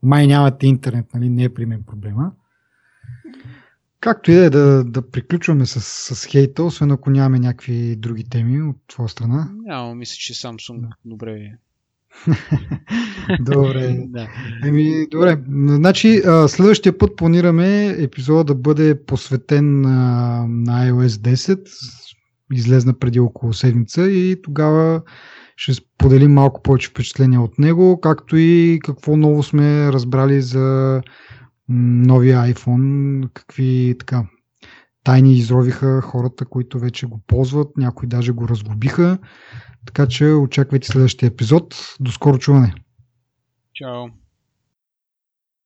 май 0.03 0.27
нямате 0.27 0.67
интернет, 0.67 1.05
нали? 1.13 1.29
не 1.29 1.43
е 1.43 1.53
при 1.53 1.65
мен 1.65 1.83
проблема. 1.87 2.31
Както 3.99 4.31
и 4.31 4.35
да 4.35 4.45
е 4.45 4.49
да, 4.49 4.83
да 4.83 5.09
приключваме 5.09 5.65
с, 5.65 5.81
с 6.15 6.25
хейта, 6.25 6.63
освен 6.63 6.91
ако 6.91 7.09
нямаме 7.09 7.39
някакви 7.39 7.95
други 7.95 8.23
теми 8.23 8.61
от 8.61 8.77
твоя 8.87 9.09
страна. 9.09 9.51
Няма, 9.65 9.95
мисля, 9.95 10.15
че 10.15 10.33
Samsung 10.33 10.81
да. 10.81 10.87
добре 11.05 11.31
е. 11.31 11.53
добре. 13.39 13.97
да. 14.07 14.27
Еми, 14.65 15.07
добре. 15.11 15.43
Значи, 15.67 16.21
следващия 16.47 16.97
път 16.97 17.15
планираме 17.15 17.87
епизода 17.87 18.43
да 18.43 18.55
бъде 18.55 19.05
посветен 19.05 19.81
на, 19.81 20.45
на 20.49 20.91
iOS 20.91 21.07
10. 21.07 21.69
Излезна 22.53 22.93
преди 22.99 23.19
около 23.19 23.53
седмица 23.53 24.11
и 24.11 24.41
тогава 24.41 25.01
ще 25.59 25.73
споделим 25.73 26.33
малко 26.33 26.61
повече 26.61 26.89
впечатления 26.89 27.41
от 27.41 27.59
него, 27.59 28.01
както 28.01 28.37
и 28.37 28.79
какво 28.83 29.17
ново 29.17 29.43
сме 29.43 29.91
разбрали 29.91 30.41
за 30.41 31.01
новия 31.69 32.53
iPhone, 32.53 33.29
какви 33.33 33.95
така 33.99 34.23
тайни 35.03 35.37
изровиха 35.37 36.01
хората, 36.01 36.45
които 36.45 36.79
вече 36.79 37.05
го 37.05 37.21
ползват, 37.27 37.77
някои 37.77 38.07
даже 38.07 38.31
го 38.31 38.47
разгубиха. 38.47 39.17
Така 39.85 40.07
че 40.07 40.25
очаквайте 40.25 40.87
следващия 40.87 41.27
епизод. 41.27 41.95
До 41.99 42.11
скоро 42.11 42.37
чуване! 42.37 42.73
Чао! 43.73 44.05